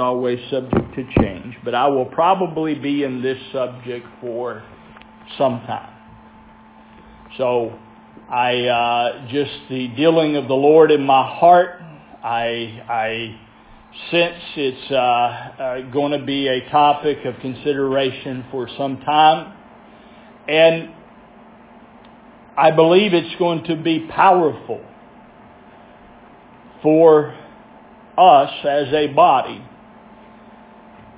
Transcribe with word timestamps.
always 0.00 0.38
subject 0.50 0.94
to 0.94 1.04
change, 1.20 1.56
but 1.64 1.74
I 1.74 1.86
will 1.88 2.06
probably 2.06 2.74
be 2.74 3.04
in 3.04 3.22
this 3.22 3.38
subject 3.52 4.06
for 4.20 4.62
some 5.38 5.60
time. 5.60 5.94
So 7.38 7.78
I 8.28 8.66
uh, 8.66 9.28
just 9.28 9.52
the 9.68 9.88
dealing 9.88 10.36
of 10.36 10.48
the 10.48 10.54
Lord 10.54 10.90
in 10.90 11.02
my 11.04 11.38
heart, 11.38 11.80
I 12.24 12.82
I 12.88 13.40
sense 14.10 14.42
it's 14.56 14.90
uh, 14.90 14.94
uh, 14.94 15.80
going 15.90 16.18
to 16.18 16.24
be 16.24 16.48
a 16.48 16.68
topic 16.70 17.18
of 17.24 17.38
consideration 17.40 18.44
for 18.50 18.68
some 18.76 18.98
time, 19.00 19.56
and 20.48 20.90
I 22.56 22.70
believe 22.72 23.14
it's 23.14 23.36
going 23.38 23.64
to 23.64 23.76
be 23.76 24.06
powerful 24.08 24.84
for 26.82 27.34
us 28.18 28.50
as 28.64 28.92
a 28.92 29.06
body 29.08 29.64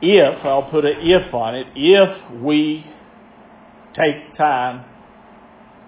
if, 0.03 0.45
I'll 0.45 0.69
put 0.71 0.85
an 0.85 0.97
if 1.01 1.33
on 1.33 1.55
it, 1.55 1.69
if 1.77 2.43
we 2.43 2.85
take 3.95 4.37
time, 4.37 4.85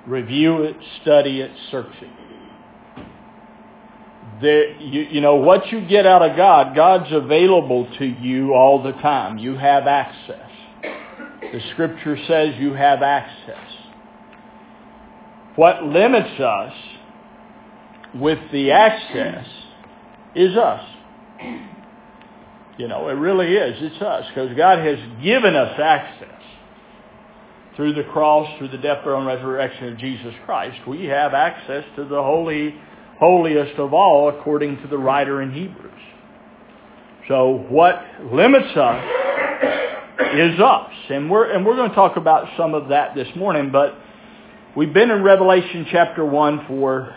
review 0.07 0.63
it, 0.63 0.77
study 1.03 1.41
it, 1.41 1.51
search 1.71 1.93
it. 2.01 3.05
There, 4.41 4.81
you, 4.81 5.03
you 5.03 5.21
know, 5.21 5.37
what 5.37 5.67
you 5.73 5.87
get 5.87 6.07
out 6.07 6.23
of 6.23 6.37
God, 6.37 6.77
God's 6.77 7.13
available 7.13 7.89
to 7.99 8.05
you 8.05 8.55
all 8.55 8.83
the 8.83 8.93
time. 8.93 9.39
You 9.39 9.57
have 9.57 9.87
access. 9.87 10.51
The 10.83 11.61
scripture 11.73 12.17
says 12.27 12.55
you 12.59 12.73
have 12.75 13.03
access. 13.03 13.69
What 15.57 15.85
limits 15.85 16.41
us 16.41 16.73
with 18.15 18.39
the 18.53 18.71
access 18.71 19.47
is 20.35 20.57
us. 20.57 20.85
You 22.77 22.89
know, 22.89 23.09
it 23.09 23.13
really 23.13 23.55
is. 23.55 23.77
It's 23.81 24.03
us 24.03 24.27
because 24.29 24.57
God 24.57 24.79
has 24.81 24.99
given 25.23 25.55
us 25.55 25.79
access 25.79 26.43
through 27.77 27.95
the 27.95 28.05
cross, 28.05 28.49
through 28.59 28.69
the 28.69 28.79
death, 28.79 29.05
burial, 29.05 29.21
and 29.21 29.27
resurrection 29.27 29.93
of 29.93 29.99
Jesus 29.99 30.35
Christ. 30.45 30.87
We 30.87 31.05
have 31.05 31.35
access 31.35 31.85
to 31.97 32.05
the 32.05 32.23
holy, 32.23 32.75
holiest 33.19 33.79
of 33.79 33.95
all, 33.95 34.29
according 34.29 34.83
to 34.83 34.89
the 34.89 34.99
writer 34.99 35.41
in 35.43 35.53
Hebrews. 35.53 35.93
So 37.29 37.65
what 37.69 38.05
limits 38.33 38.77
us 38.77 39.05
is 40.35 40.61
us, 40.61 40.93
and 41.11 41.31
we're 41.31 41.51
and 41.51 41.65
we're 41.65 41.77
going 41.77 41.91
to 41.91 41.95
talk 41.95 42.17
about 42.17 42.49
some 42.57 42.75
of 42.75 42.89
that 42.89 43.15
this 43.15 43.29
morning. 43.37 43.71
But 43.71 43.97
we've 44.77 44.93
been 44.93 45.11
in 45.11 45.23
Revelation 45.23 45.87
chapter 45.91 46.25
one 46.25 46.67
for 46.67 47.15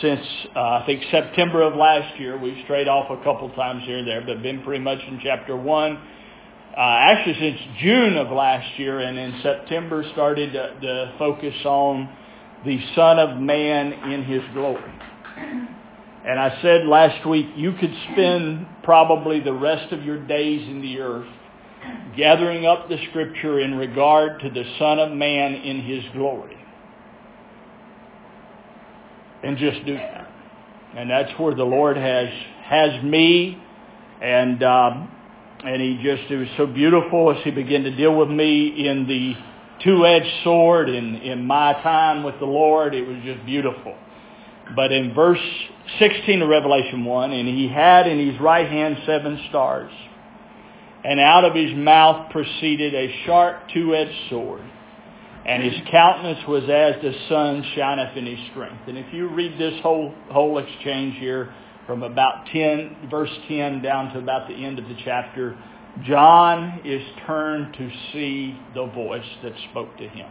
since 0.00 0.24
uh, 0.54 0.60
I 0.60 0.82
think 0.86 1.02
September 1.10 1.62
of 1.62 1.74
last 1.74 2.18
year. 2.18 2.38
We've 2.38 2.62
strayed 2.64 2.88
off 2.88 3.10
a 3.10 3.22
couple 3.24 3.50
times 3.50 3.82
here 3.84 3.98
and 3.98 4.06
there, 4.06 4.22
but 4.24 4.42
been 4.42 4.62
pretty 4.62 4.82
much 4.82 4.98
in 5.06 5.20
chapter 5.22 5.56
one. 5.56 5.96
Uh, 5.96 6.80
actually, 6.80 7.34
since 7.34 7.60
June 7.80 8.16
of 8.16 8.30
last 8.30 8.78
year, 8.78 9.00
and 9.00 9.18
in 9.18 9.40
September 9.42 10.04
started 10.12 10.52
to, 10.52 10.80
to 10.80 11.14
focus 11.18 11.54
on 11.64 12.08
the 12.64 12.78
Son 12.94 13.18
of 13.18 13.40
Man 13.40 13.92
in 13.92 14.24
His 14.24 14.42
glory. 14.54 14.92
And 16.26 16.38
I 16.38 16.60
said 16.62 16.86
last 16.86 17.26
week, 17.26 17.46
you 17.56 17.72
could 17.72 17.92
spend 18.12 18.66
probably 18.82 19.40
the 19.40 19.52
rest 19.52 19.92
of 19.92 20.04
your 20.04 20.24
days 20.26 20.68
in 20.68 20.80
the 20.80 21.00
earth 21.00 21.28
gathering 22.16 22.66
up 22.66 22.88
the 22.88 22.98
scripture 23.08 23.58
in 23.60 23.74
regard 23.74 24.40
to 24.40 24.50
the 24.50 24.64
Son 24.78 24.98
of 24.98 25.10
Man 25.12 25.54
in 25.54 25.82
His 25.82 26.04
glory 26.12 26.59
and 29.42 29.56
just 29.56 29.84
do 29.86 29.94
that. 29.94 30.28
And 30.96 31.10
that's 31.10 31.30
where 31.38 31.54
the 31.54 31.64
Lord 31.64 31.96
has 31.96 32.28
has 32.64 33.02
me, 33.02 33.60
and 34.20 34.62
um, 34.62 35.10
and 35.64 35.80
He 35.80 36.00
just 36.02 36.30
it 36.30 36.36
was 36.36 36.48
so 36.56 36.66
beautiful 36.66 37.30
as 37.30 37.42
He 37.44 37.50
began 37.50 37.84
to 37.84 37.94
deal 37.94 38.16
with 38.16 38.28
me 38.28 38.86
in 38.88 39.06
the 39.06 39.34
two-edged 39.84 40.44
sword 40.44 40.88
in 40.88 41.16
in 41.16 41.46
my 41.46 41.74
time 41.74 42.22
with 42.24 42.38
the 42.40 42.46
Lord. 42.46 42.94
It 42.94 43.06
was 43.06 43.18
just 43.24 43.44
beautiful. 43.46 43.96
But 44.74 44.92
in 44.92 45.14
verse 45.14 45.40
16 45.98 46.42
of 46.42 46.48
Revelation 46.48 47.04
1, 47.04 47.32
and 47.32 47.48
he 47.48 47.66
had 47.66 48.06
in 48.06 48.30
his 48.30 48.40
right 48.40 48.68
hand 48.68 48.98
seven 49.04 49.44
stars, 49.48 49.90
and 51.04 51.18
out 51.18 51.44
of 51.44 51.54
his 51.54 51.74
mouth 51.74 52.30
proceeded 52.30 52.94
a 52.94 53.12
sharp 53.26 53.68
two-edged 53.72 54.28
sword 54.28 54.62
and 55.46 55.62
his 55.62 55.80
countenance 55.90 56.46
was 56.46 56.64
as 56.64 57.00
the 57.02 57.14
sun 57.28 57.64
shineth 57.74 58.16
in 58.16 58.26
his 58.26 58.38
strength. 58.50 58.82
And 58.86 58.98
if 58.98 59.12
you 59.12 59.28
read 59.28 59.58
this 59.58 59.80
whole 59.82 60.14
whole 60.30 60.58
exchange 60.58 61.16
here 61.18 61.54
from 61.86 62.02
about 62.02 62.46
10 62.52 63.08
verse 63.10 63.30
10 63.48 63.82
down 63.82 64.12
to 64.12 64.18
about 64.18 64.48
the 64.48 64.54
end 64.54 64.78
of 64.78 64.84
the 64.86 64.96
chapter, 65.04 65.56
John 66.04 66.80
is 66.84 67.02
turned 67.26 67.74
to 67.74 67.90
see 68.12 68.58
the 68.74 68.86
voice 68.86 69.26
that 69.42 69.52
spoke 69.70 69.96
to 69.96 70.08
him. 70.08 70.30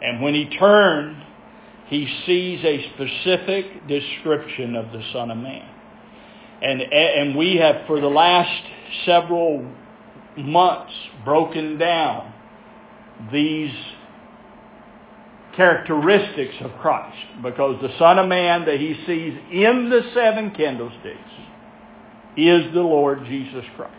And 0.00 0.22
when 0.22 0.34
he 0.34 0.48
turned, 0.58 1.22
he 1.86 2.06
sees 2.26 2.64
a 2.64 2.92
specific 2.94 3.86
description 3.86 4.74
of 4.76 4.92
the 4.92 5.02
Son 5.12 5.30
of 5.30 5.38
Man. 5.38 5.68
And, 6.62 6.80
and 6.80 7.36
we 7.36 7.56
have, 7.56 7.86
for 7.86 8.00
the 8.00 8.08
last 8.08 8.62
several 9.04 9.68
months, 10.36 10.92
broken 11.24 11.76
down 11.76 12.32
these 13.32 13.74
characteristics 15.56 16.54
of 16.62 16.72
Christ 16.80 17.42
because 17.42 17.80
the 17.82 17.96
Son 17.98 18.18
of 18.18 18.28
Man 18.28 18.64
that 18.64 18.80
he 18.80 18.94
sees 19.06 19.38
in 19.50 19.90
the 19.90 20.02
seven 20.14 20.50
candlesticks 20.52 21.18
is 22.36 22.72
the 22.72 22.80
Lord 22.80 23.24
Jesus 23.26 23.64
Christ. 23.76 23.96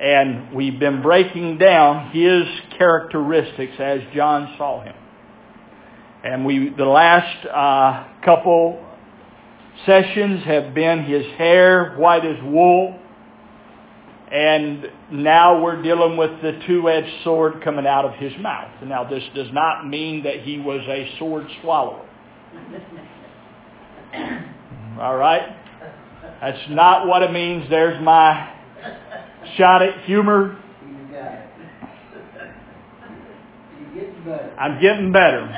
And 0.00 0.54
we've 0.54 0.78
been 0.78 1.02
breaking 1.02 1.58
down 1.58 2.10
his 2.10 2.44
characteristics 2.76 3.74
as 3.78 4.00
John 4.14 4.54
saw 4.58 4.82
him. 4.82 4.94
And 6.24 6.44
we, 6.44 6.70
the 6.70 6.84
last 6.84 7.46
uh, 7.46 8.22
couple 8.24 8.84
sessions 9.86 10.44
have 10.44 10.74
been 10.74 11.04
his 11.04 11.26
hair 11.36 11.96
white 11.96 12.24
as 12.24 12.42
wool, 12.42 12.98
and 14.34 14.86
now 15.12 15.62
we're 15.62 15.80
dealing 15.80 16.16
with 16.16 16.42
the 16.42 16.60
two-edged 16.66 17.22
sword 17.22 17.62
coming 17.62 17.86
out 17.86 18.04
of 18.04 18.14
his 18.14 18.32
mouth. 18.40 18.68
Now, 18.82 19.04
this 19.08 19.22
does 19.32 19.46
not 19.52 19.86
mean 19.86 20.24
that 20.24 20.40
he 20.40 20.58
was 20.58 20.80
a 20.88 21.16
sword 21.20 21.46
swallower. 21.62 22.04
All 25.00 25.16
right? 25.16 25.56
That's 26.40 26.68
not 26.70 27.06
what 27.06 27.22
it 27.22 27.30
means. 27.30 27.70
There's 27.70 28.02
my 28.02 28.52
shot 29.56 29.82
at 29.82 30.04
humor. 30.04 30.60
I'm 34.58 34.80
getting 34.80 35.12
better. 35.12 35.48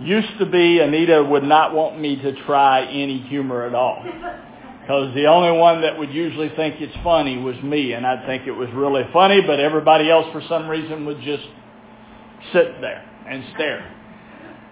Used 0.00 0.36
to 0.40 0.46
be, 0.46 0.80
Anita 0.80 1.22
would 1.22 1.44
not 1.44 1.74
want 1.74 2.00
me 2.00 2.16
to 2.16 2.44
try 2.44 2.86
any 2.86 3.18
humor 3.18 3.64
at 3.64 3.74
all. 3.76 4.04
Because 4.82 5.14
the 5.14 5.26
only 5.26 5.56
one 5.56 5.82
that 5.82 5.96
would 5.96 6.12
usually 6.12 6.48
think 6.56 6.80
it's 6.80 6.96
funny 7.04 7.38
was 7.38 7.56
me, 7.62 7.92
and 7.92 8.04
I'd 8.04 8.26
think 8.26 8.48
it 8.48 8.52
was 8.52 8.68
really 8.74 9.04
funny, 9.12 9.40
but 9.40 9.60
everybody 9.60 10.10
else 10.10 10.26
for 10.32 10.42
some 10.48 10.68
reason 10.68 11.06
would 11.06 11.20
just 11.22 11.44
sit 12.52 12.80
there 12.80 13.08
and 13.28 13.44
stare. 13.54 13.98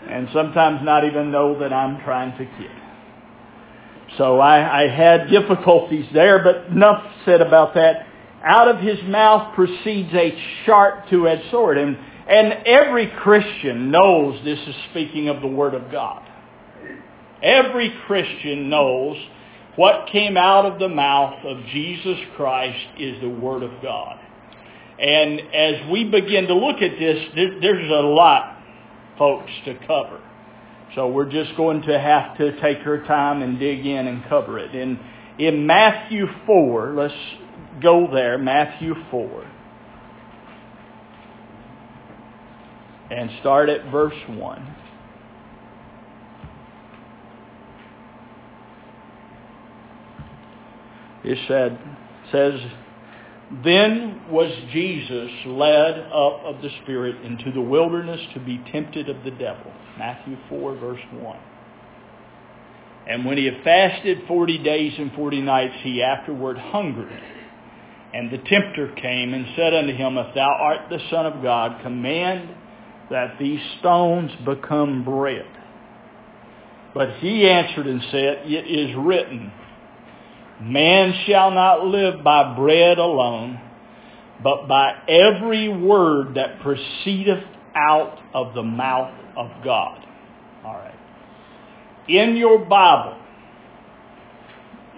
And 0.09 0.29
sometimes 0.33 0.81
not 0.83 1.05
even 1.05 1.31
know 1.31 1.61
that 1.61 1.73
I'm 1.73 2.03
trying 2.03 2.33
to 2.33 2.45
kid. 2.45 2.71
So 4.19 4.41
I, 4.41 4.83
I 4.83 4.89
had 4.89 5.31
difficulties 5.31 6.07
there, 6.13 6.43
but 6.43 6.73
enough 6.73 7.05
said 7.25 7.41
about 7.41 7.75
that. 7.75 8.07
Out 8.43 8.67
of 8.67 8.81
his 8.81 8.99
mouth 9.05 9.55
proceeds 9.55 10.13
a 10.13 10.37
sharp 10.67 11.09
two-edged 11.09 11.51
sword. 11.53 11.79
And, 11.79 11.97
and 12.29 12.67
every 12.67 13.07
Christian 13.19 13.93
knows 13.93 14.43
this 14.45 14.59
is 14.59 14.75
speaking 14.91 15.29
of 15.29 15.41
the 15.41 15.47
Word 15.47 15.75
of 15.75 15.93
God. 15.93 16.27
Every 17.43 17.95
Christian 18.07 18.69
knows 18.69 19.17
what 19.77 20.09
came 20.11 20.37
out 20.37 20.67
of 20.67 20.79
the 20.79 20.89
mouth 20.89 21.45
of 21.45 21.65
Jesus 21.67 22.19
Christ 22.37 22.87
is 22.99 23.21
the 23.21 23.29
Word 23.29 23.63
of 23.63 23.71
God. 23.83 24.19
And 24.99 25.41
as 25.55 25.91
we 25.91 26.05
begin 26.05 26.47
to 26.49 26.55
look 26.55 26.83
at 26.83 26.99
this, 26.99 27.25
there's 27.35 27.91
a 27.91 28.07
lot, 28.07 28.59
folks, 29.17 29.51
to 29.65 29.75
cover. 29.87 30.21
So 30.95 31.09
we're 31.09 31.31
just 31.31 31.57
going 31.57 31.83
to 31.83 31.99
have 31.99 32.37
to 32.39 32.61
take 32.61 32.85
our 32.87 33.03
time 33.05 33.43
and 33.43 33.59
dig 33.59 33.87
in 33.87 34.09
and 34.09 34.25
cover 34.29 34.59
it. 34.59 34.75
In, 34.75 34.99
in 35.39 35.67
Matthew 35.67 36.27
4, 36.47 36.95
let's 36.95 37.15
go 37.81 38.09
there, 38.13 38.39
Matthew 38.39 38.95
4. 39.11 39.51
And 43.11 43.31
start 43.41 43.69
at 43.69 43.91
verse 43.91 44.15
1. 44.29 44.77
It 51.25 51.39
said, 51.49 51.79
says, 52.33 52.61
Then 53.65 54.23
was 54.31 54.51
Jesus 54.73 55.31
led 55.47 55.99
up 55.99 56.43
of 56.45 56.63
the 56.63 56.71
Spirit 56.83 57.25
into 57.25 57.53
the 57.53 57.61
wilderness 57.61 58.21
to 58.35 58.41
be 58.41 58.63
tempted 58.73 59.09
of 59.09 59.23
the 59.25 59.31
devil. 59.33 59.73
Matthew 59.99 60.37
4, 60.49 60.77
verse 60.77 61.01
1. 61.13 61.39
And 63.09 63.25
when 63.25 63.39
he 63.39 63.47
had 63.47 63.65
fasted 63.65 64.19
forty 64.29 64.59
days 64.59 64.93
and 64.97 65.13
forty 65.15 65.41
nights, 65.41 65.75
he 65.83 66.03
afterward 66.03 66.59
hungered. 66.59 67.21
And 68.13 68.31
the 68.31 68.39
tempter 68.39 68.93
came 68.97 69.35
and 69.35 69.47
said 69.57 69.75
unto 69.75 69.95
him, 69.95 70.17
If 70.17 70.35
thou 70.35 70.49
art 70.61 70.89
the 70.91 71.01
Son 71.11 71.27
of 71.27 71.43
God, 71.43 71.83
command 71.83 72.51
that 73.11 73.37
these 73.39 73.61
stones 73.79 74.31
become 74.45 75.05
bread. 75.05 75.47
But 76.95 77.17
he 77.19 77.49
answered 77.49 77.87
and 77.87 78.01
said, 78.11 78.43
It 78.45 78.67
is 78.67 78.97
written, 78.97 79.53
Man 80.61 81.15
shall 81.27 81.51
not 81.51 81.87
live 81.87 82.23
by 82.23 82.55
bread 82.55 82.99
alone, 82.99 83.59
but 84.43 84.69
by 84.69 84.93
every 85.09 85.69
word 85.69 86.35
that 86.35 86.61
proceedeth 86.61 87.45
out 87.75 88.19
of 88.35 88.55
the 88.55 88.63
mouth 88.63 89.15
of 89.37 89.51
God. 89.65 90.07
All 90.65 90.75
right. 90.75 90.95
In 92.09 92.37
your 92.37 92.59
Bible, 92.59 93.19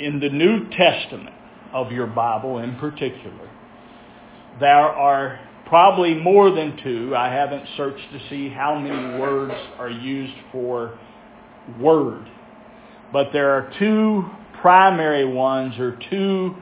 in 0.01 0.19
the 0.19 0.31
New 0.31 0.69
Testament 0.71 1.35
of 1.73 1.93
your 1.93 2.09
Bible 2.09 2.59
in 2.59 2.77
particular, 2.77 3.51
there 4.59 4.69
are 4.69 5.39
probably 5.67 6.15
more 6.15 6.51
than 6.51 6.77
two. 6.83 7.15
I 7.17 7.33
haven't 7.33 7.67
searched 7.77 8.11
to 8.13 8.29
see 8.29 8.49
how 8.49 8.79
many 8.79 9.19
words 9.19 9.55
are 9.79 9.91
used 9.91 10.35
for 10.51 10.99
word. 11.79 12.29
But 13.13 13.29
there 13.33 13.51
are 13.51 13.73
two 13.79 14.25
primary 14.63 15.27
ones 15.27 15.77
are 15.79 15.99
two, 16.09 16.55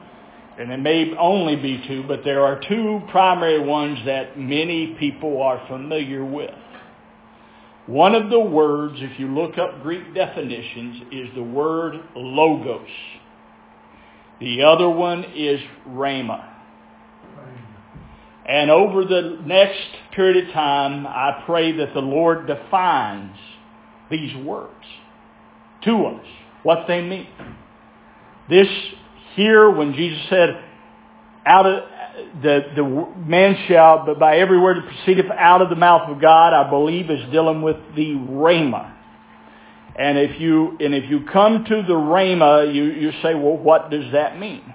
and 0.59 0.71
it 0.71 0.79
may 0.79 1.15
only 1.17 1.55
be 1.55 1.81
two, 1.87 2.03
but 2.07 2.21
there 2.25 2.43
are 2.43 2.59
two 2.67 2.99
primary 3.11 3.59
ones 3.59 3.99
that 4.05 4.37
many 4.37 4.95
people 4.99 5.41
are 5.41 5.65
familiar 5.67 6.25
with. 6.25 6.53
One 7.85 8.15
of 8.15 8.29
the 8.29 8.39
words, 8.39 8.95
if 8.97 9.19
you 9.19 9.27
look 9.27 9.57
up 9.57 9.83
Greek 9.83 10.13
definitions, 10.13 11.03
is 11.11 11.29
the 11.35 11.43
word 11.43 11.95
logos. 12.15 12.87
The 14.39 14.63
other 14.63 14.89
one 14.89 15.23
is 15.35 15.59
rhema. 15.87 16.47
And 18.45 18.71
over 18.71 19.05
the 19.05 19.39
next 19.45 19.79
period 20.15 20.47
of 20.47 20.53
time, 20.53 21.05
I 21.05 21.43
pray 21.45 21.71
that 21.77 21.93
the 21.93 22.01
Lord 22.01 22.47
defines 22.47 23.37
these 24.09 24.35
words 24.37 24.85
to 25.83 26.05
us, 26.05 26.25
what 26.63 26.85
they 26.87 27.01
mean. 27.01 27.27
This 28.51 28.67
here, 29.35 29.71
when 29.71 29.93
Jesus 29.93 30.19
said, 30.29 30.61
out 31.45 31.65
of 31.65 31.83
the, 32.43 32.59
the 32.75 32.83
man 33.25 33.55
shall, 33.67 34.05
but 34.05 34.19
by 34.19 34.39
every 34.39 34.59
word 34.59 34.75
that 34.75 34.87
proceedeth 34.87 35.31
out 35.31 35.61
of 35.61 35.69
the 35.69 35.77
mouth 35.77 36.09
of 36.09 36.21
God, 36.21 36.53
I 36.53 36.69
believe 36.69 37.09
is 37.09 37.31
dealing 37.31 37.61
with 37.61 37.77
the 37.95 38.11
rhema. 38.11 38.93
And 39.95 40.17
if 40.17 40.39
you, 40.41 40.77
and 40.81 40.93
if 40.93 41.09
you 41.09 41.25
come 41.31 41.63
to 41.63 41.81
the 41.87 41.93
rhema, 41.93 42.73
you, 42.75 42.83
you 42.83 43.11
say, 43.23 43.35
well, 43.35 43.57
what 43.57 43.89
does 43.89 44.11
that 44.11 44.37
mean? 44.37 44.73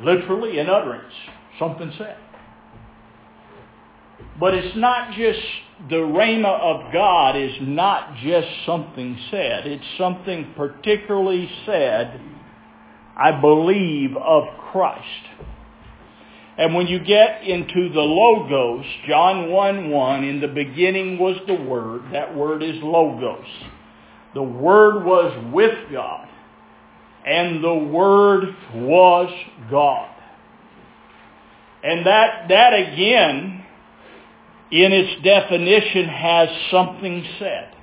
Literally 0.00 0.58
an 0.58 0.70
utterance, 0.70 1.12
something 1.58 1.92
said. 1.98 2.16
But 4.40 4.54
it's 4.54 4.74
not 4.76 5.12
just, 5.12 5.40
the 5.90 5.96
rhema 5.96 6.58
of 6.58 6.92
God 6.94 7.36
is 7.36 7.52
not 7.60 8.16
just 8.16 8.48
something 8.64 9.18
said. 9.30 9.66
It's 9.66 9.84
something 9.98 10.54
particularly 10.56 11.50
said, 11.66 12.18
I 13.18 13.38
believe, 13.38 14.16
of 14.16 14.44
Christ. 14.72 15.04
And 16.56 16.74
when 16.74 16.86
you 16.86 17.00
get 17.00 17.42
into 17.42 17.90
the 17.92 18.00
Logos, 18.00 18.84
John 19.06 19.50
1 19.50 19.90
1, 19.90 20.24
in 20.24 20.40
the 20.40 20.48
beginning 20.48 21.18
was 21.18 21.36
the 21.46 21.54
Word. 21.54 22.02
That 22.12 22.34
word 22.34 22.62
is 22.62 22.76
Logos. 22.82 23.46
The 24.34 24.42
Word 24.42 25.04
was 25.04 25.52
with 25.52 25.92
God. 25.92 26.28
And 27.26 27.62
the 27.62 27.74
Word 27.74 28.54
was 28.74 29.30
God. 29.70 30.14
And 31.82 32.06
that, 32.06 32.48
that 32.48 32.72
again, 32.74 33.59
in 34.70 34.92
its 34.92 35.22
definition, 35.22 36.08
has 36.08 36.48
something 36.70 37.24
said. 37.38 37.74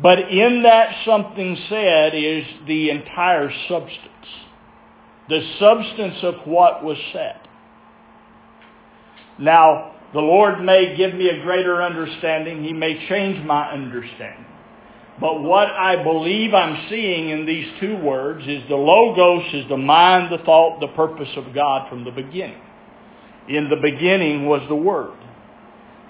But 0.00 0.18
in 0.30 0.62
that 0.64 1.04
something 1.04 1.56
said 1.68 2.14
is 2.14 2.44
the 2.66 2.90
entire 2.90 3.52
substance 3.68 4.08
the 5.28 5.40
substance 5.58 6.18
of 6.22 6.34
what 6.46 6.84
was 6.84 6.98
said. 7.12 7.40
Now, 9.38 9.94
the 10.12 10.20
Lord 10.20 10.62
may 10.62 10.94
give 10.96 11.14
me 11.14 11.28
a 11.28 11.42
greater 11.42 11.82
understanding. 11.82 12.62
He 12.62 12.72
may 12.72 13.08
change 13.08 13.44
my 13.46 13.70
understanding. 13.70 14.44
But 15.20 15.42
what 15.42 15.68
I 15.68 16.02
believe 16.02 16.52
I'm 16.52 16.88
seeing 16.90 17.30
in 17.30 17.46
these 17.46 17.66
two 17.80 17.96
words 17.96 18.46
is 18.46 18.62
the 18.68 18.76
Logos 18.76 19.54
is 19.54 19.68
the 19.68 19.76
mind, 19.76 20.32
the 20.32 20.44
thought, 20.44 20.80
the 20.80 20.88
purpose 20.88 21.30
of 21.36 21.54
God 21.54 21.88
from 21.88 22.04
the 22.04 22.10
beginning. 22.10 22.60
In 23.48 23.68
the 23.68 23.76
beginning 23.76 24.46
was 24.46 24.62
the 24.68 24.74
Word. 24.74 25.18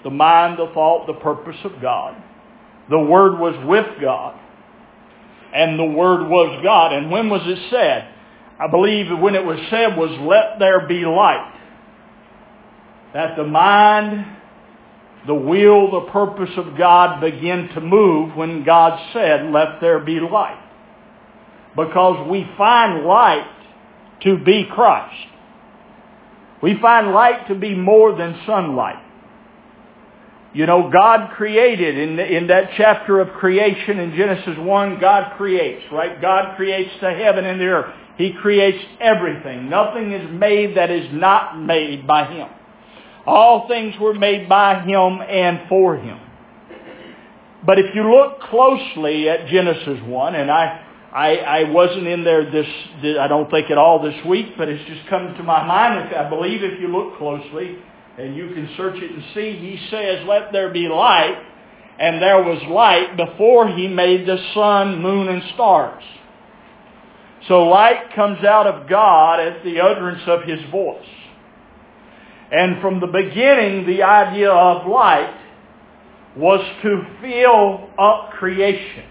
The 0.03 0.09
mind, 0.09 0.59
the 0.59 0.71
thought, 0.73 1.07
the 1.07 1.13
purpose 1.13 1.57
of 1.63 1.81
God. 1.81 2.21
The 2.89 2.99
Word 2.99 3.39
was 3.39 3.55
with 3.65 4.01
God. 4.01 4.39
And 5.53 5.79
the 5.79 5.85
Word 5.85 6.29
was 6.29 6.61
God. 6.63 6.93
And 6.93 7.09
when 7.09 7.29
was 7.29 7.41
it 7.45 7.59
said? 7.69 8.09
I 8.59 8.67
believe 8.69 9.07
when 9.19 9.35
it 9.35 9.43
was 9.43 9.59
said 9.69 9.97
was, 9.97 10.11
let 10.21 10.59
there 10.59 10.87
be 10.87 11.05
light. 11.05 11.51
That 13.13 13.35
the 13.35 13.43
mind, 13.43 14.25
the 15.27 15.33
will, 15.33 15.91
the 15.91 16.11
purpose 16.11 16.51
of 16.57 16.77
God 16.77 17.21
begin 17.21 17.69
to 17.75 17.81
move 17.81 18.35
when 18.35 18.63
God 18.63 18.99
said, 19.13 19.51
let 19.51 19.79
there 19.81 19.99
be 19.99 20.19
light. 20.19 20.59
Because 21.75 22.27
we 22.29 22.47
find 22.57 23.05
light 23.05 23.47
to 24.21 24.37
be 24.37 24.67
Christ. 24.71 25.27
We 26.63 26.79
find 26.81 27.11
light 27.11 27.49
to 27.49 27.55
be 27.55 27.75
more 27.75 28.15
than 28.15 28.39
sunlight. 28.47 29.03
You 30.53 30.65
know, 30.65 30.89
God 30.89 31.31
created 31.35 31.97
in, 31.97 32.15
the, 32.15 32.25
in 32.25 32.47
that 32.47 32.69
chapter 32.77 33.19
of 33.19 33.33
creation 33.33 33.99
in 33.99 34.15
Genesis 34.15 34.57
1, 34.57 34.99
God 35.01 35.35
creates, 35.35 35.83
right? 35.91 36.21
God 36.21 36.55
creates 36.55 36.91
the 37.01 37.11
heaven 37.11 37.43
and 37.43 37.59
the 37.59 37.65
earth. 37.65 37.93
He 38.17 38.31
creates 38.33 38.77
everything. 39.01 39.69
Nothing 39.69 40.13
is 40.13 40.29
made 40.31 40.77
that 40.77 40.89
is 40.89 41.09
not 41.11 41.59
made 41.59 42.07
by 42.07 42.31
Him. 42.31 42.47
All 43.25 43.67
things 43.67 43.95
were 43.99 44.13
made 44.13 44.47
by 44.47 44.83
Him 44.83 45.19
and 45.21 45.67
for 45.67 45.97
Him. 45.97 46.19
But 47.65 47.79
if 47.79 47.93
you 47.93 48.09
look 48.09 48.39
closely 48.41 49.27
at 49.27 49.47
Genesis 49.47 49.99
1, 50.05 50.35
and 50.35 50.49
I, 50.49 50.82
I, 51.13 51.37
I 51.37 51.63
wasn't 51.69 52.07
in 52.07 52.23
there 52.23 52.49
this, 52.49 52.65
I 53.19 53.27
don't 53.27 53.49
think 53.51 53.69
at 53.69 53.77
all 53.77 54.01
this 54.01 54.25
week, 54.25 54.57
but 54.57 54.67
it's 54.67 54.83
just 54.89 55.07
come 55.09 55.35
to 55.35 55.43
my 55.43 55.63
mind. 55.63 56.15
I 56.15 56.27
believe 56.27 56.63
if 56.63 56.79
you 56.81 56.87
look 56.87 57.19
closely, 57.19 57.77
and 58.17 58.35
you 58.35 58.49
can 58.49 58.69
search 58.77 58.95
it 58.97 59.11
and 59.11 59.23
see, 59.33 59.53
He 59.53 59.87
says, 59.89 60.25
let 60.27 60.51
there 60.51 60.71
be 60.71 60.87
light, 60.87 61.37
and 61.99 62.21
there 62.21 62.41
was 62.41 62.61
light 62.67 63.15
before 63.15 63.67
He 63.69 63.87
made 63.87 64.27
the 64.27 64.37
sun, 64.55 65.01
moon, 65.01 65.27
and 65.27 65.43
stars. 65.53 66.03
So 67.47 67.63
light 67.63 68.15
comes 68.15 68.43
out 68.43 68.65
of 68.65 68.89
God 68.89 69.39
as 69.39 69.63
the 69.63 69.81
utterance 69.81 70.23
of 70.27 70.43
His 70.43 70.59
voice. 70.71 71.05
And 72.51 72.81
from 72.81 72.99
the 72.99 73.07
beginning, 73.07 73.85
the 73.85 74.03
idea 74.03 74.51
of 74.51 74.87
light 74.87 75.35
was 76.35 76.65
to 76.81 77.05
fill 77.21 77.89
up 77.99 78.31
creation. 78.31 79.05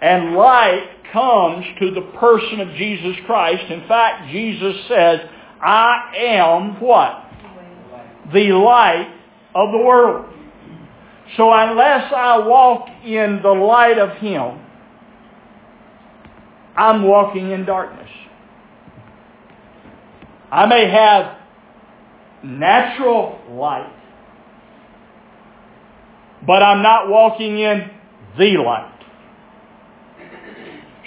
And 0.00 0.34
light 0.34 0.88
comes 1.12 1.64
to 1.80 1.90
the 1.90 2.02
person 2.18 2.60
of 2.60 2.68
Jesus 2.76 3.16
Christ. 3.26 3.64
In 3.70 3.86
fact, 3.88 4.30
Jesus 4.30 4.76
says, 4.88 5.20
I 5.60 6.12
am 6.16 6.80
what? 6.80 7.24
The 8.32 8.52
light 8.52 9.12
of 9.54 9.72
the 9.72 9.78
world. 9.78 10.32
So 11.36 11.52
unless 11.52 12.12
I 12.14 12.38
walk 12.46 12.88
in 13.04 13.40
the 13.42 13.50
light 13.50 13.98
of 13.98 14.18
Him, 14.18 14.60
I'm 16.76 17.02
walking 17.02 17.50
in 17.50 17.64
darkness. 17.64 18.08
I 20.50 20.66
may 20.66 20.88
have 20.90 21.36
natural 22.42 23.40
light, 23.50 23.92
but 26.46 26.62
I'm 26.62 26.82
not 26.82 27.08
walking 27.08 27.58
in 27.58 27.90
the 28.38 28.56
light. 28.58 28.97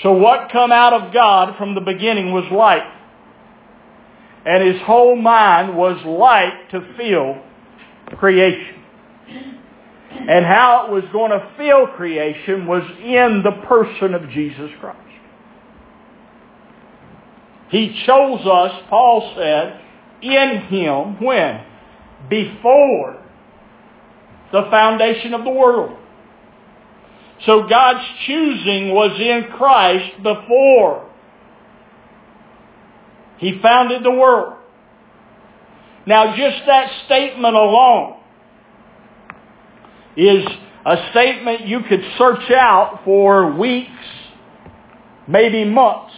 So 0.04 0.14
what 0.14 0.52
come 0.52 0.72
out 0.72 0.94
of 0.94 1.14
God 1.14 1.58
from 1.58 1.76
the 1.76 1.82
beginning 1.82 2.32
was 2.32 2.46
light. 2.52 2.84
And 4.46 4.68
his 4.68 4.82
whole 4.82 5.16
mind 5.16 5.78
was 5.78 6.04
light 6.06 6.70
to 6.72 6.96
fill 6.98 8.18
creation. 8.18 8.84
And 10.28 10.46
how 10.46 10.88
it 10.88 10.92
was 10.92 11.04
going 11.12 11.32
to 11.32 11.52
fill 11.58 11.88
creation 11.96 12.66
was 12.66 12.84
in 13.00 13.44
the 13.44 13.66
person 13.68 14.14
of 14.14 14.30
Jesus 14.30 14.72
Christ. 14.80 14.98
He 17.70 18.04
chose 18.06 18.46
us, 18.46 18.84
Paul 18.90 19.34
said, 19.36 19.80
in 20.22 20.62
him 20.68 21.24
when? 21.24 21.64
Before 22.30 23.24
the 24.52 24.64
foundation 24.70 25.34
of 25.34 25.44
the 25.44 25.52
world. 25.52 25.98
So 27.46 27.68
God's 27.68 28.06
choosing 28.28 28.94
was 28.94 29.20
in 29.20 29.52
Christ 29.58 30.18
before 30.22 31.10
He 33.40 33.60
founded 33.62 34.04
the 34.04 34.12
world. 34.12 34.58
Now 36.06 36.36
just 36.36 36.66
that 36.68 36.92
statement 37.06 37.56
alone 37.56 38.18
is 40.16 40.46
a 40.86 41.10
statement 41.12 41.68
you 41.68 41.82
could 41.88 42.02
search 42.18 42.52
out 42.52 43.02
for 43.06 43.58
weeks, 43.58 43.90
maybe 45.28 45.64
months, 45.66 46.14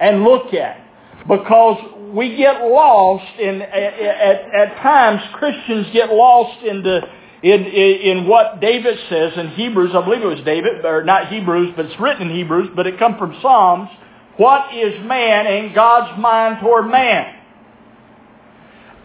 and 0.00 0.22
look 0.22 0.52
at. 0.54 0.82
Because 1.28 2.12
we 2.12 2.36
get 2.36 2.62
lost 2.62 3.38
in, 3.40 3.62
at, 3.62 3.72
at, 3.72 4.54
at 4.54 4.76
times 4.82 5.20
Christians 5.34 5.88
get 5.92 6.10
lost 6.12 6.64
in 6.64 6.82
the 6.82 7.00
in, 7.46 7.64
in, 7.64 8.18
in 8.18 8.26
what 8.26 8.60
David 8.60 8.98
says 9.08 9.34
in 9.36 9.50
Hebrews, 9.50 9.92
I 9.94 10.04
believe 10.04 10.20
it 10.20 10.26
was 10.26 10.44
David, 10.44 10.84
or 10.84 11.04
not 11.04 11.28
Hebrews, 11.28 11.74
but 11.76 11.86
it's 11.86 12.00
written 12.00 12.28
in 12.28 12.34
Hebrews, 12.34 12.70
but 12.74 12.88
it 12.88 12.98
comes 12.98 13.18
from 13.18 13.38
Psalms. 13.40 13.88
What 14.36 14.74
is 14.74 15.00
man 15.04 15.46
in 15.46 15.72
God's 15.72 16.20
mind 16.20 16.58
toward 16.60 16.90
man? 16.90 17.34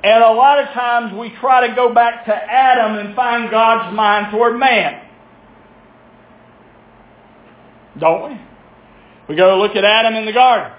And 0.03 0.23
a 0.23 0.31
lot 0.31 0.57
of 0.57 0.69
times 0.69 1.13
we 1.19 1.29
try 1.39 1.67
to 1.67 1.75
go 1.75 1.93
back 1.93 2.25
to 2.25 2.33
Adam 2.33 3.05
and 3.05 3.15
find 3.15 3.51
God's 3.51 3.95
mind 3.95 4.31
toward 4.31 4.57
man. 4.57 5.07
Don't 7.99 8.31
we? 8.31 8.41
We 9.29 9.35
go 9.35 9.59
look 9.59 9.75
at 9.75 9.85
Adam 9.85 10.15
in 10.15 10.25
the 10.25 10.33
garden. 10.33 10.71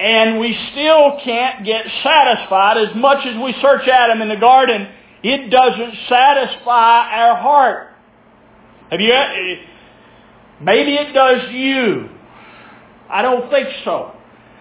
And 0.00 0.40
we 0.40 0.58
still 0.72 1.20
can't 1.22 1.64
get 1.64 1.86
satisfied 2.02 2.76
as 2.76 2.96
much 2.96 3.24
as 3.24 3.40
we 3.40 3.54
search 3.62 3.86
Adam 3.86 4.20
in 4.20 4.28
the 4.28 4.36
garden. 4.36 4.88
It 5.28 5.50
doesn't 5.50 5.94
satisfy 6.08 7.10
our 7.18 7.36
heart. 7.42 7.88
Have 8.92 9.00
you, 9.00 9.56
maybe 10.60 10.94
it 10.94 11.12
does 11.12 11.50
you. 11.52 12.10
I 13.10 13.22
don't 13.22 13.50
think 13.50 13.66
so. 13.84 14.12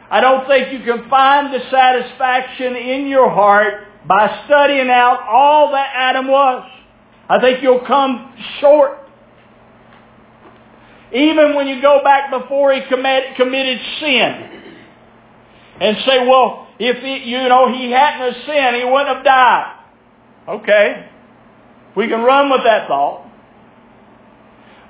I 0.10 0.22
don't 0.22 0.48
think 0.48 0.74
you 0.74 0.80
can 0.80 1.08
find 1.08 1.54
the 1.54 1.60
satisfaction 1.70 2.76
in 2.76 3.06
your 3.06 3.30
heart 3.30 3.84
by 4.08 4.44
studying 4.48 4.90
out 4.90 5.22
all 5.30 5.70
that 5.74 5.92
Adam 5.94 6.28
was. 6.28 6.68
I 7.30 7.40
think 7.40 7.62
you'll 7.62 7.86
come 7.86 8.34
short. 8.60 9.08
Even 11.14 11.54
when 11.54 11.68
you 11.68 11.80
go 11.80 12.02
back 12.04 12.32
before 12.32 12.74
he 12.74 12.82
commit, 12.90 13.36
committed 13.36 13.80
sin 14.00 14.64
and 15.80 15.98
say, 16.08 16.28
well, 16.28 16.70
if 16.80 17.04
he, 17.04 17.30
you 17.30 17.38
know 17.50 17.72
he 17.72 17.92
hadn't 17.92 18.34
have 18.34 18.46
sinned, 18.48 18.78
he 18.78 18.84
wouldn't 18.84 19.16
have 19.16 19.24
died. 19.24 19.75
Okay. 20.48 21.10
We 21.96 22.08
can 22.08 22.22
run 22.22 22.50
with 22.50 22.62
that 22.64 22.88
thought. 22.88 23.26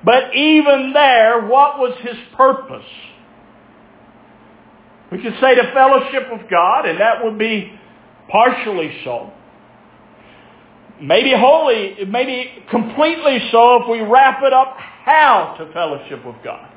But 0.03 0.35
even 0.35 0.93
there, 0.93 1.47
what 1.47 1.79
was 1.79 1.97
his 2.01 2.15
purpose? 2.35 2.85
We 5.12 5.21
could 5.21 5.33
say 5.41 5.55
the 5.55 5.71
fellowship 5.74 6.24
of 6.31 6.50
God, 6.50 6.88
and 6.88 7.00
that 7.00 7.24
would 7.24 7.38
be 7.38 7.71
partially 8.29 8.91
so. 9.03 9.31
Maybe 11.01 11.33
wholly, 11.35 12.05
maybe 12.07 12.63
completely 12.69 13.50
so 13.51 13.83
if 13.83 13.89
we 13.89 14.01
wrap 14.01 14.41
it 14.43 14.53
up 14.53 14.75
how 14.77 15.55
to 15.57 15.71
fellowship 15.74 16.25
with 16.25 16.35
God. 16.43 16.71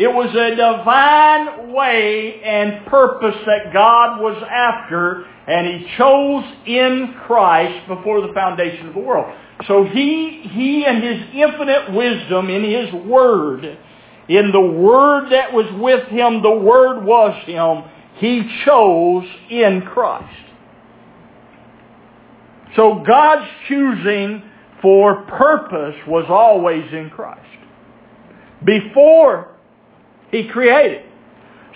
It 0.00 0.08
was 0.08 0.30
a 0.34 0.56
divine 0.56 1.72
way 1.72 2.42
and 2.42 2.86
purpose 2.86 3.36
that 3.44 3.72
God 3.72 4.20
was 4.20 4.42
after, 4.50 5.26
and 5.46 5.66
He 5.66 5.96
chose 5.96 6.44
in 6.66 7.14
Christ 7.26 7.86
before 7.86 8.26
the 8.26 8.32
foundation 8.32 8.88
of 8.88 8.94
the 8.94 9.00
world. 9.00 9.32
So 9.68 9.84
He, 9.84 10.42
He 10.50 10.86
and 10.86 11.02
His 11.02 11.20
infinite 11.34 11.92
wisdom 11.92 12.48
in 12.48 12.64
His 12.64 12.92
Word 13.04 13.78
in 14.30 14.52
the 14.52 14.60
Word 14.60 15.32
that 15.32 15.52
was 15.52 15.66
with 15.72 16.06
him, 16.06 16.40
the 16.40 16.54
Word 16.54 17.04
was 17.04 17.34
him. 17.46 17.82
He 18.18 18.48
chose 18.64 19.24
in 19.50 19.82
Christ. 19.82 20.46
So 22.76 23.02
God's 23.04 23.50
choosing 23.66 24.44
for 24.80 25.22
purpose 25.22 25.96
was 26.06 26.26
always 26.28 26.84
in 26.92 27.10
Christ. 27.10 27.40
Before 28.64 29.49
He 30.30 30.48
created. 30.48 31.04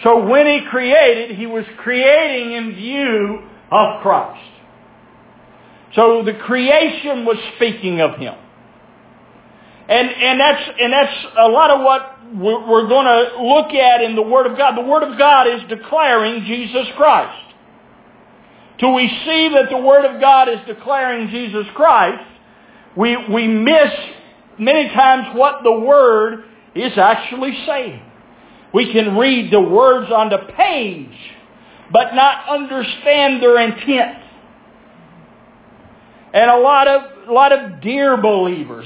So 0.03 0.27
when 0.27 0.47
He 0.47 0.67
created, 0.69 1.37
He 1.37 1.47
was 1.47 1.65
creating 1.79 2.53
in 2.53 2.75
view 2.75 3.43
of 3.71 4.03
Christ. 4.03 4.51
So 5.95 6.23
the 6.25 6.35
creation 6.35 7.25
was 7.25 7.37
speaking 7.57 8.01
of 8.01 8.19
Him. 8.19 8.35
And, 9.89 10.09
and 10.09 10.41
that's, 10.41 10.71
and 10.81 10.93
that's 10.93 11.27
a 11.39 11.49
lot 11.49 11.71
of 11.71 11.83
what 11.83 12.15
we're 12.35 12.89
going 12.89 13.07
to 13.07 13.43
look 13.43 13.73
at 13.75 14.01
in 14.01 14.17
the 14.17 14.23
Word 14.23 14.47
of 14.47 14.57
God. 14.57 14.77
The 14.77 14.89
Word 14.89 15.03
of 15.03 15.19
God 15.19 15.47
is 15.47 15.61
declaring 15.69 16.45
Jesus 16.45 16.87
Christ. 16.97 17.41
Till 18.79 18.95
we 18.95 19.09
see 19.09 19.51
that 19.51 19.71
the 19.71 19.79
Word 19.79 20.05
of 20.05 20.21
God 20.21 20.49
is 20.49 20.59
declaring 20.67 21.29
Jesus 21.29 21.67
Christ, 21.75 22.25
we, 22.97 23.17
we 23.31 23.47
miss 23.47 23.93
many 24.59 24.89
times 24.89 25.37
what 25.37 25.63
the 25.63 25.73
Word 25.73 26.45
is 26.75 26.97
actually 26.97 27.57
saying. 27.67 28.03
We 28.75 28.93
can 28.93 29.17
read 29.17 29.53
the 29.53 29.61
words 29.61 30.11
on 30.11 30.31
the 30.31 30.53
page, 30.57 31.17
but 31.93 32.15
not 32.15 32.49
understand 32.49 33.41
their 33.41 33.61
intent. 33.61 34.19
And 36.35 36.51
a 36.51 36.59
lot 36.59 36.89
of, 36.89 37.29
a 37.29 37.33
lot 37.33 37.53
of 37.53 37.81
dear 37.81 38.17
believers, 38.17 38.85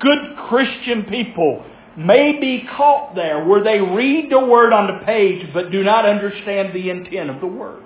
good 0.00 0.36
Christian 0.48 1.02
people, 1.04 1.66
may 1.98 2.38
be 2.38 2.68
caught 2.76 3.16
there 3.16 3.44
where 3.44 3.64
they 3.64 3.80
read 3.80 4.30
the 4.30 4.38
word 4.38 4.72
on 4.72 4.86
the 4.86 5.04
page 5.04 5.48
but 5.52 5.72
do 5.72 5.82
not 5.82 6.04
understand 6.04 6.72
the 6.72 6.90
intent 6.90 7.30
of 7.30 7.40
the 7.40 7.46
word. 7.46 7.82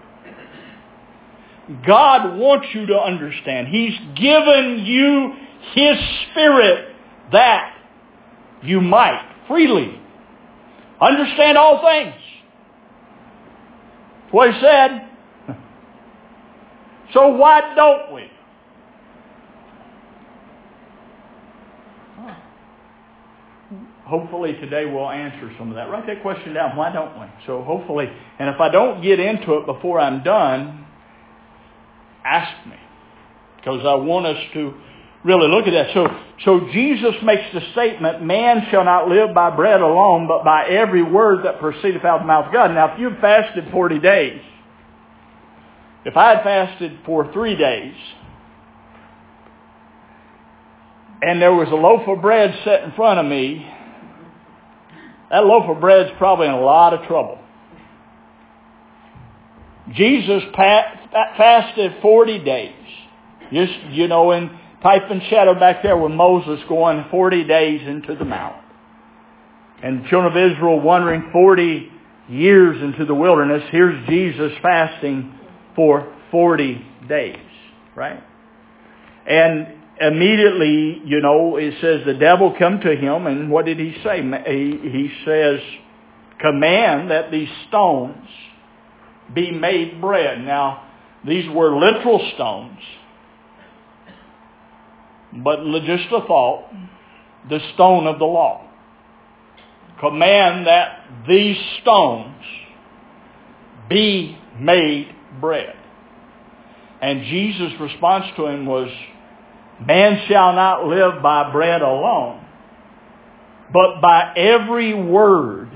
God 1.86 2.36
wants 2.36 2.66
you 2.74 2.84
to 2.86 2.98
understand. 2.98 3.68
He's 3.68 3.96
given 4.16 4.84
you 4.84 5.32
His 5.72 5.96
Spirit 6.30 6.94
that 7.32 7.72
you 8.62 8.80
might 8.80 9.22
freely 9.46 10.00
understand 11.00 11.58
all 11.58 11.82
things. 11.82 12.14
That's 14.22 14.32
what 14.32 14.54
He 14.54 14.60
said. 14.60 15.06
So 17.12 17.26
why 17.26 17.74
don't 17.74 18.14
we? 18.14 18.30
hopefully 24.10 24.54
today 24.54 24.84
we'll 24.84 25.08
answer 25.08 25.52
some 25.56 25.70
of 25.70 25.76
that. 25.76 25.88
Write 25.88 26.06
that 26.08 26.20
question 26.20 26.52
down. 26.52 26.76
Why 26.76 26.92
don't 26.92 27.18
we? 27.18 27.26
So 27.46 27.62
hopefully, 27.62 28.06
and 28.40 28.48
if 28.48 28.60
I 28.60 28.68
don't 28.68 29.00
get 29.02 29.20
into 29.20 29.54
it 29.54 29.66
before 29.66 30.00
I'm 30.00 30.24
done, 30.24 30.84
ask 32.24 32.66
me. 32.66 32.76
Because 33.56 33.86
I 33.86 33.94
want 33.94 34.26
us 34.26 34.42
to 34.54 34.74
really 35.24 35.48
look 35.48 35.66
at 35.66 35.72
that. 35.72 35.94
So, 35.94 36.06
so 36.44 36.68
Jesus 36.72 37.14
makes 37.22 37.52
the 37.52 37.60
statement, 37.72 38.22
man 38.22 38.66
shall 38.70 38.84
not 38.84 39.08
live 39.08 39.34
by 39.34 39.54
bread 39.54 39.80
alone, 39.80 40.26
but 40.26 40.44
by 40.44 40.66
every 40.66 41.02
word 41.02 41.44
that 41.44 41.60
proceedeth 41.60 42.04
out 42.04 42.20
of 42.20 42.22
the 42.22 42.26
mouth 42.26 42.46
of 42.46 42.52
God. 42.52 42.68
Now, 42.68 42.94
if 42.94 43.00
you've 43.00 43.18
fasted 43.20 43.70
40 43.70 43.98
days, 43.98 44.40
if 46.04 46.16
I 46.16 46.36
had 46.36 46.42
fasted 46.42 46.98
for 47.04 47.30
three 47.32 47.56
days, 47.56 47.94
and 51.22 51.40
there 51.42 51.52
was 51.52 51.68
a 51.68 51.74
loaf 51.74 52.08
of 52.08 52.22
bread 52.22 52.58
set 52.64 52.84
in 52.84 52.92
front 52.92 53.20
of 53.20 53.26
me, 53.26 53.66
that 55.30 55.44
loaf 55.44 55.68
of 55.68 55.80
bread's 55.80 56.10
probably 56.18 56.46
in 56.46 56.54
a 56.54 56.60
lot 56.60 56.94
of 56.94 57.06
trouble. 57.06 57.38
Jesus 59.92 60.42
fasted 60.54 61.96
40 62.00 62.38
days. 62.44 62.74
Just, 63.52 63.72
you 63.90 64.08
know, 64.08 64.30
in 64.30 64.59
type 64.82 65.10
and 65.10 65.22
shadow 65.30 65.54
back 65.58 65.82
there 65.82 65.96
with 65.96 66.12
Moses 66.12 66.60
going 66.68 67.04
40 67.10 67.44
days 67.44 67.86
into 67.86 68.14
the 68.14 68.24
mount. 68.24 68.56
And 69.82 70.04
the 70.04 70.08
children 70.08 70.32
of 70.32 70.52
Israel 70.52 70.80
wandering 70.80 71.30
40 71.32 71.90
years 72.28 72.82
into 72.82 73.04
the 73.04 73.14
wilderness. 73.14 73.62
Here's 73.70 74.06
Jesus 74.08 74.52
fasting 74.62 75.34
for 75.74 76.14
40 76.30 76.86
days, 77.08 77.38
right? 77.96 78.22
And 79.26 79.74
immediately, 80.00 81.02
you 81.04 81.20
know, 81.20 81.56
it 81.56 81.74
says 81.80 82.00
the 82.06 82.14
devil 82.14 82.54
come 82.58 82.80
to 82.80 82.96
him, 82.96 83.26
and 83.26 83.50
what 83.50 83.66
did 83.66 83.78
he 83.78 83.94
say? 84.02 84.22
He, 84.22 84.88
he 84.88 85.10
says, 85.24 85.60
command 86.40 87.10
that 87.10 87.30
these 87.30 87.48
stones 87.68 88.26
be 89.34 89.50
made 89.50 90.00
bread. 90.00 90.40
Now, 90.40 90.88
these 91.26 91.48
were 91.50 91.78
literal 91.78 92.30
stones, 92.34 92.78
but 95.32 95.60
just 95.84 96.06
a 96.12 96.20
thought, 96.26 96.70
the 97.48 97.60
stone 97.74 98.06
of 98.06 98.18
the 98.18 98.24
law. 98.24 98.66
Command 100.00 100.66
that 100.66 101.04
these 101.28 101.56
stones 101.82 102.42
be 103.88 104.38
made 104.58 105.14
bread. 105.40 105.76
And 107.02 107.24
Jesus' 107.24 107.72
response 107.80 108.26
to 108.36 108.46
him 108.46 108.66
was, 108.66 108.90
Man 109.86 110.26
shall 110.28 110.52
not 110.54 110.86
live 110.86 111.22
by 111.22 111.50
bread 111.52 111.80
alone, 111.80 112.44
but 113.72 114.00
by 114.00 114.34
every 114.36 114.92
word 114.94 115.70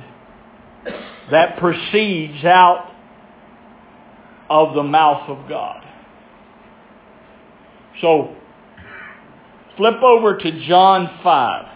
that 1.30 1.58
proceeds 1.58 2.44
out 2.44 2.90
of 4.50 4.74
the 4.74 4.82
mouth 4.82 5.28
of 5.28 5.48
God. 5.48 5.82
So, 8.02 8.36
flip 9.76 10.02
over 10.02 10.36
to 10.36 10.66
John 10.66 11.20
5. 11.22 11.66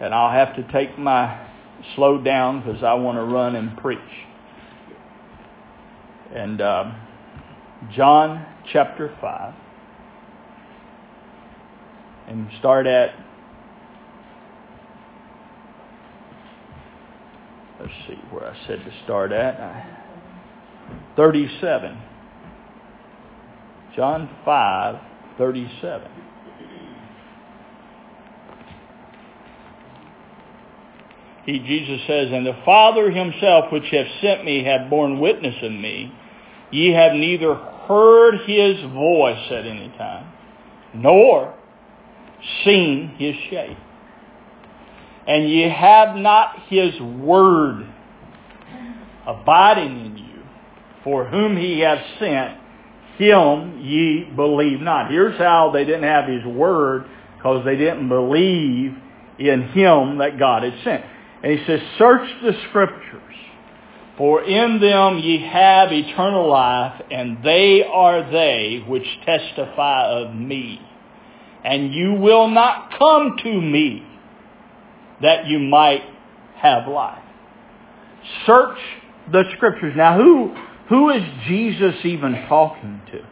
And 0.00 0.14
I'll 0.14 0.32
have 0.32 0.56
to 0.56 0.72
take 0.72 0.98
my 0.98 1.46
slow 1.94 2.22
down 2.22 2.60
because 2.60 2.82
I 2.82 2.94
want 2.94 3.16
to 3.18 3.22
run 3.22 3.54
and 3.56 3.76
preach. 3.78 3.98
And 6.34 6.60
uh, 6.60 6.92
John 7.94 8.44
chapter 8.72 9.16
5. 9.20 9.54
And 12.26 12.48
start 12.58 12.86
at, 12.86 13.14
let's 17.78 17.92
see 18.08 18.14
where 18.30 18.46
I 18.46 18.66
said 18.66 18.78
to 18.78 18.92
start 19.04 19.30
at. 19.30 20.00
37. 21.16 21.98
John 23.96 24.28
5, 24.44 25.00
37. 25.38 26.10
He, 31.46 31.58
Jesus 31.58 32.00
says, 32.06 32.28
And 32.32 32.46
the 32.46 32.56
Father 32.64 33.10
himself 33.10 33.70
which 33.70 33.84
hath 33.90 34.06
sent 34.20 34.44
me 34.44 34.64
hath 34.64 34.88
borne 34.88 35.20
witness 35.20 35.54
in 35.62 35.80
me. 35.80 36.12
Ye 36.70 36.92
have 36.92 37.12
neither 37.12 37.54
heard 37.54 38.40
his 38.46 38.82
voice 38.92 39.46
at 39.50 39.66
any 39.66 39.88
time, 39.98 40.32
nor 40.94 41.54
seen 42.64 43.14
his 43.18 43.34
shape. 43.50 43.76
And 45.26 45.48
ye 45.48 45.62
have 45.68 46.16
not 46.16 46.66
his 46.68 46.98
word 47.00 47.86
abiding 49.26 50.06
in 50.06 50.16
you, 50.18 50.42
for 51.02 51.26
whom 51.26 51.56
he 51.56 51.80
hath 51.80 52.02
sent, 52.18 52.58
him 53.18 53.80
ye 53.80 54.24
believe 54.34 54.80
not. 54.80 55.10
Here's 55.10 55.38
how 55.38 55.70
they 55.72 55.84
didn't 55.84 56.04
have 56.04 56.28
his 56.28 56.44
word, 56.44 57.06
because 57.36 57.64
they 57.64 57.76
didn't 57.76 58.08
believe 58.08 58.94
in 59.38 59.68
him 59.68 60.18
that 60.18 60.38
God 60.38 60.62
had 60.62 60.74
sent. 60.84 61.04
And 61.42 61.58
he 61.58 61.66
says, 61.66 61.80
search 61.98 62.28
the 62.42 62.52
scriptures, 62.68 63.20
for 64.16 64.42
in 64.42 64.80
them 64.80 65.18
ye 65.18 65.46
have 65.46 65.92
eternal 65.92 66.48
life, 66.48 67.02
and 67.10 67.42
they 67.44 67.84
are 67.84 68.30
they 68.30 68.84
which 68.86 69.06
testify 69.26 70.06
of 70.08 70.34
me. 70.34 70.80
And 71.64 71.92
you 71.92 72.14
will 72.14 72.48
not 72.48 72.98
come 72.98 73.36
to 73.42 73.60
me 73.60 74.06
that 75.22 75.46
you 75.46 75.58
might 75.58 76.02
have 76.56 76.88
life. 76.88 77.22
Search 78.46 78.78
the 79.30 79.44
scriptures. 79.56 79.94
Now 79.96 80.16
who, 80.16 80.54
who 80.88 81.10
is 81.10 81.22
Jesus 81.46 81.94
even 82.04 82.46
talking 82.48 83.00
to? 83.12 83.26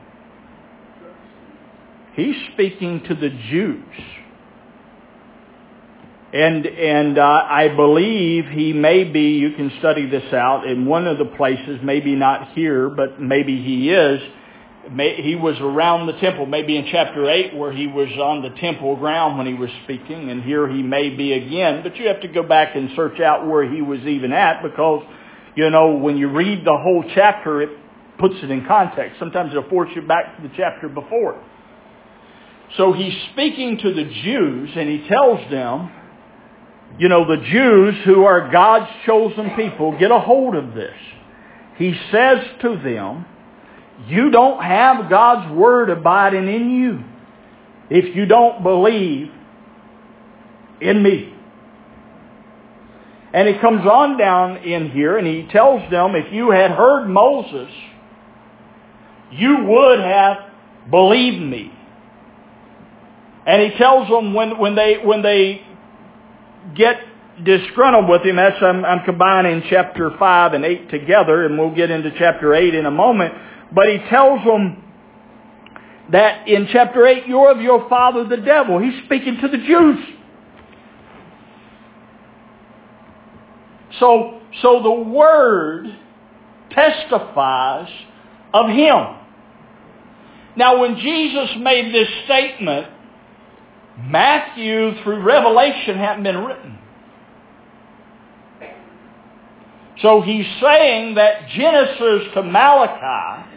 He's 2.15 2.37
speaking 2.53 3.03
to 3.09 3.15
the 3.15 3.31
Jews. 3.31 3.85
And 6.35 6.65
and 6.65 7.19
uh, 7.19 7.23
I 7.23 7.69
believe 7.69 8.47
he 8.47 8.73
may 8.73 9.05
be. 9.05 9.33
You 9.33 9.53
can 9.53 9.71
study 9.81 10.09
this 10.09 10.33
out 10.33 10.67
in 10.67 10.87
one 10.87 11.07
of 11.07 11.19
the 11.19 11.27
places. 11.27 11.81
Maybe 11.83 12.15
not 12.15 12.53
here, 12.53 12.89
but 12.89 13.21
maybe 13.21 13.63
he 13.63 13.91
is. 13.91 14.21
May, 14.91 15.21
he 15.23 15.37
was 15.37 15.57
around 15.61 16.07
the 16.07 16.15
temple. 16.15 16.47
Maybe 16.47 16.77
in 16.77 16.87
chapter 16.91 17.29
eight, 17.29 17.55
where 17.55 17.71
he 17.71 17.87
was 17.87 18.09
on 18.19 18.41
the 18.43 18.49
temple 18.61 18.97
ground 18.97 19.37
when 19.37 19.47
he 19.47 19.55
was 19.55 19.69
speaking, 19.85 20.31
and 20.31 20.43
here 20.43 20.67
he 20.69 20.83
may 20.83 21.11
be 21.11 21.35
again. 21.35 21.83
But 21.83 21.97
you 21.97 22.09
have 22.09 22.23
to 22.23 22.29
go 22.29 22.43
back 22.43 22.77
and 22.77 22.91
search 22.97 23.21
out 23.21 23.47
where 23.47 23.71
he 23.71 23.83
was 23.83 24.01
even 24.01 24.33
at, 24.33 24.63
because 24.63 25.05
you 25.57 25.71
know 25.71 25.97
when 25.97 26.17
you 26.17 26.29
read 26.29 26.65
the 26.65 26.77
whole 26.77 27.05
chapter, 27.15 27.62
it 27.62 27.71
puts 28.19 28.35
it 28.43 28.51
in 28.51 28.65
context. 28.67 29.19
Sometimes 29.19 29.51
it'll 29.51 29.69
force 29.69 29.91
you 29.95 30.03
back 30.03 30.37
to 30.37 30.49
the 30.49 30.55
chapter 30.57 30.88
before. 30.88 31.43
So 32.77 32.93
he's 32.93 33.15
speaking 33.33 33.79
to 33.79 33.93
the 33.93 34.05
Jews, 34.05 34.71
and 34.75 34.88
he 34.88 35.07
tells 35.09 35.51
them 35.51 35.91
you 36.99 37.09
know, 37.09 37.27
the 37.27 37.43
Jews 37.43 37.95
who 38.05 38.25
are 38.25 38.51
God's 38.51 38.91
chosen 39.07 39.51
people, 39.57 39.99
get 39.99 40.11
a 40.11 40.19
hold 40.19 40.55
of 40.55 40.75
this. 40.75 40.95
He 41.77 41.95
says 42.11 42.38
to 42.61 42.77
them, 42.83 43.27
you 44.07 44.31
don't 44.31 44.62
have 44.62 45.09
God's 45.09 45.53
word 45.53 45.91
abiding 45.91 46.49
in 46.49 46.71
you 46.71 47.05
if 47.88 48.15
you 48.15 48.27
don't 48.27 48.62
believe 48.62 49.31
in 50.81 51.03
me. 51.03 51.32
And 53.33 53.49
he 53.49 53.59
comes 53.61 53.87
on 53.87 54.18
down 54.18 54.59
in 54.59 54.90
here 54.90 55.16
and 55.16 55.27
he 55.27 55.47
tells 55.51 55.90
them 55.90 56.14
if 56.14 56.33
you 56.33 56.51
had 56.51 56.71
heard 56.71 57.09
Moses, 57.09 57.71
you 59.31 59.64
would 59.64 60.01
have 60.01 60.37
believed 60.90 61.42
me. 61.42 61.73
And 63.47 63.62
he 63.62 63.79
tells 63.79 64.09
them 64.09 64.35
when, 64.35 64.59
when 64.59 64.75
they, 64.75 64.99
when 65.03 65.23
they 65.23 65.62
get 66.77 66.97
disgruntled 67.42 68.09
with 68.09 68.23
him. 68.23 68.37
That's 68.37 68.62
I'm, 68.62 68.85
I'm 68.85 69.05
combining 69.05 69.62
chapter 69.68 70.11
5 70.16 70.53
and 70.53 70.64
8 70.64 70.90
together, 70.90 71.45
and 71.45 71.59
we'll 71.59 71.75
get 71.75 71.90
into 71.90 72.11
chapter 72.18 72.55
8 72.55 72.75
in 72.75 72.87
a 72.87 72.90
moment. 72.90 73.35
But 73.75 73.88
he 73.88 73.99
tells 74.11 74.45
them 74.45 74.85
that 76.11 76.47
in 76.47 76.68
chapter 76.71 77.07
8, 77.07 77.27
you're 77.27 77.51
of 77.51 77.61
your 77.61 77.88
father 77.88 78.25
the 78.25 78.37
devil. 78.37 78.79
He's 78.79 79.05
speaking 79.05 79.38
to 79.40 79.49
the 79.49 79.59
Jews. 79.59 79.99
So, 83.98 84.40
so 84.62 84.83
the 84.83 84.90
word 84.90 85.87
testifies 86.70 87.88
of 88.55 88.68
him. 88.70 89.16
Now 90.57 90.81
when 90.81 90.96
Jesus 90.96 91.50
made 91.59 91.94
this 91.94 92.09
statement, 92.24 92.88
Matthew 93.98 95.02
through 95.02 95.22
Revelation 95.22 95.96
hadn't 95.96 96.24
been 96.24 96.38
written. 96.38 96.78
So 100.00 100.20
he's 100.20 100.46
saying 100.61 101.14
that 101.14 101.48
Genesis 101.50 102.33
to 102.35 102.42
Malachi 102.42 103.48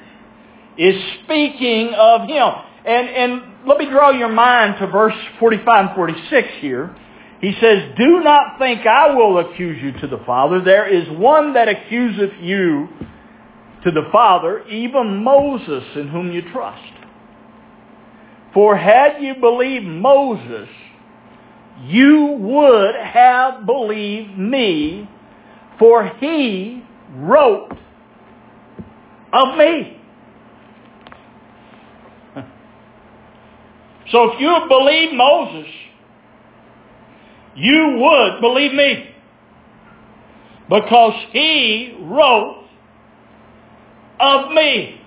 is 0.77 1.01
speaking 1.23 1.93
of 1.97 2.27
him. 2.27 2.49
And, 2.85 3.09
and 3.09 3.41
let 3.67 3.79
me 3.79 3.89
draw 3.89 4.11
your 4.11 4.29
mind 4.29 4.75
to 4.79 4.87
verse 4.87 5.15
45 5.39 5.85
and 5.87 5.95
46 5.95 6.47
here. 6.59 6.95
He 7.41 7.53
says, 7.61 7.93
Do 7.97 8.21
not 8.21 8.57
think 8.59 8.85
I 8.85 9.13
will 9.13 9.39
accuse 9.39 9.81
you 9.81 9.91
to 10.01 10.07
the 10.07 10.23
Father. 10.25 10.61
There 10.63 10.87
is 10.87 11.07
one 11.17 11.53
that 11.53 11.67
accuseth 11.67 12.41
you 12.41 12.87
to 13.83 13.91
the 13.91 14.07
Father, 14.11 14.67
even 14.67 15.23
Moses 15.23 15.83
in 15.95 16.07
whom 16.07 16.31
you 16.31 16.41
trust. 16.51 16.93
For 18.53 18.77
had 18.77 19.21
you 19.21 19.35
believed 19.35 19.85
Moses, 19.85 20.69
you 21.83 22.37
would 22.39 22.95
have 22.95 23.65
believed 23.65 24.37
me, 24.37 25.09
for 25.77 26.07
he 26.19 26.83
wrote 27.15 27.77
of 29.33 29.57
me. 29.57 30.01
So 34.11 34.31
if 34.31 34.39
you 34.39 34.55
believe 34.69 35.13
Moses, 35.13 35.67
you 37.55 37.97
would 37.99 38.41
believe 38.41 38.73
me. 38.73 39.11
Because 40.69 41.13
he 41.31 41.97
wrote 42.01 42.65
of 44.19 44.51
me. 44.51 45.01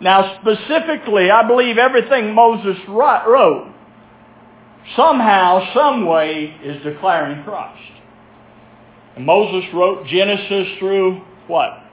Now 0.00 0.40
specifically, 0.40 1.30
I 1.30 1.46
believe 1.46 1.78
everything 1.78 2.34
Moses 2.34 2.76
wrote 2.88 3.74
somehow, 4.96 5.72
some 5.74 6.06
way 6.06 6.54
is 6.62 6.82
declaring 6.82 7.42
Christ. 7.44 7.92
And 9.16 9.26
Moses 9.26 9.68
wrote 9.74 10.06
Genesis 10.06 10.78
through 10.78 11.22
what? 11.46 11.84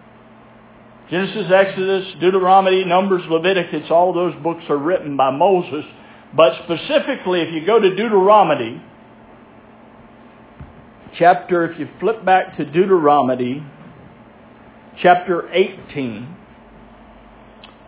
Genesis, 1.09 1.51
Exodus, 1.51 2.13
Deuteronomy, 2.19 2.83
Numbers, 2.83 3.23
Leviticus, 3.29 3.89
all 3.91 4.13
those 4.13 4.33
books 4.41 4.63
are 4.69 4.77
written 4.77 5.15
by 5.15 5.29
Moses. 5.29 5.85
But 6.35 6.53
specifically, 6.63 7.41
if 7.41 7.53
you 7.53 7.65
go 7.65 7.79
to 7.79 7.89
Deuteronomy, 7.95 8.81
chapter, 11.17 11.71
if 11.71 11.79
you 11.79 11.87
flip 11.99 12.25
back 12.25 12.57
to 12.57 12.65
Deuteronomy, 12.65 13.65
chapter 15.01 15.49
18, 15.51 16.35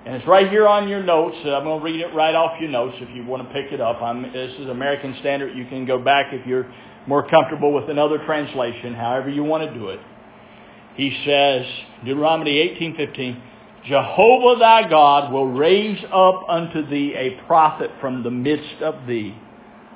and 0.05 0.15
it's 0.15 0.25
right 0.25 0.49
here 0.49 0.65
on 0.65 0.87
your 0.87 1.03
notes. 1.03 1.35
I'm 1.43 1.65
going 1.65 1.79
to 1.79 1.83
read 1.83 1.99
it 1.99 2.15
right 2.15 2.33
off 2.33 2.61
your 2.61 2.69
notes 2.69 2.95
if 3.01 3.13
you 3.13 3.25
want 3.25 3.45
to 3.45 3.53
pick 3.53 3.73
it 3.73 3.81
up. 3.81 4.01
I'm, 4.01 4.21
this 4.31 4.53
is 4.57 4.67
American 4.67 5.17
Standard. 5.19 5.53
You 5.53 5.65
can 5.65 5.85
go 5.85 5.99
back 5.99 6.27
if 6.31 6.47
you're 6.47 6.73
more 7.07 7.27
comfortable 7.27 7.73
with 7.73 7.89
another 7.89 8.17
translation, 8.25 8.93
however 8.93 9.29
you 9.29 9.43
want 9.43 9.69
to 9.69 9.77
do 9.77 9.89
it. 9.89 9.99
He 10.95 11.09
says, 11.25 11.65
Deuteronomy 12.05 12.53
18:15, 12.79 13.41
Jehovah 13.87 14.59
thy 14.59 14.89
God 14.89 15.31
will 15.31 15.47
raise 15.47 16.03
up 16.11 16.43
unto 16.49 16.85
thee 16.89 17.13
a 17.15 17.41
prophet 17.47 17.89
from 18.01 18.23
the 18.23 18.31
midst 18.31 18.81
of 18.81 19.07
thee, 19.07 19.35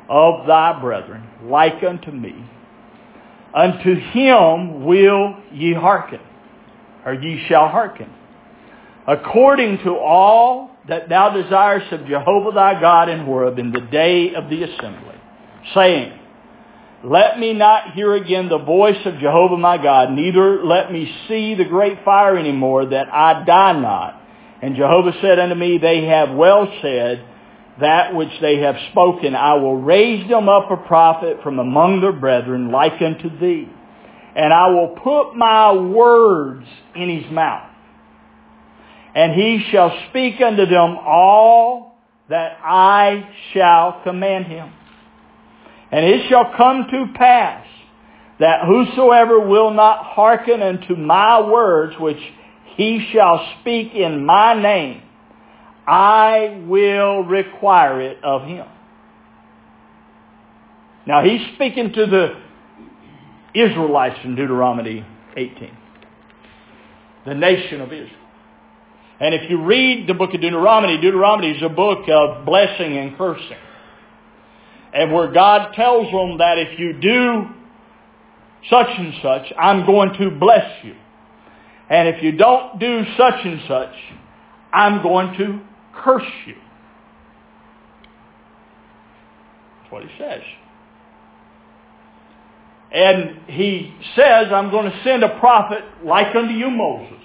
of 0.10 0.48
thy 0.48 0.80
brethren, 0.80 1.28
like 1.44 1.84
unto 1.84 2.12
me. 2.12 2.34
Unto 3.54 3.96
him 3.96 4.86
will 4.86 5.36
ye 5.52 5.74
hearken, 5.74 6.22
or 7.06 7.14
ye 7.14 7.46
shall 7.48 7.68
hearken, 7.68 8.10
according 9.08 9.80
to 9.80 9.98
all 9.98 10.72
that 10.88 11.10
thou 11.10 11.30
desirest 11.30 11.92
of 11.92 12.08
Jehovah 12.08 12.52
thy 12.54 12.80
God 12.80 13.10
in 13.10 13.26
Horeb 13.26 13.60
in 13.60 13.72
the 13.72 13.82
day 13.82 14.34
of 14.36 14.50
the 14.50 14.64
assembly, 14.64 15.16
saying, 15.74 16.18
let 17.04 17.40
me 17.40 17.54
not 17.54 17.94
hear 17.94 18.14
again 18.14 18.48
the 18.48 18.60
voice 18.60 19.06
of 19.06 19.18
Jehovah 19.20 19.58
my 19.58 19.82
God, 19.82 20.12
neither 20.12 20.64
let 20.64 20.92
me 20.92 21.12
see 21.28 21.56
the 21.56 21.66
great 21.66 22.04
fire 22.06 22.38
any 22.38 22.52
more, 22.52 22.86
that 22.86 23.12
I 23.12 23.44
die 23.44 23.80
not. 23.80 24.22
And 24.62 24.76
Jehovah 24.76 25.14
said 25.22 25.40
unto 25.40 25.56
me, 25.56 25.80
They 25.80 26.06
have 26.06 26.36
well 26.36 26.72
said 26.82 27.26
that 27.80 28.14
which 28.14 28.30
they 28.42 28.60
have 28.60 28.76
spoken. 28.92 29.36
I 29.36 29.56
will 29.56 29.78
raise 29.78 30.30
them 30.30 30.48
up 30.48 30.70
a 30.70 30.78
prophet 30.78 31.38
from 31.42 31.58
among 31.58 32.02
their 32.02 32.12
brethren, 32.12 32.72
like 32.72 33.02
unto 33.02 33.40
thee. 33.40 33.68
And 34.36 34.54
I 34.54 34.70
will 34.70 34.96
put 35.04 35.36
my 35.36 35.74
words 35.74 36.68
in 36.96 37.10
his 37.10 37.32
mouth. 37.32 37.70
And 39.16 39.34
he 39.34 39.66
shall 39.72 39.92
speak 40.10 40.40
unto 40.40 40.66
them 40.68 40.98
all 41.06 41.98
that 42.30 42.60
I 42.64 43.28
shall 43.54 44.02
command 44.04 44.46
him. 44.46 44.72
And 45.92 46.06
it 46.06 46.30
shall 46.30 46.54
come 46.56 46.88
to 46.90 47.06
pass 47.16 47.68
that 48.40 48.66
whosoever 48.66 49.40
will 49.40 49.72
not 49.72 50.04
hearken 50.04 50.62
unto 50.62 50.96
my 50.96 51.42
words, 51.42 51.94
which 52.00 52.18
he 52.76 53.08
shall 53.12 53.46
speak 53.60 53.94
in 53.94 54.26
my 54.26 54.60
name, 54.60 55.02
I 55.86 56.64
will 56.66 57.24
require 57.24 58.02
it 58.02 58.24
of 58.24 58.44
him. 58.44 58.66
Now 61.06 61.24
he's 61.24 61.42
speaking 61.56 61.92
to 61.94 62.06
the 62.06 62.42
Israelites 63.54 64.20
in 64.24 64.36
Deuteronomy 64.36 65.06
18. 65.36 65.78
The 67.26 67.36
nation 67.36 67.82
of 67.82 67.92
Israel. 67.92 68.10
And 69.20 69.36
if 69.36 69.50
you 69.50 69.64
read 69.64 70.08
the 70.08 70.14
book 70.14 70.34
of 70.34 70.42
Deuteronomy, 70.42 71.00
Deuteronomy 71.00 71.52
is 71.52 71.62
a 71.62 71.70
book 71.70 72.08
of 72.10 72.46
blessing 72.46 72.98
and 72.98 73.18
cursing 73.18 73.58
and 74.94 75.12
where 75.14 75.32
God 75.32 75.74
tells 75.74 76.12
them 76.12 76.38
that 76.40 76.58
if 76.58 76.80
you 76.80 76.94
do 76.94 77.46
such 78.70 78.88
and 78.90 79.14
such, 79.22 79.54
I'm 79.58 79.86
going 79.86 80.14
to 80.20 80.32
bless 80.32 80.84
you. 80.84 80.96
And 81.90 82.08
if 82.08 82.24
you 82.24 82.34
don't 82.34 82.80
do 82.80 83.04
such 83.18 83.46
and 83.46 83.62
such, 83.68 83.94
I'm 84.74 85.02
going 85.02 85.38
to 85.38 85.60
curse 85.94 86.24
you. 86.46 86.56
That's 89.82 89.92
what 89.92 90.04
he 90.04 90.10
says. 90.18 90.42
And 92.94 93.40
he 93.48 93.94
says, 94.16 94.48
I'm 94.54 94.70
going 94.70 94.92
to 94.92 95.04
send 95.04 95.24
a 95.24 95.40
prophet 95.40 95.84
like 96.04 96.36
unto 96.36 96.54
you, 96.54 96.70
Moses. 96.70 97.18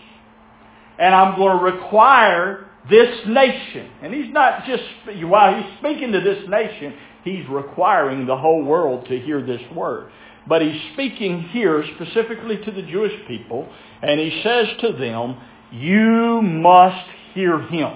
And 0.99 1.15
I'm 1.15 1.37
going 1.37 1.59
to 1.59 1.65
require 1.65 2.67
this 2.89 3.27
nation. 3.27 3.91
And 4.03 4.15
he's 4.15 4.33
not 4.33 4.65
just, 4.65 4.83
while 5.25 5.61
he's 5.61 5.79
speaking 5.79 6.13
to 6.13 6.21
this 6.21 6.49
nation, 6.49 6.95
he's 7.27 7.47
requiring 7.51 8.27
the 8.27 8.37
whole 8.37 8.65
world 8.65 9.07
to 9.09 9.19
hear 9.21 9.45
this 9.45 9.61
word. 9.75 10.11
But 10.49 10.63
he's 10.63 10.81
speaking 10.95 11.43
here 11.43 11.85
specifically 11.97 12.57
to 12.65 12.71
the 12.71 12.83
Jewish 12.83 13.13
people, 13.27 13.69
and 14.01 14.19
he 14.19 14.41
says 14.43 14.69
to 14.81 14.93
them, 14.93 15.37
you 15.73 16.41
must 16.41 17.07
hear 17.35 17.61
him. 17.61 17.93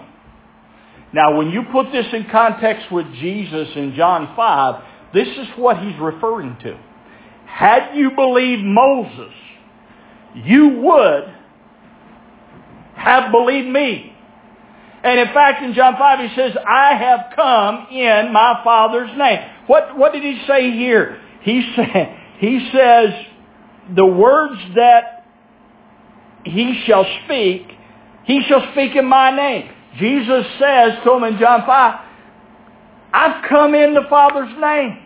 Now, 1.13 1.37
when 1.37 1.51
you 1.51 1.63
put 1.73 1.91
this 1.93 2.07
in 2.13 2.27
context 2.31 2.91
with 2.93 3.07
Jesus 3.15 3.69
in 3.77 3.95
John 3.97 4.35
5, 4.37 4.85
this 5.15 5.29
is 5.29 5.47
what 5.57 5.79
he's 5.79 5.99
referring 6.01 6.57
to. 6.63 6.79
Had 7.47 7.97
you 7.97 8.11
believed 8.13 8.63
Moses, 8.63 9.33
you 10.35 10.69
would 10.69 11.35
have 12.95 13.33
believed 13.33 13.69
me. 13.69 14.15
And 15.03 15.19
in 15.19 15.29
fact, 15.33 15.63
in 15.63 15.73
John 15.75 15.97
5, 15.97 16.31
he 16.31 16.37
says, 16.37 16.53
I 16.67 16.95
have 16.95 17.35
come 17.35 17.87
in 17.91 18.33
my 18.33 18.61
Father's 18.63 19.11
name. 19.17 19.41
What, 19.67 19.97
what 19.97 20.13
did 20.13 20.23
he 20.23 20.43
say 20.47 20.73
here? 20.73 21.21
He, 21.43 21.73
say, 21.77 22.19
he 22.39 22.71
says, 22.73 23.11
the 23.95 24.07
words 24.07 24.61
that 24.77 25.27
he 26.45 26.83
shall 26.87 27.07
speak, 27.25 27.67
he 28.25 28.43
shall 28.47 28.71
speak 28.73 28.95
in 28.95 29.07
my 29.07 29.35
name. 29.35 29.71
Jesus 29.99 30.47
says 30.59 30.93
to 31.05 31.13
him 31.15 31.25
in 31.25 31.39
John 31.39 31.65
5, 31.67 32.01
I've 33.13 33.49
come 33.49 33.75
in 33.75 33.95
the 33.95 34.05
Father's 34.09 34.55
name, 34.61 34.99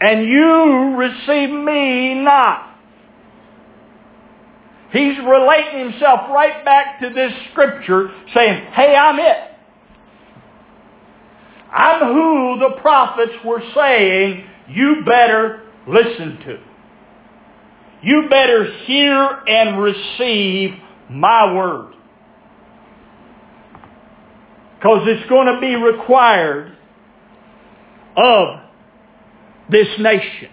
and 0.00 0.24
you 0.24 0.96
receive 0.96 1.50
me 1.50 2.14
not. 2.14 2.71
He's 4.92 5.16
relating 5.18 5.90
himself 5.90 6.28
right 6.28 6.62
back 6.64 7.00
to 7.00 7.08
this 7.10 7.32
scripture 7.50 8.10
saying, 8.34 8.72
hey, 8.72 8.94
I'm 8.94 9.18
it. 9.18 9.36
I'm 11.72 12.12
who 12.12 12.58
the 12.58 12.80
prophets 12.82 13.32
were 13.42 13.62
saying 13.74 14.46
you 14.68 15.02
better 15.06 15.62
listen 15.88 16.38
to. 16.44 16.60
You 18.02 18.26
better 18.28 18.70
hear 18.84 19.42
and 19.46 19.82
receive 19.82 20.74
my 21.08 21.54
word. 21.54 21.94
Because 24.76 25.06
it's 25.06 25.28
going 25.30 25.46
to 25.54 25.60
be 25.60 25.74
required 25.76 26.76
of 28.16 28.60
this 29.70 29.88
nation. 29.98 30.50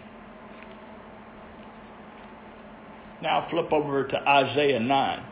Now 3.21 3.47
flip 3.49 3.71
over 3.73 4.08
to 4.08 4.17
Isaiah 4.29 4.79
9. 4.79 5.25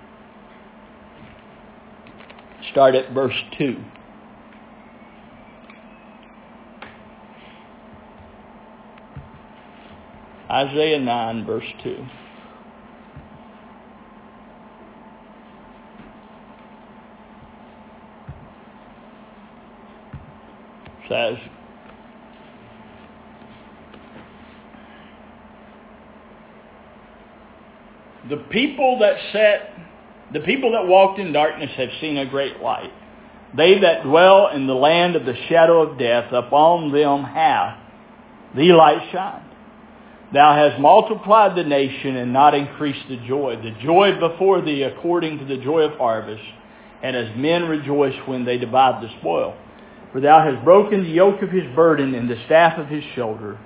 Start 2.71 2.95
at 2.95 3.13
verse 3.13 3.36
2. 3.58 3.78
Isaiah 10.50 11.00
9, 11.00 11.45
verse 11.45 11.65
2. 11.84 12.06
Says, 21.10 21.38
the 28.29 28.37
people 28.49 28.99
that 28.99 29.15
sat, 29.31 29.73
the 30.33 30.41
people 30.41 30.73
that 30.73 30.87
walked 30.87 31.19
in 31.19 31.31
darkness 31.31 31.71
have 31.77 31.89
seen 32.01 32.17
a 32.17 32.25
great 32.25 32.59
light. 32.61 32.91
They 33.55 33.79
that 33.79 34.03
dwell 34.03 34.49
in 34.49 34.67
the 34.67 34.75
land 34.75 35.15
of 35.15 35.25
the 35.25 35.35
shadow 35.47 35.81
of 35.81 35.97
death, 35.97 36.31
upon 36.33 36.91
them 36.91 37.23
hath 37.23 37.77
the 38.55 38.73
light 38.73 39.09
shined. 39.11 39.45
Thou 40.33 40.55
hast 40.55 40.79
multiplied 40.81 41.55
the 41.55 41.63
nation 41.63 42.17
and 42.17 42.33
not 42.33 42.53
increased 42.53 43.07
the 43.07 43.17
joy. 43.27 43.55
The 43.55 43.71
joy 43.81 44.19
before 44.19 44.61
thee 44.61 44.83
according 44.83 45.39
to 45.39 45.45
the 45.45 45.57
joy 45.57 45.81
of 45.81 45.97
harvest, 45.97 46.43
and 47.01 47.15
as 47.15 47.35
men 47.37 47.63
rejoice 47.63 48.15
when 48.25 48.43
they 48.43 48.57
divide 48.57 49.01
the 49.01 49.09
spoil. 49.19 49.55
For 50.11 50.19
thou 50.19 50.41
hast 50.41 50.65
broken 50.65 51.03
the 51.03 51.09
yoke 51.09 51.41
of 51.41 51.49
his 51.49 51.73
burden 51.75 52.13
and 52.13 52.29
the 52.29 52.41
staff 52.45 52.77
of 52.77 52.87
his 52.87 53.03
shoulder, 53.15 53.57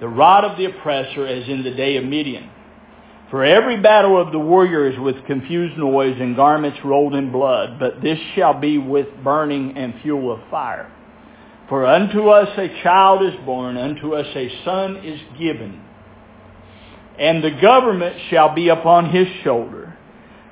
the 0.00 0.08
rod 0.08 0.44
of 0.44 0.56
the 0.56 0.66
oppressor 0.66 1.26
as 1.26 1.48
in 1.48 1.64
the 1.64 1.74
day 1.74 1.96
of 1.96 2.04
Midian. 2.04 2.50
For 3.34 3.44
every 3.44 3.80
battle 3.80 4.16
of 4.16 4.30
the 4.30 4.38
warrior 4.38 4.88
is 4.88 4.96
with 4.96 5.26
confused 5.26 5.76
noise 5.76 6.16
and 6.20 6.36
garments 6.36 6.78
rolled 6.84 7.16
in 7.16 7.32
blood, 7.32 7.80
but 7.80 8.00
this 8.00 8.20
shall 8.36 8.60
be 8.60 8.78
with 8.78 9.08
burning 9.24 9.76
and 9.76 9.92
fuel 10.02 10.30
of 10.30 10.48
fire. 10.52 10.88
For 11.68 11.84
unto 11.84 12.28
us 12.28 12.56
a 12.56 12.80
child 12.84 13.24
is 13.24 13.34
born, 13.44 13.76
unto 13.76 14.14
us 14.14 14.28
a 14.36 14.64
son 14.64 14.98
is 14.98 15.20
given, 15.36 15.82
and 17.18 17.42
the 17.42 17.58
government 17.60 18.14
shall 18.30 18.54
be 18.54 18.68
upon 18.68 19.10
his 19.10 19.26
shoulder, 19.42 19.98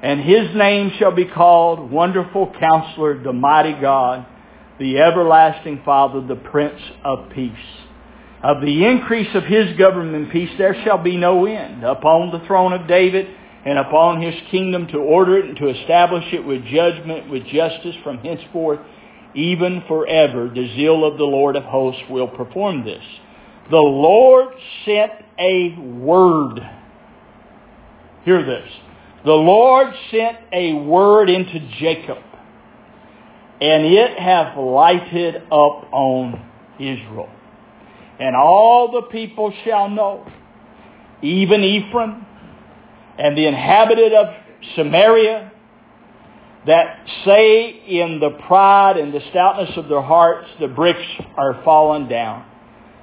and 0.02 0.20
his 0.20 0.52
name 0.56 0.90
shall 0.98 1.12
be 1.12 1.26
called 1.26 1.88
Wonderful 1.88 2.52
Counselor, 2.58 3.22
the 3.22 3.32
Mighty 3.32 3.80
God, 3.80 4.26
the 4.80 4.98
Everlasting 4.98 5.82
Father, 5.84 6.20
the 6.20 6.34
Prince 6.34 6.80
of 7.04 7.30
Peace. 7.30 7.54
Of 8.42 8.60
the 8.60 8.84
increase 8.84 9.32
of 9.34 9.44
his 9.44 9.76
government 9.78 10.16
and 10.16 10.30
peace 10.30 10.50
there 10.58 10.74
shall 10.82 10.98
be 10.98 11.16
no 11.16 11.46
end 11.46 11.84
upon 11.84 12.32
the 12.32 12.44
throne 12.46 12.72
of 12.72 12.88
David 12.88 13.28
and 13.64 13.78
upon 13.78 14.20
his 14.20 14.34
kingdom 14.50 14.88
to 14.88 14.98
order 14.98 15.38
it 15.38 15.44
and 15.44 15.56
to 15.58 15.68
establish 15.68 16.24
it 16.32 16.44
with 16.44 16.64
judgment, 16.64 17.30
with 17.30 17.44
justice 17.46 17.94
from 18.02 18.18
henceforth, 18.18 18.80
even 19.36 19.84
forever. 19.86 20.50
The 20.52 20.74
zeal 20.74 21.04
of 21.04 21.18
the 21.18 21.24
Lord 21.24 21.54
of 21.54 21.62
hosts 21.62 22.02
will 22.10 22.26
perform 22.26 22.84
this. 22.84 23.02
The 23.70 23.76
Lord 23.76 24.48
sent 24.84 25.12
a 25.38 25.76
word. 25.78 26.60
Hear 28.24 28.44
this. 28.44 28.68
The 29.24 29.30
Lord 29.30 29.94
sent 30.10 30.38
a 30.52 30.74
word 30.74 31.30
into 31.30 31.60
Jacob, 31.78 32.18
and 33.60 33.86
it 33.86 34.18
hath 34.18 34.58
lighted 34.58 35.36
up 35.36 35.92
on 35.92 36.44
Israel. 36.80 37.30
And 38.22 38.36
all 38.36 38.92
the 38.92 39.02
people 39.08 39.52
shall 39.64 39.88
know, 39.88 40.24
even 41.22 41.64
Ephraim 41.64 42.24
and 43.18 43.36
the 43.36 43.48
inhabitant 43.48 44.14
of 44.14 44.26
Samaria, 44.76 45.50
that 46.64 47.04
say 47.24 47.70
in 47.70 48.20
the 48.20 48.30
pride 48.46 48.96
and 48.96 49.12
the 49.12 49.18
stoutness 49.30 49.76
of 49.76 49.88
their 49.88 50.02
hearts, 50.02 50.46
the 50.60 50.68
bricks 50.68 51.02
are 51.36 51.64
fallen 51.64 52.08
down. 52.08 52.46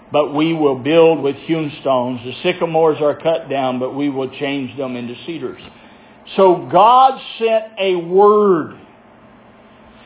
But 0.09 0.33
we 0.33 0.53
will 0.53 0.79
build 0.79 1.21
with 1.21 1.35
hewn 1.35 1.69
stones. 1.81 2.21
The 2.23 2.33
sycamores 2.41 3.01
are 3.01 3.19
cut 3.19 3.49
down, 3.49 3.79
but 3.79 3.93
we 3.93 4.07
will 4.07 4.29
change 4.39 4.77
them 4.77 4.95
into 4.95 5.15
cedars. 5.25 5.61
So 6.37 6.69
God 6.71 7.19
sent 7.37 7.65
a 7.77 7.95
word. 7.97 8.79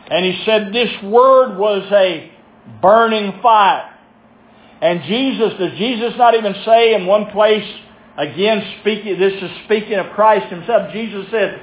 And 0.09 0.25
he 0.25 0.43
said 0.43 0.73
this 0.73 0.89
word 1.03 1.59
was 1.59 1.83
a 1.91 2.31
burning 2.81 3.39
fire. 3.43 3.92
And 4.83 5.01
Jesus, 5.03 5.53
does 5.57 5.77
Jesus 5.77 6.13
not 6.17 6.35
even 6.35 6.53
say 6.65 6.93
in 6.93 7.05
one 7.05 7.27
place, 7.27 7.63
again 8.17 8.61
speaking, 8.81 9.17
this 9.17 9.31
is 9.41 9.49
speaking 9.63 9.93
of 9.93 10.11
Christ 10.11 10.47
himself, 10.47 10.91
Jesus 10.91 11.25
said, 11.31 11.61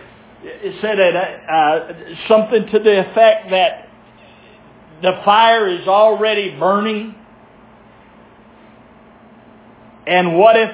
said 0.80 0.98
uh, 0.98 1.52
uh, 1.52 1.92
something 2.28 2.66
to 2.72 2.78
the 2.78 3.10
effect 3.10 3.50
that 3.50 3.88
the 5.02 5.20
fire 5.22 5.68
is 5.68 5.86
already 5.86 6.58
burning. 6.58 7.14
And 10.06 10.38
what 10.38 10.56
if 10.56 10.70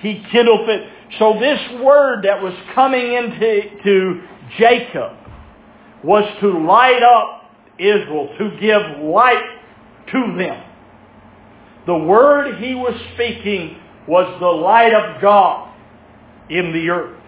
he 0.00 0.24
kindleth 0.32 0.70
it? 0.70 0.88
So 1.18 1.34
this 1.38 1.60
word 1.82 2.24
that 2.24 2.42
was 2.42 2.54
coming 2.74 3.12
into 3.12 3.82
to 3.84 4.22
Jacob 4.56 5.18
was 6.02 6.24
to 6.40 6.48
light 6.66 7.02
up 7.02 7.50
Israel, 7.78 8.34
to 8.38 8.56
give 8.58 9.04
light 9.04 9.44
to 10.12 10.34
them. 10.38 10.69
The 11.86 11.96
word 11.96 12.62
he 12.62 12.74
was 12.74 12.94
speaking 13.14 13.76
was 14.06 14.38
the 14.40 14.46
light 14.46 14.92
of 14.92 15.20
God 15.20 15.74
in 16.48 16.72
the 16.72 16.90
earth. 16.90 17.20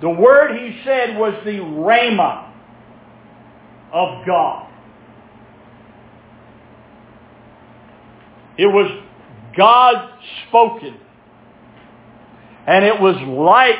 The 0.00 0.10
word 0.10 0.58
he 0.58 0.80
said 0.84 1.16
was 1.16 1.34
the 1.44 1.58
rhema 1.58 2.50
of 3.92 4.26
God. 4.26 4.68
It 8.58 8.66
was 8.66 9.02
God 9.56 10.18
spoken. 10.48 10.96
And 12.66 12.84
it 12.84 13.00
was 13.00 13.16
light 13.26 13.78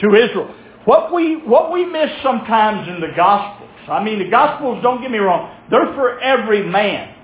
to 0.00 0.14
Israel. 0.14 0.54
What 0.84 1.12
we, 1.12 1.36
what 1.36 1.72
we 1.72 1.84
miss 1.84 2.10
sometimes 2.22 2.88
in 2.88 3.00
the 3.00 3.14
Gospels, 3.14 3.70
I 3.88 4.02
mean 4.02 4.18
the 4.18 4.30
Gospels, 4.30 4.82
don't 4.82 5.02
get 5.02 5.10
me 5.10 5.18
wrong, 5.18 5.54
they're 5.70 5.94
for 5.94 6.18
every 6.20 6.66
man. 6.66 7.14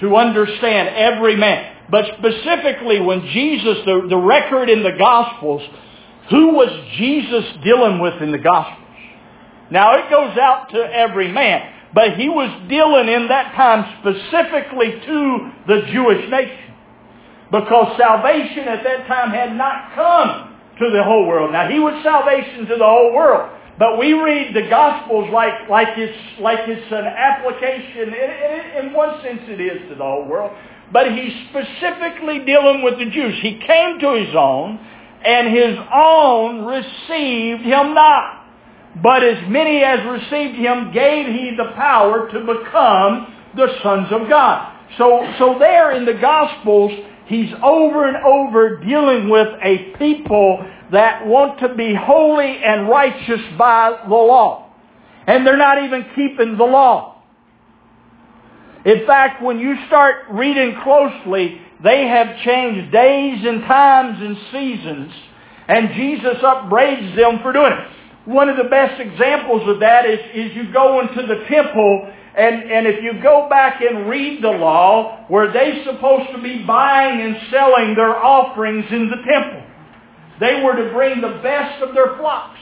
To 0.00 0.16
understand 0.16 0.90
every 0.90 1.36
man. 1.36 1.76
But 1.90 2.04
specifically 2.18 3.00
when 3.00 3.26
Jesus, 3.28 3.78
the, 3.84 4.06
the 4.08 4.16
record 4.16 4.70
in 4.70 4.82
the 4.82 4.92
Gospels 4.92 5.62
who 6.30 6.52
was 6.52 6.68
Jesus 6.98 7.44
dealing 7.64 8.00
with 8.00 8.20
in 8.20 8.32
the 8.32 8.38
Gospels? 8.38 8.84
Now 9.70 9.96
it 9.96 10.10
goes 10.10 10.36
out 10.36 10.70
to 10.70 10.78
every 10.78 11.32
man, 11.32 11.72
but 11.94 12.16
he 12.16 12.28
was 12.28 12.50
dealing 12.68 13.08
in 13.08 13.28
that 13.28 13.54
time 13.54 13.96
specifically 14.00 14.92
to 15.06 15.50
the 15.66 15.82
Jewish 15.92 16.28
nation. 16.30 16.74
Because 17.50 17.96
salvation 17.96 18.68
at 18.68 18.84
that 18.84 19.06
time 19.06 19.30
had 19.30 19.56
not 19.56 19.94
come 19.94 20.54
to 20.78 20.90
the 20.90 21.02
whole 21.02 21.26
world. 21.26 21.52
Now 21.52 21.68
he 21.68 21.78
was 21.78 21.98
salvation 22.04 22.66
to 22.66 22.76
the 22.76 22.84
whole 22.84 23.14
world. 23.14 23.50
But 23.78 23.96
we 23.96 24.12
read 24.12 24.56
the 24.56 24.68
Gospels 24.68 25.30
like, 25.32 25.68
like, 25.70 25.96
it's, 25.96 26.40
like 26.40 26.58
it's 26.66 26.90
an 26.90 27.06
application. 27.06 28.08
In, 28.08 28.86
in, 28.86 28.92
one 28.92 29.22
sense 29.22 29.42
it 29.46 29.60
is 29.60 29.88
to 29.88 29.94
the 29.94 30.02
whole 30.02 30.26
world. 30.26 30.50
But 30.92 31.12
he's 31.12 31.32
specifically 31.50 32.40
dealing 32.44 32.82
with 32.82 32.98
the 32.98 33.08
Jews. 33.08 33.38
He 33.40 33.60
came 33.64 34.00
to 34.00 34.14
his 34.14 34.34
own, 34.34 34.80
and 35.24 35.54
his 35.54 35.78
own 35.94 36.64
received 36.64 37.62
him 37.62 37.94
not. 37.94 38.46
But 39.00 39.22
as 39.22 39.48
many 39.48 39.84
as 39.84 40.00
received 40.06 40.56
him 40.56 40.92
gave 40.92 41.26
he 41.26 41.54
the 41.56 41.72
power 41.76 42.28
to 42.32 42.40
become 42.40 43.34
the 43.54 43.68
sons 43.82 44.08
of 44.10 44.28
God. 44.28 44.74
So, 44.96 45.22
so 45.38 45.56
there 45.58 45.92
in 45.92 46.04
the 46.04 46.14
Gospels, 46.14 46.90
he's 47.26 47.52
over 47.62 48.08
and 48.08 48.16
over 48.24 48.80
dealing 48.80 49.28
with 49.28 49.48
a 49.62 49.94
people 49.98 50.66
that 50.92 51.26
want 51.26 51.60
to 51.60 51.74
be 51.74 51.94
holy 51.94 52.62
and 52.64 52.88
righteous 52.88 53.40
by 53.58 54.04
the 54.04 54.14
law. 54.14 54.72
And 55.26 55.46
they're 55.46 55.58
not 55.58 55.82
even 55.84 56.06
keeping 56.14 56.56
the 56.56 56.64
law. 56.64 57.22
In 58.84 59.06
fact, 59.06 59.42
when 59.42 59.58
you 59.58 59.74
start 59.86 60.24
reading 60.30 60.76
closely, 60.82 61.60
they 61.82 62.08
have 62.08 62.42
changed 62.44 62.92
days 62.92 63.44
and 63.44 63.62
times 63.62 64.18
and 64.20 64.36
seasons, 64.50 65.12
and 65.68 65.94
Jesus 65.94 66.42
upbraids 66.42 67.14
them 67.14 67.40
for 67.42 67.52
doing 67.52 67.72
it. 67.72 67.88
One 68.30 68.48
of 68.48 68.56
the 68.56 68.68
best 68.70 69.00
examples 69.00 69.68
of 69.68 69.80
that 69.80 70.06
is, 70.06 70.18
is 70.34 70.56
you 70.56 70.72
go 70.72 71.00
into 71.00 71.22
the 71.26 71.44
temple, 71.48 72.12
and, 72.36 72.70
and 72.70 72.86
if 72.86 73.02
you 73.02 73.22
go 73.22 73.48
back 73.50 73.80
and 73.82 74.08
read 74.08 74.42
the 74.42 74.50
law, 74.50 75.24
where 75.28 75.52
they 75.52 75.82
supposed 75.84 76.30
to 76.34 76.42
be 76.42 76.64
buying 76.64 77.20
and 77.20 77.36
selling 77.50 77.94
their 77.94 78.16
offerings 78.16 78.86
in 78.90 79.10
the 79.10 79.16
temple. 79.16 79.67
They 80.40 80.62
were 80.62 80.76
to 80.76 80.92
bring 80.92 81.20
the 81.20 81.40
best 81.42 81.82
of 81.82 81.94
their 81.94 82.16
flocks. 82.16 82.58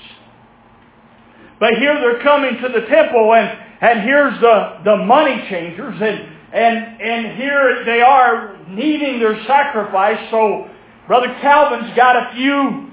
But 1.58 1.74
here 1.78 1.94
they're 2.00 2.22
coming 2.22 2.60
to 2.62 2.68
the 2.68 2.86
temple, 2.86 3.34
and, 3.34 3.58
and 3.80 4.02
here's 4.02 4.38
the, 4.40 4.80
the 4.84 4.96
money 4.96 5.46
changers, 5.48 5.96
and 6.00 6.36
and, 6.52 7.00
and 7.02 7.36
here 7.36 7.84
they 7.84 8.00
are 8.00 8.56
needing 8.68 9.18
their 9.18 9.44
sacrifice. 9.46 10.30
So 10.30 10.70
Brother 11.06 11.36
Calvin's 11.42 11.94
got 11.96 12.16
a 12.16 12.34
few 12.34 12.90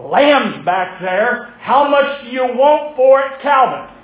lambs 0.00 0.64
back 0.64 1.00
there. 1.00 1.54
How 1.60 1.88
much 1.88 2.24
do 2.24 2.30
you 2.30 2.42
want 2.42 2.96
for 2.96 3.20
it, 3.20 3.42
Calvin? 3.42 3.96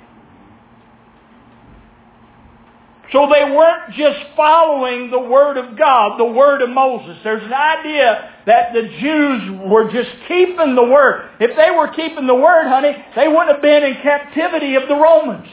So 3.11 3.29
they 3.31 3.43
weren't 3.45 3.93
just 3.93 4.19
following 4.35 5.09
the 5.09 5.19
Word 5.19 5.57
of 5.57 5.77
God, 5.77 6.19
the 6.19 6.25
Word 6.25 6.61
of 6.61 6.69
Moses. 6.69 7.17
There's 7.23 7.43
an 7.43 7.53
idea 7.53 8.33
that 8.45 8.73
the 8.73 8.81
Jews 8.99 9.69
were 9.69 9.89
just 9.89 10.09
keeping 10.27 10.75
the 10.75 10.83
Word. 10.83 11.29
If 11.39 11.55
they 11.55 11.71
were 11.71 11.87
keeping 11.93 12.27
the 12.27 12.35
Word, 12.35 12.67
honey, 12.67 12.91
they 13.15 13.29
wouldn't 13.29 13.53
have 13.53 13.61
been 13.61 13.83
in 13.83 13.93
captivity 14.01 14.75
of 14.75 14.89
the 14.89 14.95
Romans. 14.95 15.47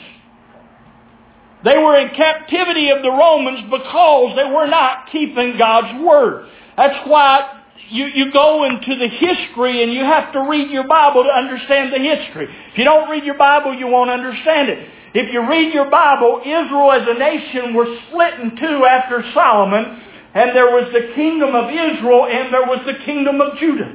They 1.64 1.78
were 1.78 1.96
in 1.96 2.14
captivity 2.14 2.90
of 2.90 3.02
the 3.02 3.10
Romans 3.10 3.70
because 3.70 4.36
they 4.36 4.44
were 4.44 4.66
not 4.66 5.10
keeping 5.12 5.56
God's 5.56 6.04
Word. 6.04 6.48
That's 6.76 7.08
why 7.08 7.62
you, 7.88 8.06
you 8.06 8.32
go 8.32 8.64
into 8.64 8.96
the 8.96 9.08
history 9.08 9.82
and 9.82 9.92
you 9.92 10.00
have 10.00 10.32
to 10.32 10.40
read 10.40 10.70
your 10.70 10.88
Bible 10.88 11.22
to 11.22 11.30
understand 11.30 11.92
the 11.92 11.98
history. 11.98 12.48
If 12.72 12.78
you 12.78 12.84
don't 12.84 13.08
read 13.08 13.24
your 13.24 13.38
Bible, 13.38 13.74
you 13.74 13.86
won't 13.86 14.10
understand 14.10 14.70
it. 14.70 14.88
If 15.14 15.32
you 15.32 15.48
read 15.48 15.72
your 15.72 15.88
Bible, 15.90 16.40
Israel 16.44 16.90
as 16.90 17.06
a 17.08 17.18
nation 17.18 17.72
was 17.72 17.86
split 18.08 18.34
in 18.40 18.56
two 18.56 18.84
after 18.84 19.22
Solomon, 19.32 20.02
and 20.34 20.56
there 20.56 20.66
was 20.66 20.92
the 20.92 21.14
kingdom 21.14 21.54
of 21.54 21.70
Israel 21.70 22.26
and 22.28 22.52
there 22.52 22.66
was 22.66 22.80
the 22.84 23.04
kingdom 23.04 23.40
of 23.40 23.56
Judah. 23.58 23.94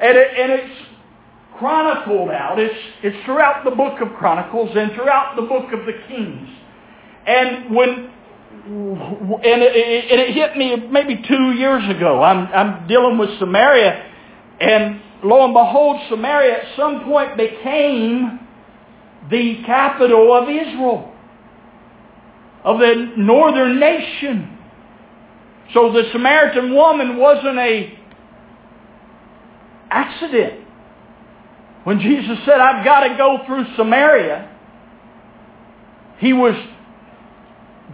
And, 0.00 0.16
it, 0.16 0.28
and 0.34 0.52
it's 0.52 0.80
chronicled 1.58 2.30
out. 2.30 2.58
It's, 2.58 2.74
it's 3.02 3.22
throughout 3.26 3.64
the 3.66 3.72
book 3.72 4.00
of 4.00 4.16
Chronicles 4.18 4.70
and 4.74 4.92
throughout 4.92 5.36
the 5.36 5.42
book 5.42 5.70
of 5.74 5.84
the 5.84 5.92
Kings. 6.08 6.48
And 7.26 7.76
when 7.76 8.10
and 8.64 9.62
it, 9.62 9.76
it, 9.76 10.20
it 10.20 10.34
hit 10.34 10.56
me 10.56 10.88
maybe 10.90 11.22
two 11.28 11.52
years 11.52 11.82
ago. 11.94 12.22
I'm, 12.22 12.46
I'm 12.46 12.88
dealing 12.88 13.18
with 13.18 13.38
Samaria, 13.38 14.10
and 14.60 15.00
lo 15.22 15.44
and 15.44 15.54
behold, 15.54 16.00
Samaria 16.08 16.58
at 16.58 16.76
some 16.76 17.04
point 17.04 17.36
became 17.36 18.40
the 19.30 19.62
capital 19.64 20.32
of 20.34 20.48
Israel, 20.48 21.12
of 22.64 22.78
the 22.78 23.12
northern 23.16 23.78
nation. 23.78 24.58
So 25.72 25.92
the 25.92 26.04
Samaritan 26.12 26.74
woman 26.74 27.16
wasn't 27.16 27.58
a 27.58 27.98
accident. 29.90 30.66
When 31.84 32.00
Jesus 32.00 32.38
said, 32.44 32.60
I've 32.60 32.84
got 32.84 33.04
to 33.04 33.16
go 33.16 33.38
through 33.46 33.64
Samaria, 33.76 34.48
he 36.18 36.32
was 36.32 36.54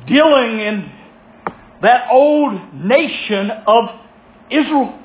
dealing 0.07 0.61
in 0.61 0.93
that 1.83 2.09
old 2.11 2.75
nation 2.75 3.51
of 3.67 3.85
Israel. 4.51 4.99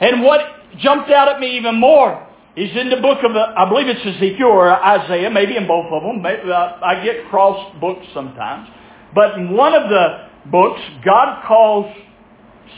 And 0.00 0.22
what 0.22 0.40
jumped 0.78 1.10
out 1.10 1.28
at 1.28 1.40
me 1.40 1.56
even 1.56 1.76
more 1.76 2.26
is 2.56 2.70
in 2.74 2.88
the 2.88 2.96
book 2.96 3.18
of, 3.22 3.36
I 3.36 3.68
believe 3.68 3.86
it's 3.86 4.00
Ezekiel 4.00 4.46
or 4.46 4.70
Isaiah, 4.70 5.30
maybe 5.30 5.56
in 5.56 5.66
both 5.66 5.92
of 5.92 6.02
them. 6.02 6.22
Maybe, 6.22 6.50
uh, 6.50 6.78
I 6.82 7.04
get 7.04 7.28
cross 7.28 7.74
books 7.80 8.06
sometimes. 8.14 8.68
But 9.14 9.34
in 9.38 9.54
one 9.54 9.74
of 9.74 9.90
the 9.90 10.28
books, 10.50 10.80
God 11.04 11.44
calls 11.46 11.94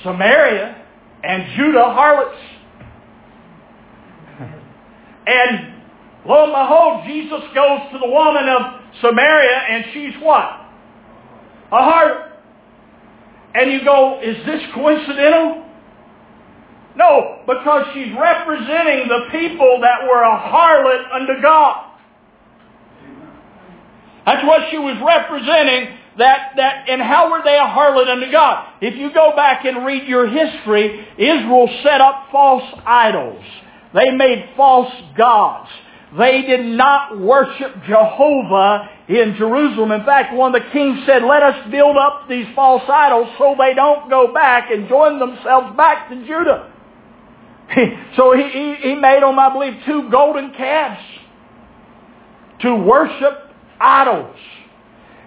Samaria 0.02 0.84
and 1.22 1.56
Judah 1.56 1.84
harlots. 1.84 2.38
And 5.26 5.74
lo 6.26 6.44
and 6.44 6.52
behold, 6.52 7.04
Jesus 7.06 7.46
goes 7.54 7.80
to 7.92 7.98
the 7.98 8.08
woman 8.08 8.48
of 8.48 8.62
Samaria 9.02 9.58
and 9.70 9.84
she's 9.92 10.22
what? 10.22 10.44
A 11.70 11.76
harlot. 11.76 12.32
And 13.54 13.70
you 13.72 13.84
go, 13.84 14.20
is 14.22 14.36
this 14.46 14.62
coincidental? 14.74 15.67
No, 16.98 17.42
because 17.46 17.86
she's 17.94 18.12
representing 18.18 19.06
the 19.06 19.28
people 19.30 19.78
that 19.82 20.02
were 20.02 20.20
a 20.20 20.36
harlot 20.36 21.14
unto 21.14 21.40
God. 21.40 21.84
That's 24.26 24.44
what 24.44 24.68
she 24.72 24.78
was 24.78 24.96
representing. 25.06 25.96
That, 26.18 26.54
that, 26.56 26.88
and 26.88 27.00
how 27.00 27.30
were 27.30 27.40
they 27.44 27.54
a 27.54 27.60
harlot 27.60 28.08
unto 28.08 28.28
God? 28.32 28.66
If 28.80 28.96
you 28.96 29.14
go 29.14 29.32
back 29.36 29.64
and 29.64 29.86
read 29.86 30.08
your 30.08 30.26
history, 30.26 31.06
Israel 31.16 31.68
set 31.84 32.00
up 32.00 32.26
false 32.32 32.64
idols. 32.84 33.44
They 33.94 34.10
made 34.10 34.50
false 34.56 34.92
gods. 35.16 35.70
They 36.18 36.42
did 36.42 36.66
not 36.66 37.20
worship 37.20 37.76
Jehovah 37.86 38.88
in 39.08 39.36
Jerusalem. 39.38 39.92
In 39.92 40.04
fact, 40.04 40.34
one 40.34 40.52
of 40.52 40.62
the 40.62 40.68
kings 40.72 40.98
said, 41.06 41.22
let 41.22 41.44
us 41.44 41.70
build 41.70 41.96
up 41.96 42.28
these 42.28 42.46
false 42.56 42.82
idols 42.88 43.28
so 43.38 43.54
they 43.56 43.74
don't 43.74 44.10
go 44.10 44.34
back 44.34 44.72
and 44.72 44.88
join 44.88 45.20
themselves 45.20 45.76
back 45.76 46.08
to 46.08 46.16
Judah. 46.26 46.72
so 48.16 48.34
he, 48.36 48.48
he, 48.48 48.74
he 48.82 48.94
made 48.94 49.22
them, 49.22 49.38
I 49.38 49.52
believe, 49.52 49.74
two 49.84 50.10
golden 50.10 50.52
calves 50.54 51.00
to 52.60 52.74
worship 52.74 53.50
idols. 53.80 54.36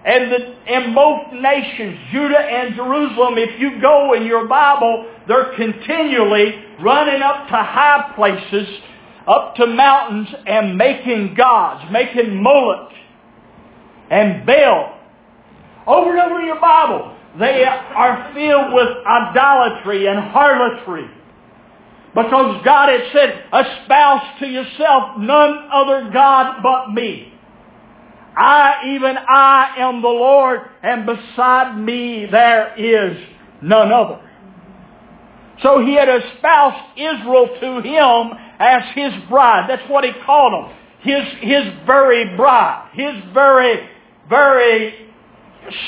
And, 0.04 0.32
the, 0.32 0.74
in 0.74 0.94
both 0.94 1.32
nations, 1.32 1.96
Judah 2.10 2.38
and 2.38 2.74
Jerusalem, 2.74 3.34
if 3.36 3.60
you 3.60 3.80
go 3.80 4.14
in 4.14 4.26
your 4.26 4.48
Bible, 4.48 5.08
they're 5.28 5.54
continually 5.54 6.64
running 6.80 7.22
up 7.22 7.46
to 7.46 7.54
high 7.54 8.12
places, 8.16 8.68
up 9.28 9.54
to 9.56 9.66
mountains, 9.66 10.28
and 10.46 10.76
making 10.76 11.34
gods, 11.36 11.84
making 11.92 12.42
Moloch 12.42 12.90
and 14.10 14.44
Baal. 14.44 14.98
Over 15.86 16.10
and 16.10 16.20
over 16.20 16.40
in 16.40 16.46
your 16.46 16.60
Bible, 16.60 17.16
they 17.38 17.64
are 17.64 18.32
filled 18.34 18.74
with 18.74 19.06
idolatry 19.06 20.06
and 20.06 20.18
harlotry. 20.18 21.08
Because 22.14 22.62
God 22.64 22.88
had 22.90 23.12
said, 23.12 23.44
espouse 23.52 24.38
to 24.40 24.46
yourself 24.46 25.18
none 25.18 25.68
other 25.72 26.10
God 26.12 26.62
but 26.62 26.92
me. 26.92 27.32
I, 28.36 28.94
even 28.94 29.16
I, 29.16 29.74
am 29.78 30.02
the 30.02 30.08
Lord, 30.08 30.60
and 30.82 31.06
beside 31.06 31.78
me 31.78 32.26
there 32.30 32.74
is 32.78 33.16
none 33.62 33.92
other. 33.92 34.20
So 35.62 35.84
he 35.84 35.94
had 35.94 36.08
espoused 36.08 36.98
Israel 36.98 37.48
to 37.60 37.80
him 37.80 38.38
as 38.58 38.82
his 38.94 39.12
bride. 39.28 39.68
That's 39.68 39.88
what 39.88 40.04
he 40.04 40.12
called 40.26 40.52
them. 40.52 40.76
His, 41.00 41.22
his 41.40 41.64
very 41.86 42.36
bride. 42.36 42.90
His 42.94 43.14
very, 43.32 43.88
very 44.28 45.08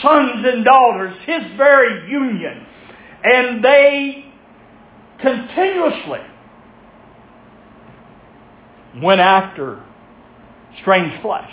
sons 0.03 0.45
and 0.45 0.65
daughters. 0.65 1.17
His 1.27 1.43
very 1.57 2.11
union. 2.11 2.67
And 3.25 3.65
they 3.65 4.24
continuously 5.21 6.21
went 9.03 9.21
after 9.21 9.83
strange 10.81 11.21
flesh, 11.23 11.51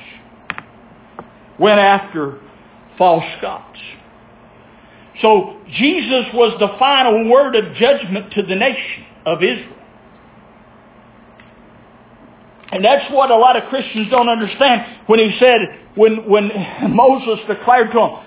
went 1.59 1.79
after 1.79 2.39
false 2.97 3.23
gods. 3.41 3.77
So 5.21 5.59
Jesus 5.67 6.25
was 6.33 6.57
the 6.59 6.77
final 6.79 7.29
word 7.29 7.55
of 7.55 7.75
judgment 7.75 8.33
to 8.33 8.43
the 8.43 8.55
nation 8.55 9.05
of 9.25 9.43
Israel. 9.43 9.77
And 12.71 12.85
that's 12.85 13.11
what 13.11 13.29
a 13.31 13.35
lot 13.35 13.57
of 13.57 13.69
Christians 13.69 14.07
don't 14.09 14.29
understand 14.29 15.03
when 15.07 15.19
he 15.19 15.37
said, 15.39 15.59
when, 15.95 16.29
when 16.29 16.47
Moses 16.89 17.39
declared 17.47 17.91
to 17.91 17.97
them, 17.97 18.25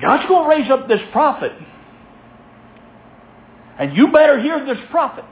God's 0.00 0.28
going 0.28 0.44
to 0.44 0.56
raise 0.56 0.70
up 0.70 0.86
this 0.86 1.00
prophet 1.12 1.52
and 3.78 3.96
you 3.96 4.10
better 4.12 4.40
hear 4.40 4.64
this 4.66 4.78
prophet. 4.90 5.24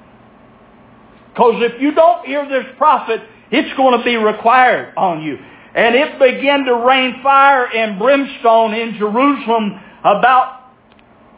Because 1.32 1.62
if 1.62 1.80
you 1.82 1.92
don't 1.92 2.26
hear 2.26 2.48
this 2.48 2.64
prophet, 2.78 3.20
it's 3.50 3.76
going 3.76 3.98
to 3.98 4.04
be 4.04 4.16
required 4.16 4.94
on 4.96 5.22
you. 5.22 5.36
And 5.74 5.94
it 5.94 6.18
began 6.18 6.64
to 6.64 6.74
rain 6.86 7.20
fire 7.22 7.66
and 7.66 7.98
brimstone 7.98 8.72
in 8.72 8.96
Jerusalem 8.96 9.78
about 10.00 10.72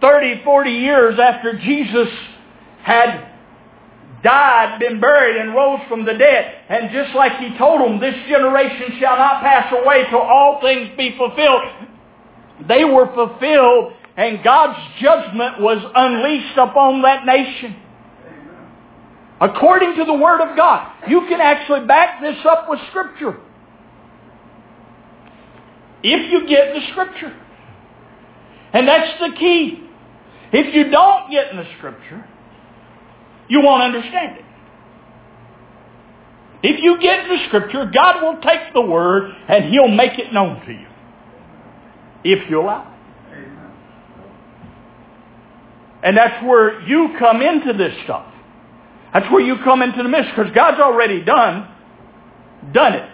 30, 0.01 0.44
40 0.44 0.71
years 0.71 1.18
after 1.18 1.59
Jesus 1.59 2.09
had 2.83 3.29
died, 4.23 4.79
been 4.79 5.01
buried, 5.01 5.37
and 5.37 5.55
rose 5.55 5.81
from 5.88 6.05
the 6.05 6.14
dead. 6.14 6.55
And 6.68 6.90
just 6.92 7.14
like 7.16 7.38
he 7.38 7.57
told 7.59 7.81
them, 7.81 8.01
this 8.01 8.14
generation 8.29 8.99
shall 9.01 9.16
not 9.16 9.42
pass 9.42 9.73
away 9.73 10.05
till 10.11 10.21
all 10.21 10.61
things 10.61 10.90
be 10.97 11.16
fulfilled. 11.16 11.62
They 12.68 12.85
were 12.85 13.12
fulfilled 13.14 13.94
and 14.18 14.42
God's 14.42 14.81
judgment 15.00 15.61
was 15.61 15.78
unleashed 15.94 16.59
upon 16.59 17.02
that 17.02 17.24
nation. 17.24 17.76
According 19.40 19.94
to 19.94 20.04
the 20.04 20.14
Word 20.14 20.40
of 20.40 20.57
God. 20.57 20.92
You 21.09 21.20
can 21.28 21.40
actually 21.40 21.87
back 21.87 22.20
this 22.20 22.44
up 22.44 22.68
with 22.68 22.81
Scripture. 22.90 23.38
If 26.02 26.33
you 26.33 26.48
get 26.48 26.74
the 26.74 26.81
Scripture. 26.90 27.33
And 28.72 28.88
that's 28.88 29.20
the 29.20 29.37
key. 29.38 29.88
If 30.52 30.74
you 30.74 30.90
don't 30.90 31.31
get 31.31 31.52
in 31.52 31.57
the 31.57 31.66
Scripture, 31.78 32.26
you 33.48 33.61
won't 33.62 33.83
understand 33.85 34.38
it. 34.38 34.44
If 36.64 36.83
you 36.83 37.00
get 37.00 37.20
in 37.20 37.28
the 37.28 37.44
Scripture, 37.46 37.88
God 37.94 38.20
will 38.20 38.40
take 38.40 38.74
the 38.74 38.83
Word 38.83 39.33
and 39.48 39.66
He'll 39.66 39.87
make 39.87 40.18
it 40.18 40.33
known 40.33 40.66
to 40.66 40.72
you. 40.72 40.88
If 42.24 42.50
you 42.50 42.62
allow 42.62 42.92
it. 42.92 42.97
And 46.02 46.16
that's 46.16 46.44
where 46.44 46.80
you 46.82 47.16
come 47.18 47.42
into 47.42 47.72
this 47.72 47.92
stuff. 48.04 48.32
That's 49.12 49.30
where 49.32 49.40
you 49.40 49.56
come 49.64 49.82
into 49.82 50.02
the 50.02 50.08
mission 50.08 50.30
because 50.37 50.52
God's 50.54 50.80
already 50.80 51.24
done, 51.24 51.68
done 52.72 52.92
it. 52.94 53.11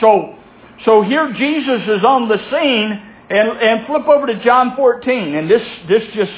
So, 0.00 0.36
so 0.84 1.02
here 1.02 1.32
Jesus 1.32 1.82
is 1.88 2.04
on 2.04 2.28
the 2.28 2.38
scene 2.50 3.02
and, 3.30 3.48
and 3.58 3.86
flip 3.86 4.08
over 4.08 4.26
to 4.26 4.42
John 4.42 4.74
14 4.76 5.34
and 5.34 5.50
this, 5.50 5.62
this 5.88 6.02
just 6.14 6.32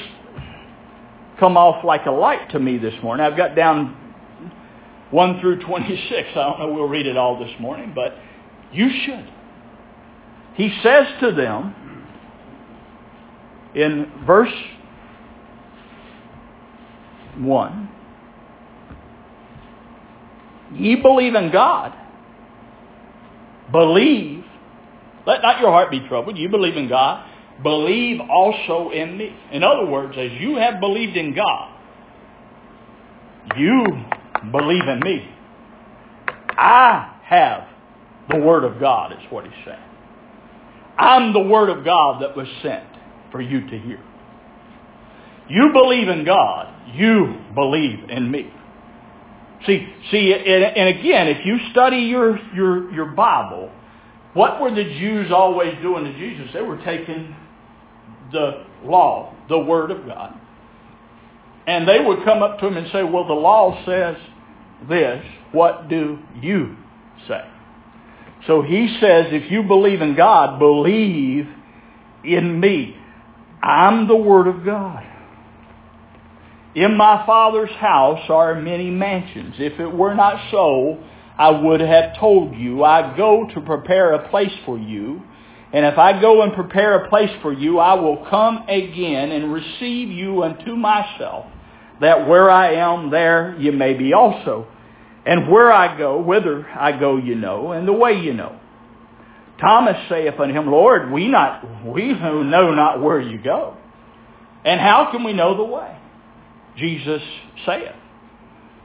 come 1.39 1.57
off 1.57 1.83
like 1.83 2.05
a 2.05 2.11
light 2.11 2.51
to 2.51 2.59
me 2.59 2.77
this 2.77 2.93
morning. 3.01 3.25
I've 3.25 3.37
got 3.37 3.55
down 3.55 3.95
1 5.11 5.39
through 5.39 5.63
26. 5.63 6.29
I 6.31 6.33
don't 6.33 6.59
know 6.59 6.73
we'll 6.73 6.87
read 6.87 7.07
it 7.07 7.17
all 7.17 7.39
this 7.39 7.53
morning, 7.59 7.93
but 7.95 8.15
you 8.71 8.89
should. 9.05 9.27
He 10.55 10.77
says 10.83 11.07
to 11.21 11.31
them, 11.31 11.86
in 13.77 14.11
verse 14.25 14.53
1, 17.37 17.89
ye 20.73 20.95
believe 20.95 21.35
in 21.35 21.51
God, 21.51 21.93
believe, 23.71 24.43
let 25.27 25.43
not 25.43 25.61
your 25.61 25.69
heart 25.69 25.91
be 25.91 25.99
troubled, 26.07 26.37
you 26.37 26.49
believe 26.49 26.75
in 26.75 26.89
God, 26.89 27.23
believe 27.61 28.19
also 28.19 28.89
in 28.89 29.15
me. 29.15 29.35
In 29.51 29.63
other 29.63 29.85
words, 29.85 30.15
as 30.17 30.31
you 30.39 30.55
have 30.55 30.79
believed 30.79 31.15
in 31.15 31.35
God, 31.35 31.73
you 33.57 33.85
believe 34.51 34.87
in 34.87 34.99
me. 35.01 35.29
I 36.49 37.15
have 37.23 37.67
the 38.29 38.39
Word 38.39 38.63
of 38.63 38.79
God, 38.79 39.11
is 39.11 39.19
what 39.29 39.45
he's 39.45 39.53
saying. 39.65 39.77
I'm 40.97 41.31
the 41.31 41.41
Word 41.41 41.69
of 41.69 41.85
God 41.85 42.23
that 42.23 42.35
was 42.35 42.47
sent 42.63 42.96
for 43.37 43.43
you 43.43 43.61
to 43.69 43.77
hear. 43.77 43.99
You 45.47 45.69
believe 45.71 46.07
in 46.07 46.25
God. 46.25 46.95
You 46.95 47.35
believe 47.53 48.09
in 48.09 48.31
me. 48.31 48.51
See, 49.67 49.87
see, 50.09 50.33
and, 50.33 50.63
and 50.63 50.99
again, 50.99 51.27
if 51.27 51.45
you 51.45 51.57
study 51.71 51.97
your, 51.97 52.39
your, 52.55 52.91
your 52.91 53.05
Bible, 53.05 53.71
what 54.33 54.59
were 54.59 54.73
the 54.73 54.83
Jews 54.83 55.31
always 55.31 55.75
doing 55.83 56.05
to 56.05 56.13
Jesus? 56.17 56.47
They 56.51 56.63
were 56.63 56.77
taking 56.83 57.35
the 58.31 58.65
law, 58.83 59.35
the 59.49 59.59
Word 59.59 59.91
of 59.91 60.05
God, 60.07 60.33
and 61.67 61.87
they 61.87 61.99
would 61.99 62.23
come 62.23 62.41
up 62.41 62.59
to 62.59 62.67
him 62.67 62.77
and 62.77 62.87
say, 62.91 63.03
well, 63.03 63.27
the 63.27 63.33
law 63.33 63.83
says 63.85 64.15
this. 64.89 65.23
What 65.51 65.89
do 65.89 66.17
you 66.41 66.75
say? 67.27 67.47
So 68.47 68.63
he 68.63 68.97
says, 68.99 69.27
if 69.29 69.51
you 69.51 69.63
believe 69.63 70.01
in 70.01 70.15
God, 70.15 70.57
believe 70.57 71.47
in 72.23 72.59
me. 72.59 72.96
I'm 73.67 74.07
the 74.07 74.15
Word 74.15 74.47
of 74.47 74.63
God. 74.63 75.03
In 76.73 76.95
my 76.95 77.25
Father's 77.25 77.71
house 77.71 78.29
are 78.29 78.55
many 78.61 78.89
mansions. 78.89 79.55
If 79.59 79.77
it 79.77 79.93
were 79.93 80.15
not 80.15 80.51
so, 80.51 81.03
I 81.37 81.49
would 81.49 81.81
have 81.81 82.17
told 82.17 82.55
you, 82.55 82.85
I 82.85 83.17
go 83.17 83.45
to 83.53 83.59
prepare 83.61 84.13
a 84.13 84.29
place 84.29 84.53
for 84.65 84.77
you. 84.77 85.21
And 85.73 85.85
if 85.85 85.97
I 85.97 86.21
go 86.21 86.43
and 86.43 86.53
prepare 86.53 87.03
a 87.03 87.09
place 87.09 87.29
for 87.41 87.51
you, 87.51 87.77
I 87.79 87.95
will 87.95 88.25
come 88.29 88.63
again 88.69 89.33
and 89.33 89.51
receive 89.51 90.11
you 90.11 90.43
unto 90.43 90.77
myself, 90.77 91.47
that 91.99 92.25
where 92.25 92.49
I 92.49 92.75
am, 92.75 93.09
there 93.09 93.57
you 93.59 93.73
may 93.73 93.95
be 93.95 94.13
also. 94.13 94.65
And 95.25 95.51
where 95.51 95.73
I 95.73 95.97
go, 95.97 96.21
whither 96.21 96.65
I 96.69 96.97
go 96.97 97.17
you 97.17 97.35
know, 97.35 97.73
and 97.73 97.85
the 97.85 97.91
way 97.91 98.13
you 98.13 98.33
know. 98.33 98.57
Thomas 99.59 99.97
saith 100.09 100.39
unto 100.39 100.53
him, 100.53 100.69
Lord, 100.69 101.11
we 101.11 101.27
not 101.27 101.85
we 101.85 102.13
know 102.13 102.73
not 102.73 103.01
where 103.01 103.19
you 103.19 103.41
go. 103.41 103.75
And 104.63 104.79
how 104.79 105.09
can 105.11 105.23
we 105.23 105.33
know 105.33 105.57
the 105.57 105.63
way? 105.63 105.97
Jesus 106.75 107.21
saith 107.65 107.95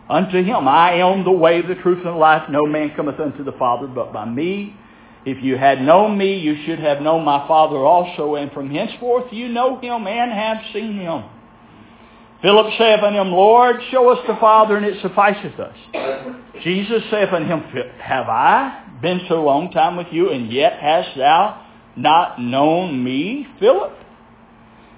unto 0.08 0.42
him, 0.42 0.68
I 0.68 0.94
am 0.94 1.24
the 1.24 1.32
way, 1.32 1.60
the 1.62 1.74
truth, 1.74 1.98
and 1.98 2.06
the 2.06 2.12
life. 2.12 2.48
No 2.48 2.66
man 2.66 2.92
cometh 2.94 3.20
unto 3.20 3.44
the 3.44 3.52
Father 3.52 3.86
but 3.86 4.12
by 4.12 4.24
me. 4.24 4.76
If 5.24 5.42
you 5.42 5.56
had 5.56 5.80
known 5.80 6.18
me, 6.18 6.38
you 6.38 6.64
should 6.64 6.80
have 6.80 7.00
known 7.00 7.24
my 7.24 7.46
Father 7.46 7.76
also, 7.76 8.34
and 8.34 8.50
from 8.52 8.70
henceforth 8.70 9.32
you 9.32 9.48
know 9.48 9.78
him 9.78 10.06
and 10.06 10.32
have 10.32 10.58
seen 10.72 10.98
him. 10.98 11.24
Philip 12.40 12.72
saith 12.76 13.04
unto 13.04 13.20
him, 13.20 13.28
Lord, 13.28 13.76
show 13.92 14.08
us 14.10 14.18
the 14.26 14.34
Father, 14.40 14.76
and 14.76 14.84
it 14.84 15.00
sufficeth 15.00 15.60
us. 15.60 15.76
Jesus 16.64 17.02
saith 17.08 17.32
unto 17.32 17.46
him, 17.46 17.60
Have 18.00 18.28
I 18.28 18.81
been 19.02 19.20
so 19.28 19.42
long 19.42 19.70
time 19.72 19.96
with 19.96 20.06
you, 20.12 20.30
and 20.30 20.50
yet 20.52 20.74
hast 20.80 21.16
thou 21.16 21.66
not 21.96 22.40
known 22.40 23.02
me, 23.02 23.46
Philip? 23.58 23.98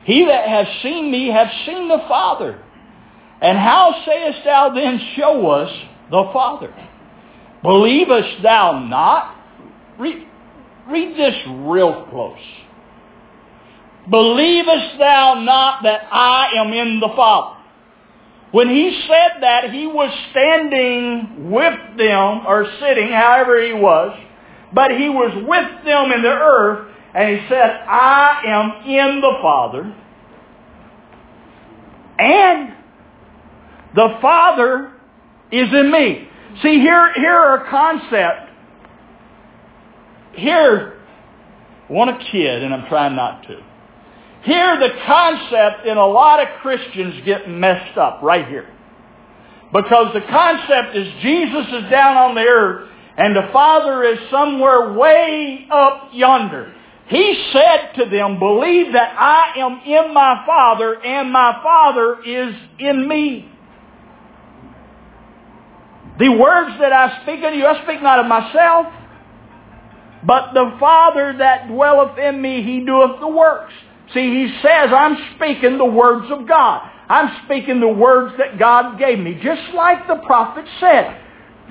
He 0.05 0.27
that 0.27 0.47
hath 0.47 0.69
seen 0.83 1.11
me 1.11 1.29
hath 1.29 1.51
seen 1.67 1.89
the 1.89 2.05
Father. 2.07 2.63
And 3.41 3.59
how 3.59 4.03
sayest 4.07 4.39
thou 4.45 4.73
then, 4.75 5.01
Show 5.17 5.47
us 5.49 5.71
the 6.11 6.31
Father? 6.33 6.73
Believest 7.63 8.43
thou 8.43 8.79
not? 8.79 9.35
Read, 9.99 10.27
read 10.89 11.17
this 11.17 11.35
real 11.47 12.07
close. 12.11 12.39
Believest 14.11 14.99
thou 14.99 15.41
not 15.41 15.83
that 15.83 16.03
I 16.13 16.53
am 16.57 16.73
in 16.73 17.01
the 17.01 17.09
Father? 17.17 17.54
When 18.55 18.69
he 18.69 19.03
said 19.09 19.43
that, 19.43 19.73
he 19.73 19.85
was 19.85 20.17
standing 20.31 21.51
with 21.51 21.99
them, 21.99 22.47
or 22.47 22.65
sitting, 22.79 23.09
however 23.09 23.61
he 23.61 23.73
was, 23.73 24.17
but 24.73 24.93
he 24.93 25.09
was 25.09 25.33
with 25.35 25.85
them 25.85 26.13
in 26.13 26.23
the 26.23 26.29
earth, 26.29 26.89
and 27.17 27.37
he 27.37 27.49
said, 27.49 27.59
I 27.59 28.43
am 28.47 28.89
in 28.89 29.21
the 29.21 29.39
Father, 29.43 29.97
and 32.17 32.75
the 33.97 34.19
Father 34.23 34.93
is 35.51 35.73
in 35.73 35.91
me. 35.91 36.29
See, 36.63 36.79
here, 36.79 37.13
here 37.15 37.35
are 37.35 37.67
a 37.67 37.69
concept. 37.69 38.51
Here, 40.35 41.01
I 41.89 41.93
want 41.93 42.11
a 42.11 42.25
kid, 42.31 42.63
and 42.63 42.73
I'm 42.73 42.87
trying 42.89 43.17
not 43.17 43.43
to. 43.49 43.74
Here 44.45 44.79
the 44.79 44.91
concept 45.07 45.87
in 45.87 45.97
a 45.97 46.07
lot 46.07 46.41
of 46.41 46.61
Christians 46.61 47.23
get 47.25 47.49
messed 47.49 47.97
up 47.97 48.21
right 48.23 48.47
here. 48.47 48.69
Because 49.73 50.13
the 50.13 50.21
concept 50.21 50.97
is 50.97 51.13
Jesus 51.23 51.67
is 51.67 51.91
down 51.91 52.17
on 52.17 52.35
the 52.35 52.43
earth 52.43 52.91
and 53.17 53.35
the 53.35 53.49
Father 53.53 54.05
is 54.05 54.19
somewhere 54.31 54.93
way 54.93 55.67
up 55.71 56.11
yonder. 56.13 56.75
He 57.09 57.51
said 57.53 57.93
to 57.97 58.11
them, 58.11 58.39
believe 58.39 58.93
that 58.93 59.15
I 59.19 59.59
am 59.59 59.81
in 59.85 60.15
my 60.15 60.43
Father 60.47 61.03
and 61.03 61.33
my 61.33 61.61
Father 61.63 62.23
is 62.25 62.55
in 62.79 63.09
me. 63.09 63.51
The 66.19 66.31
words 66.31 66.79
that 66.81 66.93
I 66.93 67.23
speak 67.23 67.43
unto 67.45 67.59
you, 67.59 67.67
I 67.67 67.83
speak 67.83 68.03
not 68.03 68.21
of 68.21 68.27
myself, 68.27 68.87
but 70.27 70.53
the 70.55 70.77
Father 70.79 71.35
that 71.39 71.69
dwelleth 71.69 72.19
in 72.19 72.41
me, 72.41 72.63
he 72.63 72.85
doeth 72.85 73.21
the 73.21 73.29
works. 73.29 73.73
See, 74.13 74.21
he 74.21 74.59
says, 74.63 74.91
I'm 74.95 75.17
speaking 75.37 75.79
the 75.79 75.85
words 75.85 76.27
of 76.31 76.47
God. 76.47 76.91
I'm 77.09 77.45
speaking 77.45 77.81
the 77.81 77.89
words 77.89 78.35
that 78.39 78.59
God 78.59 78.99
gave 78.99 79.19
me. 79.19 79.41
Just 79.43 79.75
like 79.75 80.07
the 80.07 80.17
prophet 80.27 80.65
said. 80.81 81.21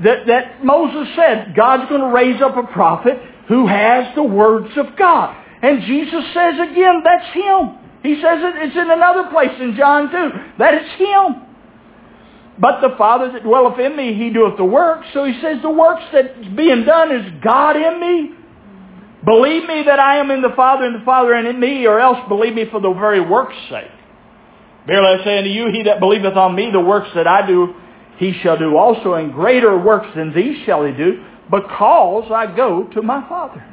That, 0.04 0.26
that 0.26 0.66
Moses 0.66 1.14
said, 1.16 1.54
God's 1.56 1.88
going 1.88 2.02
to 2.02 2.08
raise 2.08 2.42
up 2.42 2.58
a 2.58 2.64
prophet 2.74 3.20
who 3.48 3.68
has 3.68 4.16
the 4.16 4.24
words 4.24 4.76
of 4.78 4.98
God. 4.98 5.38
And 5.62 5.84
Jesus 5.84 6.24
says 6.34 6.56
again, 6.56 7.04
that's 7.04 7.34
him. 7.34 7.78
He 8.02 8.16
says 8.16 8.40
it, 8.42 8.68
it's 8.68 8.76
in 8.76 8.90
another 8.90 9.30
place 9.30 9.56
in 9.60 9.76
John 9.78 10.12
2, 10.12 10.30
that 10.58 10.74
it's 10.74 11.00
him. 11.00 11.44
But 12.60 12.82
the 12.82 12.96
Father 12.98 13.32
that 13.32 13.44
dwelleth 13.44 13.80
in 13.80 13.96
me, 13.96 14.14
he 14.14 14.30
doeth 14.30 14.58
the 14.58 14.66
works. 14.66 15.08
So 15.14 15.26
he 15.26 15.40
says 15.42 15.62
the 15.62 15.70
works 15.70 16.04
that's 16.12 16.48
being 16.56 16.84
done 16.86 17.16
is 17.16 17.32
God 17.44 17.76
in 17.76 18.00
me. 18.00 18.36
Believe 19.26 19.66
me 19.66 19.84
that 19.84 20.00
I 20.00 20.18
am 20.18 20.32
in 20.32 20.42
the 20.42 20.54
Father 20.56 20.84
and 20.86 21.02
the 21.02 21.06
Father 21.06 21.34
and 21.34 21.48
in 21.48 21.60
me, 21.60 21.86
or 21.88 22.00
else 22.00 22.18
believe 22.28 22.56
me 22.56 22.66
for 22.70 22.82
the 22.82 22.92
very 22.94 23.22
work's 23.22 23.56
sake. 23.70 23.92
Verily 24.86 25.22
I 25.22 25.24
say 25.24 25.38
unto 25.38 25.50
you, 25.50 25.72
he 25.72 25.84
that 25.84 26.00
believeth 26.00 26.36
on 26.36 26.56
me, 26.56 26.72
the 26.72 26.82
works 26.82 27.10
that 27.16 27.26
I 27.26 27.48
do, 27.48 27.74
he 28.18 28.34
shall 28.44 28.58
do 28.58 28.76
also, 28.76 29.14
and 29.14 29.34
greater 29.34 29.78
works 29.78 30.08
than 30.16 30.34
these 30.34 30.66
shall 30.66 30.84
he 30.86 30.92
do, 30.92 31.24
because 31.50 32.30
I 32.32 32.54
go 32.56 32.84
to 32.94 33.02
my 33.02 33.28
Father. 33.30 33.66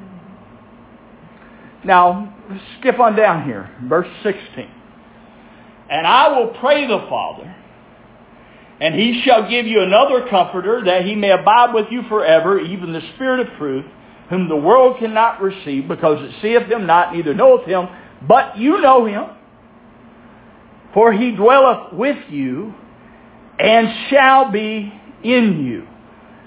Now, 1.85 2.37
skip 2.79 3.01
on 3.01 3.17
down 3.17 3.45
here, 3.45 3.71
verse 3.85 4.09
16. 4.23 4.71
And 5.91 6.07
I 6.07 6.29
will 6.39 6.49
pray 6.61 6.87
the 6.87 7.05
Father, 7.09 7.57
and 8.81 8.95
he 8.95 9.23
shall 9.25 9.51
give 9.51 9.67
you 9.67 9.83
another 9.83 10.29
comforter, 10.29 10.85
that 10.85 11.05
he 11.05 11.17
may 11.17 11.33
abide 11.33 11.75
with 11.75 11.87
you 11.91 12.03
forever, 12.09 12.61
even 12.61 12.93
the 12.93 13.03
Spirit 13.15 13.41
of 13.41 13.57
truth, 13.59 13.87
whom 14.31 14.49
the 14.49 14.57
world 14.57 14.99
cannot 14.99 15.43
receive, 15.43 15.89
because 15.89 16.19
it 16.23 16.35
seeth 16.41 16.71
him 16.71 16.87
not, 16.87 17.13
neither 17.15 17.35
knoweth 17.35 17.67
him, 17.67 17.89
but 18.27 18.57
you 18.57 18.81
know 18.81 19.05
him. 19.05 19.25
For 20.95 21.13
he 21.13 21.33
dwelleth 21.33 21.93
with 21.93 22.31
you, 22.31 22.73
and 23.59 24.09
shall 24.09 24.51
be 24.51 24.93
in 25.23 25.65
you. 25.65 25.87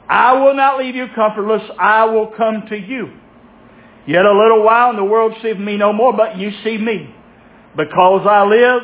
I 0.10 0.34
will 0.34 0.56
not 0.56 0.80
leave 0.80 0.96
you 0.96 1.08
comfortless, 1.14 1.62
I 1.78 2.06
will 2.06 2.28
come 2.28 2.64
to 2.70 2.78
you. 2.78 3.12
Yet 4.08 4.26
a 4.26 4.32
little 4.32 4.64
while, 4.64 4.90
and 4.90 4.98
the 4.98 5.04
world 5.04 5.34
seeth 5.42 5.58
me 5.58 5.78
no 5.78 5.94
more, 5.94 6.14
but 6.14 6.38
you 6.38 6.52
see 6.64 6.78
me. 6.78 7.14
Because 7.76 8.26
I 8.28 8.44
live, 8.44 8.84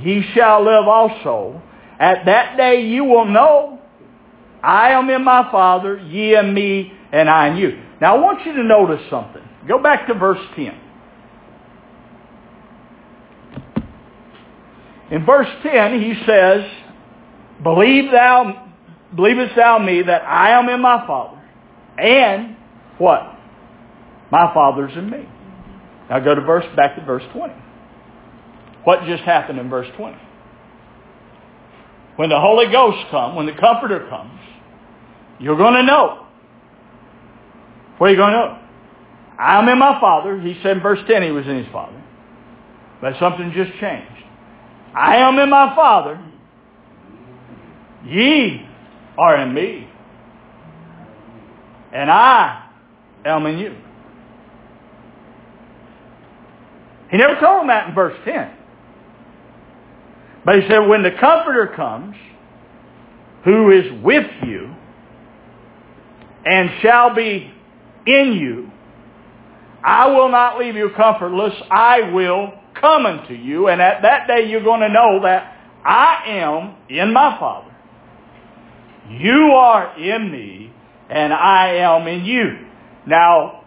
ye 0.00 0.24
shall 0.34 0.64
live 0.64 0.86
also. 0.86 1.62
At 1.98 2.26
that 2.26 2.56
day 2.56 2.82
you 2.82 3.04
will 3.04 3.24
know 3.24 3.80
I 4.62 4.90
am 4.90 5.08
in 5.10 5.24
my 5.24 5.50
Father, 5.50 5.98
ye 5.98 6.36
in 6.36 6.54
me, 6.54 6.92
and 7.12 7.28
I 7.28 7.48
in 7.48 7.56
you. 7.56 7.82
Now 8.00 8.16
I 8.16 8.20
want 8.20 8.46
you 8.46 8.52
to 8.54 8.62
notice 8.62 9.04
something. 9.10 9.42
Go 9.66 9.82
back 9.82 10.06
to 10.06 10.14
verse 10.14 10.44
10. 10.54 10.80
In 15.10 15.24
verse 15.24 15.48
10 15.62 16.00
he 16.00 16.14
says, 16.26 16.64
Believe 17.62 18.10
thou, 18.10 18.72
believest 19.14 19.56
thou 19.56 19.78
me 19.78 20.02
that 20.02 20.22
I 20.22 20.50
am 20.50 20.68
in 20.68 20.80
my 20.80 21.04
Father, 21.06 21.42
and 21.98 22.56
what? 22.98 23.36
My 24.30 24.52
Father's 24.54 24.92
in 24.96 25.10
me. 25.10 25.28
Now 26.10 26.20
go 26.20 26.34
to 26.34 26.40
verse 26.40 26.64
back 26.76 26.96
to 26.96 27.04
verse 27.04 27.24
20. 27.32 27.54
What 28.84 29.04
just 29.06 29.22
happened 29.24 29.58
in 29.58 29.68
verse 29.68 29.88
20? 29.96 30.16
When 32.16 32.28
the 32.28 32.40
Holy 32.40 32.70
Ghost 32.70 33.10
comes, 33.10 33.36
when 33.36 33.46
the 33.46 33.52
Comforter 33.52 34.08
comes, 34.08 34.40
you're 35.38 35.56
going 35.56 35.74
to 35.74 35.82
know 35.82 36.27
where 37.98 38.08
are 38.08 38.12
you 38.12 38.16
going 38.16 38.32
to? 38.32 39.42
I'm 39.42 39.68
in 39.68 39.78
my 39.78 40.00
Father. 40.00 40.40
He 40.40 40.58
said 40.62 40.78
in 40.78 40.82
verse 40.82 41.00
10 41.06 41.22
he 41.22 41.30
was 41.30 41.46
in 41.46 41.58
his 41.58 41.72
Father. 41.72 42.02
But 43.00 43.14
something 43.20 43.52
just 43.54 43.70
changed. 43.78 44.24
I 44.94 45.16
am 45.16 45.38
in 45.38 45.50
my 45.50 45.74
Father. 45.76 46.20
Ye 48.04 48.66
are 49.16 49.36
in 49.42 49.54
me. 49.54 49.88
And 51.92 52.10
I 52.10 52.70
am 53.24 53.46
in 53.46 53.58
you. 53.58 53.76
He 57.10 57.16
never 57.16 57.40
told 57.40 57.60
them 57.60 57.66
that 57.68 57.88
in 57.88 57.94
verse 57.94 58.16
10. 58.24 58.54
But 60.44 60.60
he 60.60 60.68
said, 60.68 60.80
when 60.80 61.02
the 61.02 61.12
Comforter 61.12 61.72
comes, 61.74 62.16
who 63.44 63.70
is 63.70 64.02
with 64.02 64.26
you, 64.46 64.74
and 66.44 66.70
shall 66.82 67.14
be 67.14 67.52
in 68.08 68.32
you. 68.32 68.70
I 69.84 70.08
will 70.08 70.30
not 70.30 70.58
leave 70.58 70.74
you 70.74 70.90
comfortless. 70.96 71.54
I 71.70 72.10
will 72.12 72.52
come 72.80 73.06
unto 73.06 73.34
you. 73.34 73.68
And 73.68 73.80
at 73.80 74.02
that 74.02 74.26
day 74.26 74.48
you're 74.48 74.64
going 74.64 74.80
to 74.80 74.88
know 74.88 75.20
that 75.22 75.56
I 75.84 76.22
am 76.26 76.76
in 76.88 77.12
my 77.12 77.38
Father. 77.38 77.74
You 79.10 79.52
are 79.54 79.98
in 79.98 80.30
me, 80.30 80.70
and 81.08 81.32
I 81.32 81.76
am 81.76 82.06
in 82.06 82.26
you. 82.26 82.66
Now, 83.06 83.64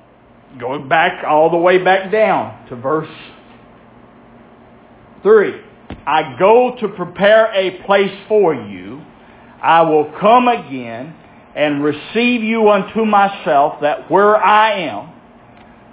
going 0.59 0.87
back 0.87 1.23
all 1.27 1.49
the 1.49 1.57
way 1.57 1.83
back 1.83 2.11
down 2.11 2.67
to 2.67 2.75
verse 2.75 3.09
3. 5.23 5.61
I 6.05 6.35
go 6.37 6.75
to 6.79 6.87
prepare 6.89 7.51
a 7.53 7.83
place 7.85 8.15
for 8.27 8.53
you. 8.53 9.01
I 9.61 9.81
will 9.81 10.11
come 10.19 10.47
again 10.47 11.15
and 11.55 11.83
receive 11.83 12.43
you 12.43 12.69
unto 12.69 13.05
myself, 13.05 13.81
that 13.81 14.09
where 14.09 14.37
I 14.37 14.81
am, 14.81 15.11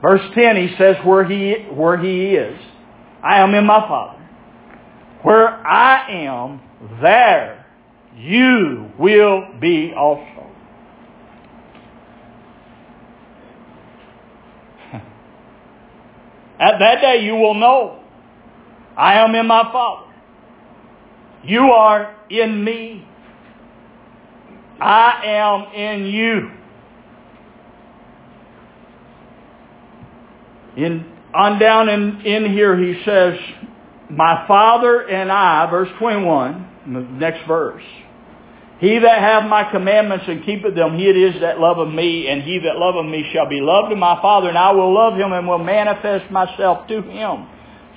Verse 0.00 0.22
10, 0.34 0.56
he 0.56 0.76
says 0.76 0.96
where 1.04 1.24
he, 1.24 1.54
where 1.72 1.96
he 1.98 2.34
is. 2.34 2.58
I 3.22 3.40
am 3.40 3.54
in 3.54 3.66
my 3.66 3.80
Father. 3.80 4.18
Where 5.22 5.48
I 5.66 6.26
am, 6.26 6.60
there 7.02 7.66
you 8.16 8.92
will 8.98 9.42
be 9.60 9.92
also. 9.96 10.46
At 16.60 16.78
that 16.78 17.00
day 17.00 17.24
you 17.24 17.34
will 17.34 17.54
know 17.54 18.04
I 18.96 19.14
am 19.18 19.34
in 19.34 19.46
my 19.48 19.64
Father. 19.72 20.12
You 21.42 21.62
are 21.72 22.14
in 22.30 22.62
me. 22.62 23.07
I 24.80 25.22
am 25.24 25.74
in 25.74 26.06
you. 26.06 26.50
In, 30.76 31.12
on 31.34 31.58
down 31.58 31.88
in, 31.88 32.20
in 32.20 32.52
here 32.52 32.78
he 32.78 33.02
says, 33.04 33.38
My 34.10 34.44
Father 34.46 35.08
and 35.08 35.32
I, 35.32 35.68
verse 35.70 35.88
21, 35.98 36.68
the 36.86 37.00
next 37.00 37.46
verse. 37.48 37.82
He 38.78 39.00
that 39.00 39.18
hath 39.18 39.50
my 39.50 39.68
commandments 39.72 40.26
and 40.28 40.44
keepeth 40.44 40.76
them, 40.76 40.96
he 40.96 41.08
it 41.08 41.16
is 41.16 41.40
that 41.40 41.58
loveth 41.58 41.92
me, 41.92 42.28
and 42.28 42.42
he 42.42 42.60
that 42.60 42.76
loveth 42.76 43.10
me 43.10 43.28
shall 43.32 43.48
be 43.48 43.60
loved 43.60 43.90
of 43.90 43.98
my 43.98 44.22
Father, 44.22 44.48
and 44.48 44.56
I 44.56 44.70
will 44.70 44.94
love 44.94 45.18
him 45.18 45.32
and 45.32 45.48
will 45.48 45.58
manifest 45.58 46.30
myself 46.30 46.86
to 46.86 47.02
him. 47.02 47.48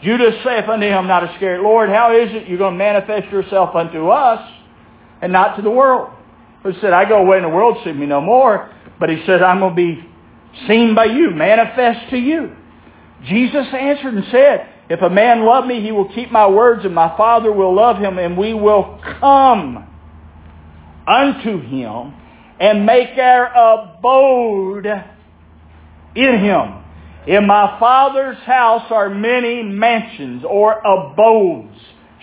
Judas 0.01 0.33
saith 0.43 0.67
unto 0.67 0.87
him, 0.87 1.05
not 1.05 1.31
Iscariot, 1.31 1.61
Lord, 1.61 1.89
how 1.89 2.17
is 2.17 2.33
it 2.33 2.47
you're 2.47 2.57
going 2.57 2.73
to 2.73 2.77
manifest 2.79 3.31
yourself 3.31 3.75
unto 3.75 4.09
us 4.09 4.41
and 5.21 5.31
not 5.31 5.55
to 5.57 5.61
the 5.61 5.69
world? 5.69 6.09
He 6.63 6.71
said, 6.79 6.93
I 6.93 7.07
go 7.07 7.17
away 7.17 7.37
and 7.37 7.45
the 7.45 7.49
world, 7.49 7.77
see 7.83 7.91
me 7.91 8.05
no 8.05 8.21
more. 8.21 8.71
But 8.99 9.09
he 9.09 9.23
said, 9.25 9.41
I'm 9.41 9.59
going 9.59 9.71
to 9.71 9.75
be 9.75 10.07
seen 10.67 10.93
by 10.93 11.05
you, 11.05 11.31
manifest 11.31 12.09
to 12.11 12.17
you. 12.17 12.55
Jesus 13.25 13.67
answered 13.73 14.13
and 14.13 14.25
said, 14.31 14.67
If 14.89 15.01
a 15.01 15.09
man 15.09 15.45
love 15.45 15.65
me, 15.65 15.81
he 15.81 15.91
will 15.91 16.13
keep 16.13 16.31
my 16.31 16.47
words, 16.47 16.85
and 16.85 16.93
my 16.93 17.15
Father 17.17 17.51
will 17.51 17.73
love 17.73 17.97
him, 17.97 18.17
and 18.17 18.37
we 18.37 18.53
will 18.53 18.99
come 19.19 19.87
unto 21.07 21.61
him 21.61 22.13
and 22.59 22.85
make 22.85 23.17
our 23.17 23.47
abode 23.47 24.85
in 26.15 26.39
him. 26.39 26.83
In 27.27 27.45
my 27.47 27.77
Father's 27.79 28.37
house 28.39 28.91
are 28.91 29.09
many 29.09 29.63
mansions 29.63 30.43
or 30.47 30.79
abodes. 30.79 31.77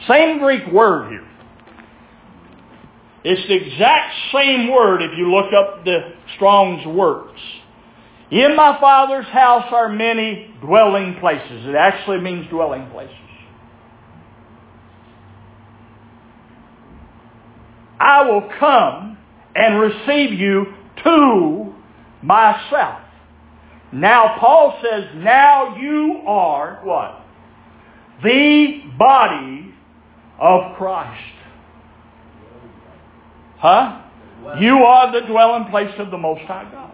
Same 0.09 0.39
Greek 0.39 0.67
word 0.73 1.11
here. 1.11 1.29
It's 3.31 3.47
the 3.47 3.57
exact 3.57 4.15
same 4.33 4.73
word 4.73 5.03
if 5.03 5.11
you 5.19 5.31
look 5.31 5.53
up 5.53 5.85
the 5.85 6.15
Strong's 6.37 6.87
works. 6.87 7.39
In 8.31 8.57
my 8.57 8.81
Father's 8.81 9.27
house 9.27 9.67
are 9.71 9.91
many 9.91 10.55
dwelling 10.63 11.19
places. 11.21 11.67
It 11.67 11.75
actually 11.75 12.21
means 12.23 12.49
dwelling 12.49 12.89
places. 12.91 13.15
I 18.01 18.23
will 18.23 18.49
come 18.59 19.19
and 19.55 19.79
receive 19.79 20.33
you 20.33 20.73
to 21.05 21.75
myself. 22.23 23.01
Now 23.93 24.37
Paul 24.41 24.81
says, 24.83 25.05
now 25.17 25.77
you 25.77 26.23
are 26.27 26.81
what? 26.83 27.21
The 28.25 28.85
body 28.99 29.75
of 30.41 30.79
Christ. 30.79 31.38
Huh? 33.59 34.03
You 34.61 34.79
are 34.79 35.13
the 35.13 35.27
dwelling 35.27 35.71
place 35.71 35.95
of 35.99 36.11
the 36.11 36.19
Most 36.19 36.43
High 36.43 36.69
God. 36.71 36.93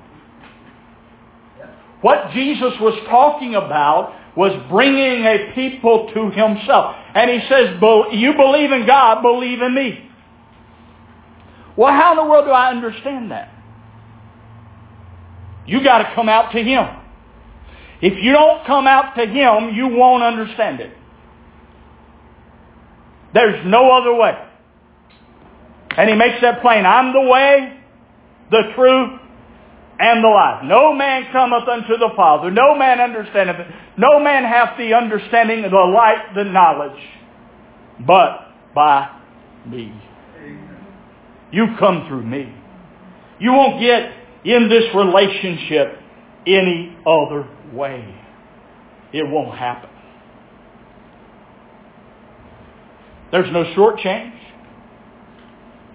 What 2.01 2.33
Jesus 2.33 2.75
was 2.81 2.99
talking 3.09 3.55
about 3.55 4.15
was 4.37 4.53
bringing 4.69 5.25
a 5.25 5.53
people 5.55 6.11
to 6.13 6.31
himself. 6.31 6.97
And 7.15 7.31
he 7.31 7.47
says, 7.49 7.79
you 8.13 8.35
believe 8.35 8.73
in 8.73 8.87
God, 8.87 9.23
believe 9.23 9.63
in 9.63 9.75
me. 9.75 10.11
Well, 11.77 11.93
how 11.93 12.13
in 12.13 12.17
the 12.19 12.31
world 12.31 12.45
do 12.45 12.51
I 12.51 12.71
understand 12.71 13.31
that? 13.31 13.51
You 15.67 15.83
got 15.83 15.99
to 15.99 16.15
come 16.15 16.29
out 16.29 16.53
to 16.53 16.63
Him. 16.63 16.87
If 18.01 18.23
you 18.23 18.33
don't 18.33 18.67
come 18.67 18.87
out 18.87 19.15
to 19.17 19.27
Him, 19.27 19.75
you 19.75 19.89
won't 19.89 20.23
understand 20.23 20.81
it. 20.81 20.97
There's 23.33 23.67
no 23.67 23.91
other 23.91 24.15
way. 24.15 24.35
And 25.97 26.09
He 26.09 26.17
makes 26.17 26.41
that 26.43 26.61
plain. 26.61 26.85
I'm 26.87 27.13
the 27.13 27.21
way, 27.21 27.79
the 28.51 28.63
truth, 28.75 29.21
and 29.99 30.25
the 30.25 30.29
life. 30.29 30.65
No 30.65 30.93
man 30.93 31.31
cometh 31.33 31.69
unto 31.69 31.97
the 31.97 32.11
Father. 32.17 32.51
No 32.51 32.77
man 32.77 33.01
understandeth 33.01 33.61
it. 33.61 33.67
No 33.97 34.19
man 34.21 34.45
hath 34.45 34.77
the 34.77 34.95
understanding, 34.95 35.63
the 35.63 35.69
light, 35.69 36.35
the 36.35 36.45
knowledge, 36.45 37.01
but 38.05 38.49
by 38.75 39.09
me. 39.67 39.93
You 41.53 41.67
come 41.79 42.07
through 42.09 42.25
me. 42.25 42.53
You 43.39 43.53
won't 43.53 43.81
get 43.81 44.13
in 44.45 44.69
this 44.69 44.85
relationship 44.95 45.99
any 46.47 46.97
other 47.07 47.49
way. 47.73 48.21
It 49.13 49.29
won't 49.29 49.57
happen. 49.57 49.91
There's 53.31 53.53
no 53.53 53.73
short 53.75 53.99
change. 53.99 54.35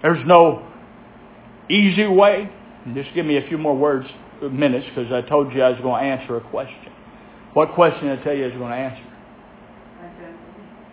There's 0.02 0.26
no 0.26 0.66
easy 1.68 2.06
way. 2.06 2.50
Just 2.94 3.14
give 3.14 3.26
me 3.26 3.36
a 3.36 3.46
few 3.46 3.58
more 3.58 3.76
words, 3.76 4.08
minutes, 4.42 4.86
because 4.88 5.12
I 5.12 5.20
told 5.28 5.52
you 5.52 5.62
I 5.62 5.70
was 5.70 5.80
going 5.80 6.02
to 6.02 6.08
answer 6.08 6.36
a 6.36 6.40
question. 6.50 6.92
What 7.52 7.74
question 7.74 8.08
did 8.08 8.20
I 8.20 8.24
tell 8.24 8.34
you 8.34 8.44
I 8.44 8.48
was 8.48 8.56
going 8.56 8.70
to 8.70 8.76
answer? 8.76 9.10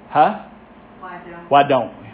Huh? 0.10 0.46
Why 1.00 1.22
don't? 1.24 1.50
Why 1.50 1.64
don't 1.68 2.02
we? 2.02 2.08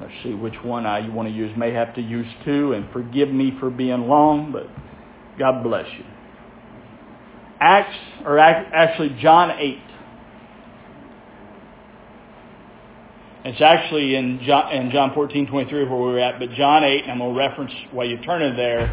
Let's 0.00 0.12
see 0.22 0.34
which 0.34 0.54
one 0.62 0.86
I 0.86 0.98
you 1.00 1.12
want 1.12 1.28
to 1.28 1.34
use. 1.34 1.56
May 1.56 1.72
have 1.72 1.94
to 1.94 2.02
use 2.02 2.26
two, 2.44 2.72
and 2.74 2.90
forgive 2.92 3.30
me 3.30 3.56
for 3.58 3.70
being 3.70 4.08
long, 4.08 4.52
but 4.52 4.68
God 5.38 5.62
bless 5.62 5.86
you. 5.98 6.04
Acts, 7.60 7.96
or 8.24 8.38
actually 8.38 9.16
John 9.20 9.50
8. 9.50 9.78
It's 13.48 13.60
actually 13.60 14.16
in 14.16 14.40
John, 14.44 14.72
in 14.72 14.90
John 14.90 15.14
14, 15.14 15.46
23 15.46 15.84
where 15.84 15.98
we 16.00 16.14
are 16.14 16.18
at, 16.18 16.40
but 16.40 16.50
John 16.54 16.82
8, 16.82 17.02
and 17.02 17.12
I'm 17.12 17.18
going 17.18 17.32
to 17.32 17.38
reference 17.38 17.70
while 17.92 18.04
you're 18.04 18.20
turning 18.22 18.56
there, 18.56 18.88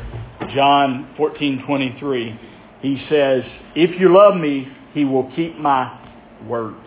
John 0.53 1.11
14, 1.17 1.63
23. 1.65 2.39
He 2.83 3.03
says, 3.09 3.41
if 3.75 3.99
you 3.99 4.15
love 4.15 4.39
me, 4.39 4.67
he 4.93 5.05
will 5.05 5.31
keep 5.35 5.57
my 5.57 5.99
words. 6.47 6.85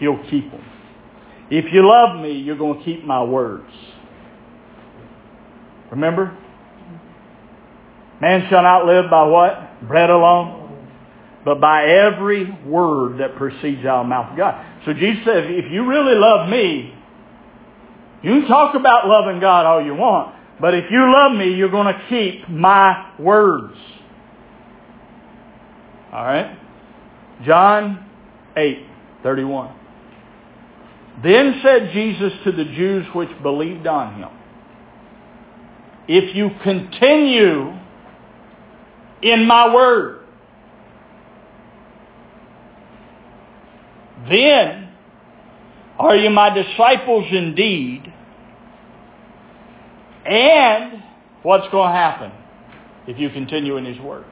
He'll 0.00 0.22
keep 0.28 0.50
them. 0.50 0.62
If 1.50 1.72
you 1.72 1.88
love 1.88 2.20
me, 2.20 2.32
you're 2.32 2.58
going 2.58 2.80
to 2.80 2.84
keep 2.84 3.06
my 3.06 3.24
words. 3.24 3.72
Remember? 5.90 6.36
Man 8.20 8.46
shall 8.50 8.62
not 8.62 8.84
live 8.84 9.10
by 9.10 9.24
what? 9.24 9.88
Bread 9.88 10.10
alone, 10.10 10.90
but 11.42 11.58
by 11.58 11.84
every 11.86 12.50
word 12.66 13.18
that 13.20 13.36
proceeds 13.36 13.86
out 13.86 14.00
of 14.00 14.04
the 14.04 14.08
mouth 14.10 14.32
of 14.32 14.36
God. 14.36 14.69
So 14.84 14.94
Jesus 14.94 15.24
says, 15.24 15.44
if 15.48 15.70
you 15.70 15.86
really 15.86 16.14
love 16.14 16.48
me, 16.48 16.94
you 18.22 18.40
can 18.40 18.48
talk 18.48 18.74
about 18.74 19.06
loving 19.06 19.40
God 19.40 19.66
all 19.66 19.84
you 19.84 19.94
want, 19.94 20.34
but 20.60 20.74
if 20.74 20.90
you 20.90 21.12
love 21.12 21.32
me, 21.32 21.54
you're 21.54 21.70
going 21.70 21.92
to 21.92 22.06
keep 22.08 22.48
my 22.48 23.14
words. 23.18 23.76
All 26.12 26.24
right? 26.24 26.58
John 27.44 28.06
8, 28.56 28.86
31. 29.22 29.76
Then 31.22 31.60
said 31.62 31.92
Jesus 31.92 32.32
to 32.44 32.52
the 32.52 32.64
Jews 32.64 33.06
which 33.14 33.30
believed 33.42 33.86
on 33.86 34.14
him, 34.14 34.30
If 36.08 36.34
you 36.34 36.50
continue 36.62 37.78
in 39.22 39.46
my 39.46 39.74
word, 39.74 40.19
then 44.28 44.90
are 46.00 46.16
you 46.16 46.30
my 46.30 46.48
disciples 46.48 47.26
indeed. 47.30 48.10
And 50.24 51.02
what's 51.42 51.70
going 51.70 51.90
to 51.90 51.94
happen 51.94 52.32
if 53.06 53.18
you 53.18 53.28
continue 53.28 53.76
in 53.76 53.84
his 53.84 53.98
word? 54.00 54.24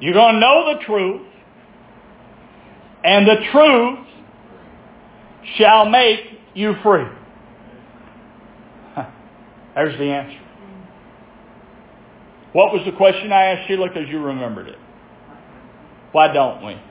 You're 0.00 0.12
going 0.12 0.34
to 0.34 0.40
know 0.40 0.74
the 0.74 0.84
truth, 0.84 1.26
and 3.04 3.26
the 3.26 3.36
truth 3.50 4.06
shall 5.56 5.88
make 5.88 6.20
you 6.52 6.74
free. 6.82 7.06
There's 9.74 9.98
the 9.98 10.04
answer. 10.04 10.40
What 12.52 12.74
was 12.74 12.82
the 12.84 12.92
question 12.92 13.32
I 13.32 13.44
asked 13.44 13.68
Sheila 13.68 13.88
because 13.88 14.10
you 14.10 14.22
remembered 14.22 14.68
it? 14.68 14.78
Why 16.12 16.30
don't 16.32 16.66
we? 16.66 16.89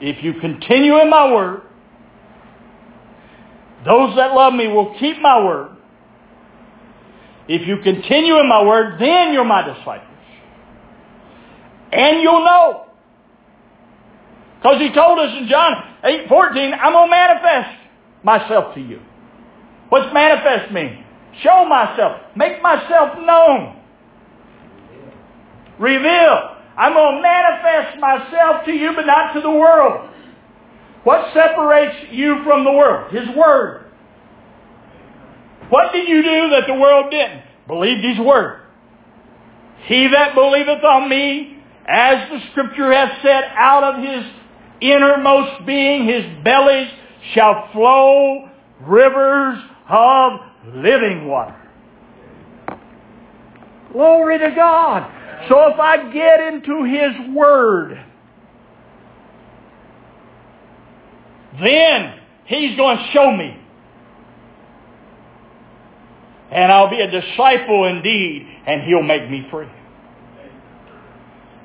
If 0.00 0.22
you 0.22 0.34
continue 0.40 1.00
in 1.00 1.08
my 1.08 1.32
word, 1.32 1.62
those 3.84 4.16
that 4.16 4.32
love 4.32 4.52
me 4.52 4.68
will 4.68 4.96
keep 4.98 5.20
my 5.20 5.42
word. 5.44 5.76
If 7.48 7.66
you 7.66 7.78
continue 7.82 8.38
in 8.38 8.48
my 8.48 8.64
word, 8.64 9.00
then 9.00 9.32
you're 9.32 9.44
my 9.44 9.62
disciples. 9.62 10.02
And 11.92 12.20
you'll 12.20 12.44
know. 12.44 12.86
Because 14.56 14.80
he 14.80 14.92
told 14.92 15.18
us 15.20 15.32
in 15.38 15.48
John 15.48 15.96
8, 16.02 16.28
14, 16.28 16.74
I'm 16.74 16.92
going 16.92 17.06
to 17.06 17.10
manifest 17.10 17.78
myself 18.24 18.74
to 18.74 18.80
you. 18.80 19.00
What's 19.88 20.12
manifest 20.12 20.72
mean? 20.72 21.04
Show 21.42 21.64
myself. 21.66 22.20
Make 22.34 22.60
myself 22.60 23.18
known. 23.24 23.80
Reveal. 25.78 26.55
I'm 26.76 26.92
going 26.92 27.16
to 27.16 27.22
manifest 27.22 27.98
myself 27.98 28.64
to 28.66 28.72
you, 28.72 28.92
but 28.94 29.06
not 29.06 29.32
to 29.32 29.40
the 29.40 29.50
world. 29.50 30.10
What 31.04 31.32
separates 31.32 32.12
you 32.12 32.42
from 32.44 32.64
the 32.64 32.72
world? 32.72 33.12
His 33.12 33.28
Word. 33.36 33.84
What 35.68 35.92
did 35.92 36.08
you 36.08 36.22
do 36.22 36.50
that 36.50 36.64
the 36.66 36.74
world 36.74 37.10
didn't? 37.10 37.42
Believed 37.66 38.04
His 38.04 38.18
Word. 38.18 38.62
He 39.86 40.08
that 40.08 40.34
believeth 40.34 40.82
on 40.84 41.08
me, 41.08 41.58
as 41.86 42.28
the 42.28 42.40
Scripture 42.50 42.92
hath 42.92 43.22
said, 43.22 43.44
out 43.56 43.84
of 43.84 44.02
his 44.02 44.24
innermost 44.80 45.64
being, 45.64 46.06
his 46.06 46.24
bellies 46.42 46.88
shall 47.34 47.70
flow 47.72 48.48
rivers 48.80 49.58
of 49.88 50.40
living 50.74 51.28
water. 51.28 51.56
Glory 53.92 54.38
to 54.38 54.50
God. 54.54 55.10
So 55.48 55.72
if 55.72 55.78
I 55.78 56.12
get 56.12 56.40
into 56.40 56.84
His 56.84 57.34
Word, 57.34 58.04
then 61.62 62.20
He's 62.46 62.76
going 62.76 62.98
to 62.98 63.10
show 63.12 63.30
me. 63.30 63.62
And 66.50 66.70
I'll 66.72 66.90
be 66.90 67.00
a 67.00 67.10
disciple 67.10 67.86
indeed, 67.86 68.46
and 68.66 68.82
He'll 68.82 69.02
make 69.02 69.28
me 69.30 69.46
free. 69.50 69.68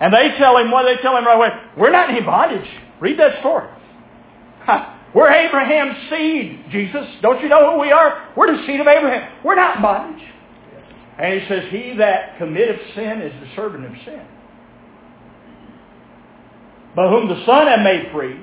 And 0.02 0.12
they 0.12 0.36
tell 0.40 0.58
him, 0.58 0.72
what 0.72 0.84
they 0.84 1.00
tell 1.02 1.16
him 1.16 1.26
right 1.26 1.36
away? 1.36 1.50
We're 1.78 1.92
not 1.92 2.10
in 2.10 2.26
bondage. 2.26 2.68
Read 3.00 3.20
that 3.20 3.40
story. 3.40 3.70
We're 5.14 5.30
Abraham's 5.30 6.10
seed, 6.10 6.66
Jesus. 6.72 7.06
Don't 7.22 7.42
you 7.42 7.50
know 7.50 7.74
who 7.74 7.82
we 7.82 7.92
are? 7.92 8.30
We're 8.36 8.58
the 8.58 8.66
seed 8.66 8.80
of 8.80 8.88
Abraham. 8.88 9.32
We're 9.44 9.56
not 9.56 9.76
in 9.76 9.82
bondage. 9.84 10.24
And 11.18 11.42
he 11.42 11.48
says, 11.48 11.64
He 11.72 11.96
that 11.98 12.38
committeth 12.38 12.80
sin 12.96 13.22
is 13.22 13.34
the 13.42 13.56
servant 13.56 13.86
of 13.86 13.92
sin. 14.06 14.26
But 16.96 17.10
whom 17.10 17.30
the 17.30 17.46
Son 17.46 17.68
hath 17.68 17.82
made 17.82 18.12
free 18.12 18.40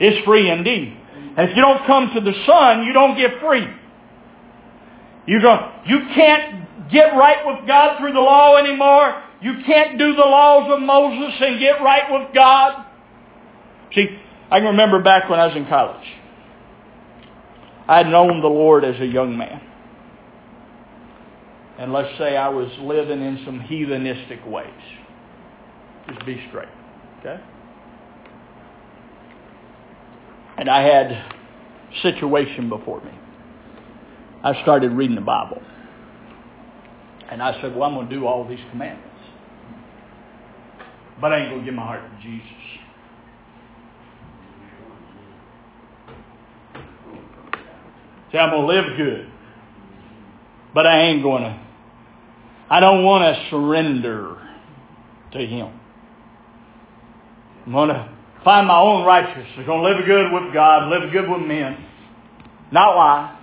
is 0.00 0.24
free 0.24 0.50
indeed. 0.50 0.96
And 1.36 1.50
if 1.50 1.56
you 1.56 1.62
don't 1.62 1.86
come 1.86 2.10
to 2.14 2.20
the 2.20 2.34
Son, 2.46 2.84
you 2.84 2.92
don't 2.92 3.16
get 3.16 3.40
free. 3.40 3.66
You 5.26 5.38
don't, 5.38 5.86
you 5.86 6.00
can't 6.14 6.90
get 6.90 7.14
right 7.14 7.46
with 7.46 7.66
God 7.66 7.98
through 7.98 8.12
the 8.12 8.20
law 8.20 8.56
anymore. 8.56 9.22
You 9.40 9.54
can't 9.64 9.98
do 9.98 10.14
the 10.14 10.22
laws 10.22 10.70
of 10.70 10.80
Moses 10.80 11.34
and 11.40 11.60
get 11.60 11.80
right 11.80 12.10
with 12.10 12.34
God. 12.34 12.86
See, 13.94 14.06
I 14.50 14.58
can 14.58 14.68
remember 14.68 15.02
back 15.02 15.28
when 15.28 15.38
I 15.38 15.46
was 15.46 15.56
in 15.56 15.66
college. 15.66 16.06
I 17.88 17.98
had 17.98 18.08
known 18.08 18.40
the 18.40 18.48
Lord 18.48 18.84
as 18.84 19.00
a 19.00 19.06
young 19.06 19.36
man. 19.36 19.60
And 21.82 21.92
let's 21.92 22.16
say 22.16 22.36
I 22.36 22.48
was 22.48 22.68
living 22.78 23.20
in 23.20 23.42
some 23.44 23.58
heathenistic 23.58 24.48
ways. 24.48 24.70
Just 26.06 26.24
be 26.24 26.40
straight. 26.48 26.68
Okay? 27.18 27.42
And 30.58 30.70
I 30.70 30.80
had 30.82 31.34
situation 32.00 32.68
before 32.68 33.00
me. 33.00 33.10
I 34.44 34.62
started 34.62 34.92
reading 34.92 35.16
the 35.16 35.22
Bible. 35.22 35.60
And 37.28 37.42
I 37.42 37.60
said, 37.60 37.74
well, 37.74 37.88
I'm 37.88 37.96
going 37.96 38.08
to 38.08 38.14
do 38.14 38.28
all 38.28 38.46
these 38.46 38.64
commandments. 38.70 39.08
But 41.20 41.32
I 41.32 41.40
ain't 41.40 41.50
going 41.50 41.62
to 41.62 41.64
give 41.64 41.74
my 41.74 41.84
heart 41.84 42.02
to 42.08 42.22
Jesus. 42.22 42.46
See, 48.30 48.38
I'm 48.38 48.50
going 48.50 48.68
to 48.68 48.72
live 48.72 48.96
good. 48.96 49.32
But 50.72 50.86
I 50.86 51.00
ain't 51.00 51.24
going 51.24 51.42
to. 51.42 51.71
I 52.72 52.80
don't 52.80 53.04
want 53.04 53.22
to 53.22 53.50
surrender 53.50 54.38
to 55.32 55.38
Him. 55.38 55.78
I'm 57.66 57.72
going 57.72 57.90
to 57.90 58.10
find 58.42 58.66
my 58.66 58.80
own 58.80 59.04
righteousness. 59.04 59.46
I'm 59.58 59.66
going 59.66 59.82
to 59.82 59.88
live 59.90 60.06
good 60.06 60.32
with 60.32 60.54
God, 60.54 60.88
live 60.88 61.12
good 61.12 61.28
with 61.28 61.42
men. 61.42 61.76
Not 62.72 62.96
lie. 62.96 63.38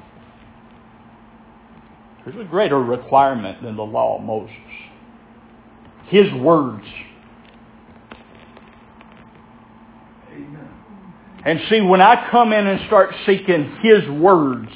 There's 2.25 2.43
a 2.43 2.49
greater 2.49 2.82
requirement 2.82 3.61
than 3.61 3.75
the 3.75 3.84
law 3.84 4.17
of 4.17 4.23
Moses. 4.23 4.55
His 6.07 6.34
words. 6.34 6.86
Amen. 10.32 10.69
And 11.45 11.59
see, 11.69 11.82
when 11.82 12.01
I 12.01 12.30
come 12.32 12.51
in 12.51 12.65
and 12.65 12.88
start 12.88 13.13
seeking 13.27 13.77
His 13.84 14.09
words, 14.09 14.71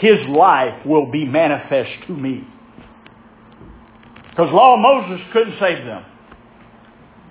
His 0.00 0.18
life 0.28 0.84
will 0.84 1.08
be 1.12 1.24
manifest 1.24 2.08
to 2.08 2.16
me. 2.16 2.48
Because 4.40 4.54
law 4.54 4.72
of 4.72 4.80
Moses 4.80 5.26
couldn't 5.34 5.58
save 5.60 5.84
them. 5.84 6.02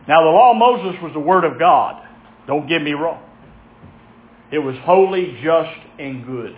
Now 0.07 0.21
the 0.21 0.29
law 0.29 0.51
of 0.51 0.57
Moses 0.57 1.01
was 1.01 1.11
the 1.13 1.19
Word 1.19 1.43
of 1.43 1.57
God. 1.57 2.05
Don't 2.45 2.69
get 2.69 2.83
me 2.83 2.91
wrong. 2.91 3.19
It 4.51 4.59
was 4.59 4.75
holy, 4.83 5.35
just, 5.43 5.75
and 5.97 6.23
good. 6.23 6.55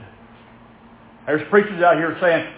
There's 1.26 1.48
preachers 1.50 1.82
out 1.82 1.96
here 1.96 2.18
saying, 2.20 2.54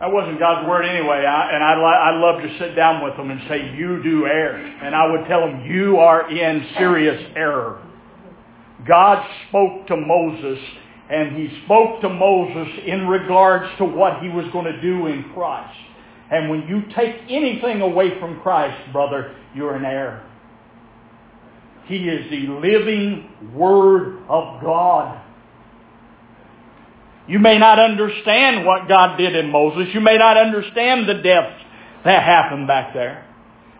that 0.00 0.10
wasn't 0.10 0.40
God's 0.40 0.66
word 0.66 0.86
anyway. 0.86 1.24
I, 1.24 1.52
and 1.52 1.62
I'd, 1.62 1.78
I'd 1.78 2.20
love 2.20 2.42
to 2.42 2.58
sit 2.58 2.74
down 2.74 3.04
with 3.04 3.16
them 3.16 3.30
and 3.30 3.42
say, 3.48 3.76
you 3.76 4.02
do 4.02 4.26
err. 4.26 4.56
And 4.56 4.92
I 4.92 5.08
would 5.08 5.28
tell 5.28 5.42
them, 5.42 5.70
you 5.70 5.98
are 5.98 6.28
in 6.28 6.66
serious 6.78 7.32
error. 7.36 7.80
God 8.88 9.24
spoke 9.48 9.86
to 9.86 9.96
Moses, 9.96 10.58
and 11.10 11.36
he 11.36 11.62
spoke 11.64 12.00
to 12.00 12.08
Moses 12.08 12.80
in 12.86 13.06
regards 13.06 13.70
to 13.78 13.84
what 13.84 14.20
he 14.20 14.28
was 14.28 14.46
going 14.52 14.64
to 14.64 14.80
do 14.80 15.06
in 15.06 15.30
Christ. 15.32 15.78
And 16.30 16.50
when 16.50 16.68
you 16.68 16.82
take 16.94 17.16
anything 17.28 17.80
away 17.80 18.18
from 18.20 18.40
Christ, 18.40 18.92
brother, 18.92 19.34
you're 19.54 19.76
in 19.76 19.84
error. 19.84 20.24
He 21.86 22.08
is 22.08 22.30
the 22.30 22.52
living 22.52 23.30
Word 23.54 24.18
of 24.28 24.62
God. 24.62 25.24
You 27.26 27.38
may 27.38 27.58
not 27.58 27.78
understand 27.78 28.66
what 28.66 28.88
God 28.88 29.16
did 29.16 29.34
in 29.34 29.50
Moses. 29.50 29.92
You 29.94 30.00
may 30.00 30.16
not 30.16 30.36
understand 30.36 31.08
the 31.08 31.14
depths 31.14 31.62
that 32.04 32.22
happened 32.22 32.66
back 32.66 32.94
there. 32.94 33.24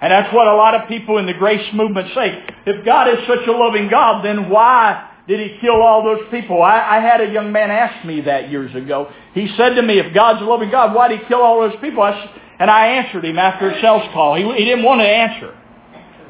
And 0.00 0.12
that's 0.12 0.32
what 0.32 0.46
a 0.46 0.54
lot 0.54 0.74
of 0.74 0.88
people 0.88 1.18
in 1.18 1.26
the 1.26 1.34
grace 1.34 1.66
movement 1.74 2.08
say. 2.14 2.44
If 2.66 2.84
God 2.84 3.08
is 3.08 3.26
such 3.26 3.46
a 3.46 3.52
loving 3.52 3.88
God, 3.88 4.24
then 4.24 4.48
why 4.48 5.07
did 5.28 5.40
he 5.40 5.58
kill 5.60 5.82
all 5.82 6.02
those 6.02 6.26
people? 6.30 6.62
I, 6.62 6.96
I 6.96 7.00
had 7.00 7.20
a 7.20 7.30
young 7.30 7.52
man 7.52 7.70
ask 7.70 8.04
me 8.06 8.22
that 8.22 8.50
years 8.50 8.74
ago. 8.74 9.12
He 9.34 9.52
said 9.58 9.74
to 9.74 9.82
me, 9.82 9.98
if 9.98 10.14
God's 10.14 10.40
a 10.40 10.44
loving 10.44 10.70
God, 10.70 10.94
why 10.94 11.08
did 11.08 11.20
he 11.20 11.26
kill 11.26 11.42
all 11.42 11.60
those 11.60 11.78
people? 11.82 12.02
I, 12.02 12.30
and 12.58 12.70
I 12.70 12.86
answered 12.86 13.26
him 13.26 13.38
after 13.38 13.68
a 13.68 13.80
sales 13.82 14.10
call. 14.14 14.36
He, 14.36 14.42
he 14.56 14.64
didn't 14.64 14.84
want 14.84 15.02
to 15.02 15.06
answer. 15.06 15.54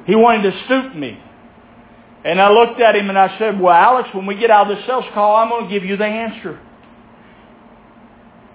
He 0.05 0.17
wanted 0.17 0.51
to 0.51 0.65
stoop 0.65 0.97
me. 0.97 1.23
And 2.25 2.41
I 2.41 2.51
looked 2.51 2.81
at 2.81 2.97
him 2.97 3.09
and 3.09 3.17
I 3.17 3.39
said, 3.39 3.61
well, 3.61 3.73
Alex, 3.73 4.09
when 4.13 4.27
we 4.27 4.35
get 4.35 4.51
out 4.51 4.69
of 4.69 4.77
the 4.77 4.85
sales 4.85 5.05
call, 5.15 5.37
I'm 5.37 5.49
going 5.49 5.69
to 5.69 5.71
give 5.71 5.89
you 5.89 5.97
the 5.97 6.05
answer. 6.05 6.59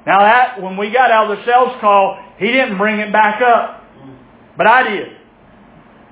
Now 0.05 0.19
that, 0.19 0.61
when 0.61 0.75
we 0.75 0.91
got 0.91 1.09
out 1.09 1.31
of 1.31 1.37
the 1.37 1.45
sales 1.45 1.79
call, 1.79 2.21
he 2.37 2.47
didn't 2.47 2.77
bring 2.77 2.99
it 2.99 3.13
back 3.13 3.41
up. 3.41 3.81
But 4.57 4.67
I 4.67 4.89
did. 4.89 5.07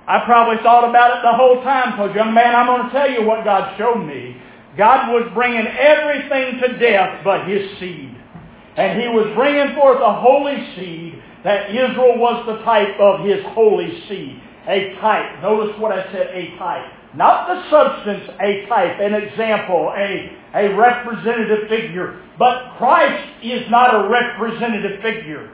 I 0.07 0.25
probably 0.25 0.61
thought 0.63 0.89
about 0.89 1.17
it 1.17 1.21
the 1.21 1.37
whole 1.37 1.63
time 1.63 1.91
because, 1.91 2.15
young 2.15 2.33
man, 2.33 2.55
I'm 2.55 2.65
going 2.65 2.87
to 2.87 2.91
tell 2.91 3.09
you 3.09 3.25
what 3.25 3.45
God 3.45 3.77
showed 3.77 4.03
me. 4.03 4.35
God 4.77 5.11
was 5.11 5.29
bringing 5.33 5.67
everything 5.67 6.59
to 6.59 6.79
death 6.79 7.21
but 7.23 7.47
his 7.47 7.79
seed. 7.79 8.17
And 8.77 9.01
he 9.01 9.07
was 9.09 9.31
bringing 9.35 9.75
forth 9.75 9.99
a 10.01 10.13
holy 10.13 10.57
seed 10.75 11.21
that 11.43 11.69
Israel 11.69 12.17
was 12.17 12.45
the 12.47 12.63
type 12.63 12.99
of 12.99 13.25
his 13.25 13.43
holy 13.53 14.03
seed. 14.07 14.41
A 14.67 14.95
type. 15.01 15.41
Notice 15.41 15.77
what 15.79 15.91
I 15.91 16.11
said, 16.11 16.27
a 16.33 16.57
type. 16.57 16.85
Not 17.15 17.47
the 17.47 17.69
substance, 17.69 18.29
a 18.39 18.65
type, 18.67 18.99
an 19.01 19.13
example, 19.13 19.91
a, 19.95 20.31
a 20.55 20.75
representative 20.75 21.67
figure. 21.67 22.21
But 22.39 22.77
Christ 22.77 23.43
is 23.43 23.69
not 23.69 23.93
a 23.93 24.07
representative 24.07 25.01
figure. 25.01 25.49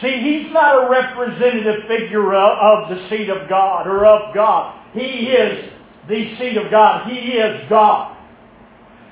See, 0.00 0.20
he's 0.20 0.52
not 0.52 0.84
a 0.84 0.90
representative 0.90 1.86
figure 1.86 2.34
of, 2.34 2.88
the 2.88 3.08
seed 3.08 3.30
of 3.30 3.48
God 3.48 3.86
or 3.86 4.04
of 4.04 4.34
God. 4.34 4.80
He 4.92 5.28
is 5.30 5.70
the 6.08 6.36
seed 6.36 6.56
of 6.56 6.70
God. 6.70 7.08
He 7.08 7.32
is 7.32 7.68
God. 7.68 8.16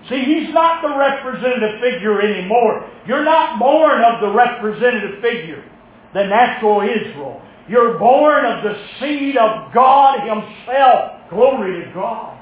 See, 0.08 0.20
he's 0.20 0.52
not 0.52 0.82
the 0.82 0.96
representative 0.96 1.80
figure 1.80 2.20
anymore. 2.20 2.90
You're 3.06 3.24
not 3.24 3.58
born 3.58 4.02
of 4.02 4.20
the 4.20 4.32
representative 4.34 5.22
figure, 5.22 5.64
the 6.12 6.24
natural 6.24 6.80
Israel. 6.82 7.40
You're 7.68 7.98
born 7.98 8.44
of 8.44 8.64
the 8.64 8.84
seed 8.98 9.36
of 9.36 9.72
God 9.72 10.20
himself. 10.28 11.30
Glory 11.30 11.84
to 11.84 11.92
God. 11.94 12.38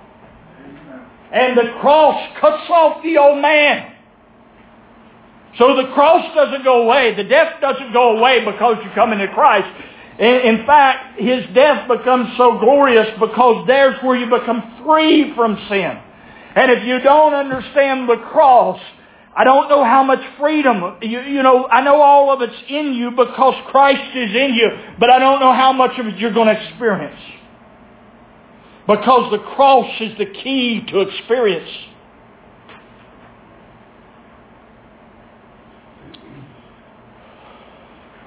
And 1.33 1.57
the 1.57 1.75
cross 1.81 2.37
cuts 2.41 2.69
off 2.71 3.03
the 3.03 3.19
old 3.19 3.41
man. 3.43 3.90
So 5.59 5.77
the 5.77 5.93
cross 5.95 6.35
doesn't 6.35 6.65
go 6.65 6.83
away. 6.83 7.15
The 7.15 7.25
death 7.25 7.61
doesn't 7.61 7.93
go 7.93 8.17
away 8.17 8.45
because 8.45 8.77
you 8.85 8.91
come 8.95 9.13
into 9.13 9.29
Christ. 9.29 9.69
In, 10.19 10.65
fact, 10.67 11.19
his 11.19 11.45
death 11.55 11.89
becomes 11.89 12.37
so 12.37 12.59
glorious 12.59 13.09
because 13.19 13.67
there's 13.67 13.97
where 14.03 14.17
you 14.17 14.27
become 14.27 14.83
free 14.85 15.33
from 15.35 15.57
sin. 15.69 15.99
And 16.55 16.71
if 16.71 16.85
you 16.85 17.01
don't 17.01 17.33
understand 17.33 18.09
the 18.09 18.17
cross, 18.31 18.79
I 19.35 19.45
don't 19.45 19.69
know 19.69 19.83
how 19.83 20.03
much 20.03 20.21
freedom, 20.39 20.99
you, 21.01 21.21
you 21.21 21.43
know, 21.43 21.67
I 21.69 21.83
know 21.83 22.03
all 22.03 22.33
of 22.33 22.43
it's 22.43 22.63
in 22.69 22.95
you 22.95 23.11
because 23.13 23.55
Christ 23.71 24.15
is 24.15 24.35
in 24.35 24.55
you, 24.55 24.69
but 24.99 25.09
I 25.09 25.19
don't 25.19 25.41
know 25.41 25.55
how 25.55 25.73
much 25.73 25.99
of 25.99 26.07
it 26.07 26.19
you're 26.19 26.35
going 26.35 26.55
to 26.55 26.69
experience. 26.69 27.21
Because 28.87 29.31
the 29.31 29.39
cross 29.55 29.89
is 30.01 30.19
the 30.19 30.27
key 30.27 30.85
to 30.89 31.01
experience. 31.01 31.71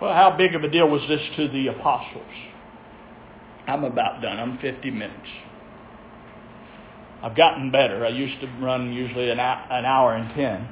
Well, 0.03 0.13
how 0.13 0.35
big 0.37 0.53
of 0.53 0.65
a 0.65 0.69
deal 0.69 0.89
was 0.89 1.01
this 1.07 1.21
to 1.37 1.47
the 1.47 1.67
apostles? 1.67 2.27
I'm 3.65 3.85
about 3.85 4.21
done. 4.21 4.37
I'm 4.37 4.57
50 4.57 4.91
minutes. 4.91 5.29
I've 7.21 7.37
gotten 7.37 7.71
better. 7.71 8.05
I 8.05 8.09
used 8.09 8.41
to 8.41 8.47
run 8.61 8.91
usually 8.91 9.31
an 9.31 9.39
hour 9.39 10.13
and 10.13 10.35
10. 10.35 10.67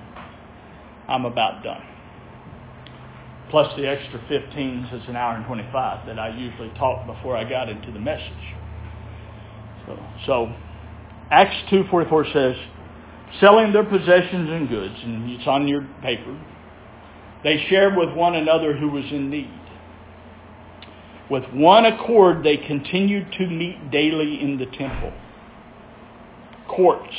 I'm 1.07 1.23
about 1.23 1.63
done. 1.63 1.81
Plus 3.49 3.73
the 3.77 3.87
extra 3.87 4.19
15s 4.19 5.01
is 5.01 5.07
an 5.07 5.15
hour 5.15 5.35
and 5.35 5.45
25 5.45 6.07
that 6.07 6.19
I 6.19 6.37
usually 6.37 6.73
talk 6.77 7.07
before 7.07 7.37
I 7.37 7.49
got 7.49 7.69
into 7.69 7.89
the 7.89 7.99
message. 7.99 8.53
So, 9.87 9.97
so 10.25 10.53
Acts 11.31 11.55
2.44 11.71 12.33
says, 12.33 12.55
selling 13.39 13.71
their 13.71 13.85
possessions 13.85 14.49
and 14.49 14.67
goods, 14.67 14.95
and 15.05 15.31
it's 15.31 15.47
on 15.47 15.69
your 15.69 15.87
paper, 16.01 16.37
they 17.43 17.65
shared 17.69 17.95
with 17.97 18.11
one 18.13 18.35
another 18.35 18.75
who 18.75 18.89
was 18.89 19.05
in 19.11 19.29
need. 19.29 19.49
With 21.29 21.45
one 21.53 21.85
accord, 21.85 22.43
they 22.43 22.57
continued 22.57 23.31
to 23.37 23.47
meet 23.47 23.89
daily 23.89 24.41
in 24.41 24.57
the 24.57 24.65
temple, 24.65 25.13
courts, 26.67 27.15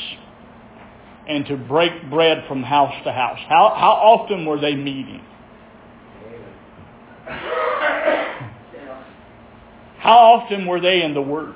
and 1.26 1.46
to 1.46 1.56
break 1.56 2.10
bread 2.10 2.44
from 2.46 2.62
house 2.62 2.94
to 3.04 3.12
house. 3.12 3.38
How, 3.48 3.74
how 3.74 3.92
often 3.92 4.44
were 4.44 4.60
they 4.60 4.74
meeting? 4.74 5.22
How 9.98 10.18
often 10.18 10.66
were 10.66 10.80
they 10.80 11.02
in 11.02 11.14
the 11.14 11.22
Word? 11.22 11.54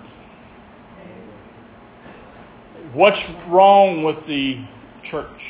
What's 2.94 3.18
wrong 3.48 4.04
with 4.04 4.26
the 4.26 4.64
church? 5.10 5.40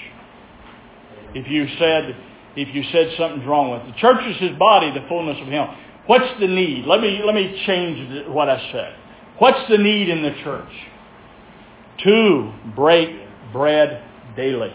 If 1.35 1.47
you 1.49 1.69
said 1.79 2.17
if 2.57 2.75
you 2.75 2.83
said 2.91 3.13
something's 3.19 3.47
wrong 3.47 3.71
with 3.71 3.83
it. 3.83 3.93
The 3.93 4.01
church 4.01 4.25
is 4.27 4.37
his 4.39 4.59
body, 4.59 4.91
the 4.91 5.07
fullness 5.09 5.37
of 5.41 5.49
him. 5.49 5.67
What's 6.07 6.41
the 6.41 6.47
need? 6.47 6.87
Let 6.87 7.01
me, 7.01 7.21
let 7.25 7.35
me 7.35 7.63
change 7.67 8.29
what 8.29 8.49
I 8.49 8.71
said. 8.73 8.97
What's 9.39 9.69
the 9.69 9.77
need 9.77 10.09
in 10.09 10.23
the 10.23 10.35
church? 10.43 10.71
To 12.05 12.53
break 12.75 13.11
bread 13.53 14.03
daily. 14.37 14.73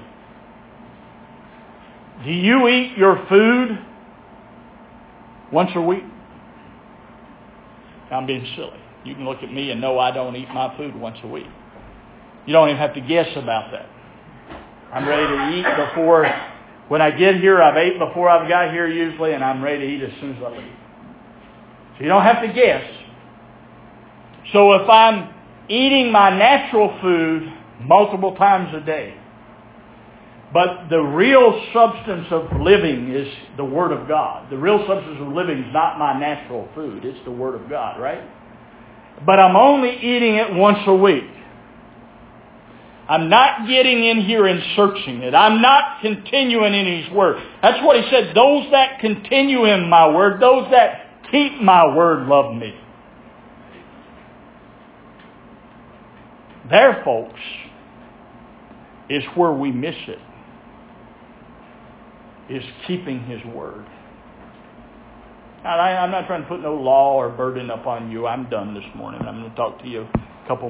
Do 2.24 2.32
you 2.32 2.68
eat 2.68 2.98
your 2.98 3.26
food 3.28 3.80
once 5.52 5.72
a 5.74 5.82
week? 5.82 6.04
I'm 8.12 8.28
being 8.28 8.46
silly. 8.56 8.80
You 9.04 9.16
can 9.16 9.26
look 9.26 9.42
at 9.42 9.52
me 9.52 9.72
and 9.72 9.82
know 9.82 9.98
I 9.98 10.12
don't 10.12 10.36
eat 10.36 10.50
my 10.50 10.76
food 10.78 10.96
once 10.96 11.18
a 11.24 11.28
week. 11.28 11.48
You 12.46 12.54
don't 12.54 12.70
even 12.70 12.80
have 12.80 12.94
to 12.94 13.02
guess 13.02 13.30
about 13.36 13.72
that. 13.72 13.88
I'm 14.94 15.08
ready 15.08 15.26
to 15.26 15.58
eat 15.58 15.88
before 15.88 16.26
when 16.92 17.02
I 17.02 17.10
get 17.10 17.36
here, 17.36 17.62
I've 17.62 17.78
ate 17.78 17.98
before 17.98 18.28
I've 18.28 18.50
got 18.50 18.74
here 18.74 18.86
usually, 18.86 19.32
and 19.32 19.42
I'm 19.42 19.64
ready 19.64 19.80
to 19.80 19.94
eat 19.94 20.04
as 20.04 20.12
soon 20.20 20.36
as 20.36 20.44
I 20.44 20.50
leave. 20.50 20.76
So 21.96 22.04
you 22.04 22.10
don't 22.10 22.24
have 22.24 22.42
to 22.42 22.52
guess. 22.52 22.84
So 24.52 24.74
if 24.74 24.90
I'm 24.90 25.34
eating 25.70 26.12
my 26.12 26.38
natural 26.38 27.00
food 27.02 27.50
multiple 27.80 28.36
times 28.36 28.76
a 28.76 28.86
day, 28.86 29.16
but 30.54 30.90
the 30.90 31.00
real 31.00 31.66
substance 31.74 32.28
of 32.30 32.60
living 32.60 33.16
is 33.16 33.30
the 33.56 33.64
Word 33.64 33.94
of 33.94 34.10
God. 34.10 34.52
The 34.52 34.58
real 34.58 34.86
substance 34.86 35.18
of 35.22 35.30
living 35.30 35.60
is 35.60 35.74
not 35.74 35.98
my 35.98 36.20
natural 36.20 36.68
food. 36.76 37.06
It's 37.06 37.24
the 37.24 37.32
Word 37.32 37.56
of 37.56 37.70
God, 37.70 38.02
right? 38.02 38.22
But 39.26 39.40
I'm 39.40 39.56
only 39.56 39.96
eating 39.96 40.36
it 40.36 40.54
once 40.54 40.80
a 40.88 40.96
week. 40.96 41.24
I'm 43.12 43.30
not 43.30 43.68
getting 43.68 44.06
in 44.06 44.22
here 44.22 44.48
and 44.48 44.64
searching 44.74 45.22
it. 45.22 45.36
I'm 45.36 45.62
not 45.62 46.00
continuing 46.02 46.74
in 46.74 47.04
His 47.04 47.12
Word. 47.12 47.44
That's 47.62 47.84
what 47.84 48.02
He 48.02 48.10
said. 48.10 48.34
Those 48.34 48.72
that 48.72 49.02
continue 49.02 49.66
in 49.66 49.90
my 49.90 50.08
Word, 50.08 50.42
those 50.42 50.72
that 50.72 51.30
keep 51.30 51.62
my 51.62 51.94
Word 51.94 52.30
love 52.30 52.56
me. 52.56 52.74
There, 56.70 57.02
folks, 57.04 57.42
is 59.10 59.24
where 59.36 59.52
we 59.52 59.74
miss 59.74 59.96
it. 60.08 60.20
Is 62.50 62.64
keeping 62.88 63.26
His 63.26 63.44
Word. 63.54 63.86
I, 65.66 65.92
am 66.02 66.12
not 66.12 66.28
trying 66.28 66.44
to 66.44 66.48
put 66.48 66.62
no 66.62 66.76
law 66.76 67.16
or 67.16 67.28
burden 67.28 67.72
upon 67.72 68.10
you. 68.10 68.26
I'm 68.26 68.50
done 68.50 68.74
this 68.74 68.86
morning. 68.96 69.20
I'm 69.28 69.42
going 69.42 69.50
to 69.50 69.58
talk 69.58 69.80
to 69.82 69.88
you 69.90 70.04
a 70.04 70.48
couple 70.48 70.70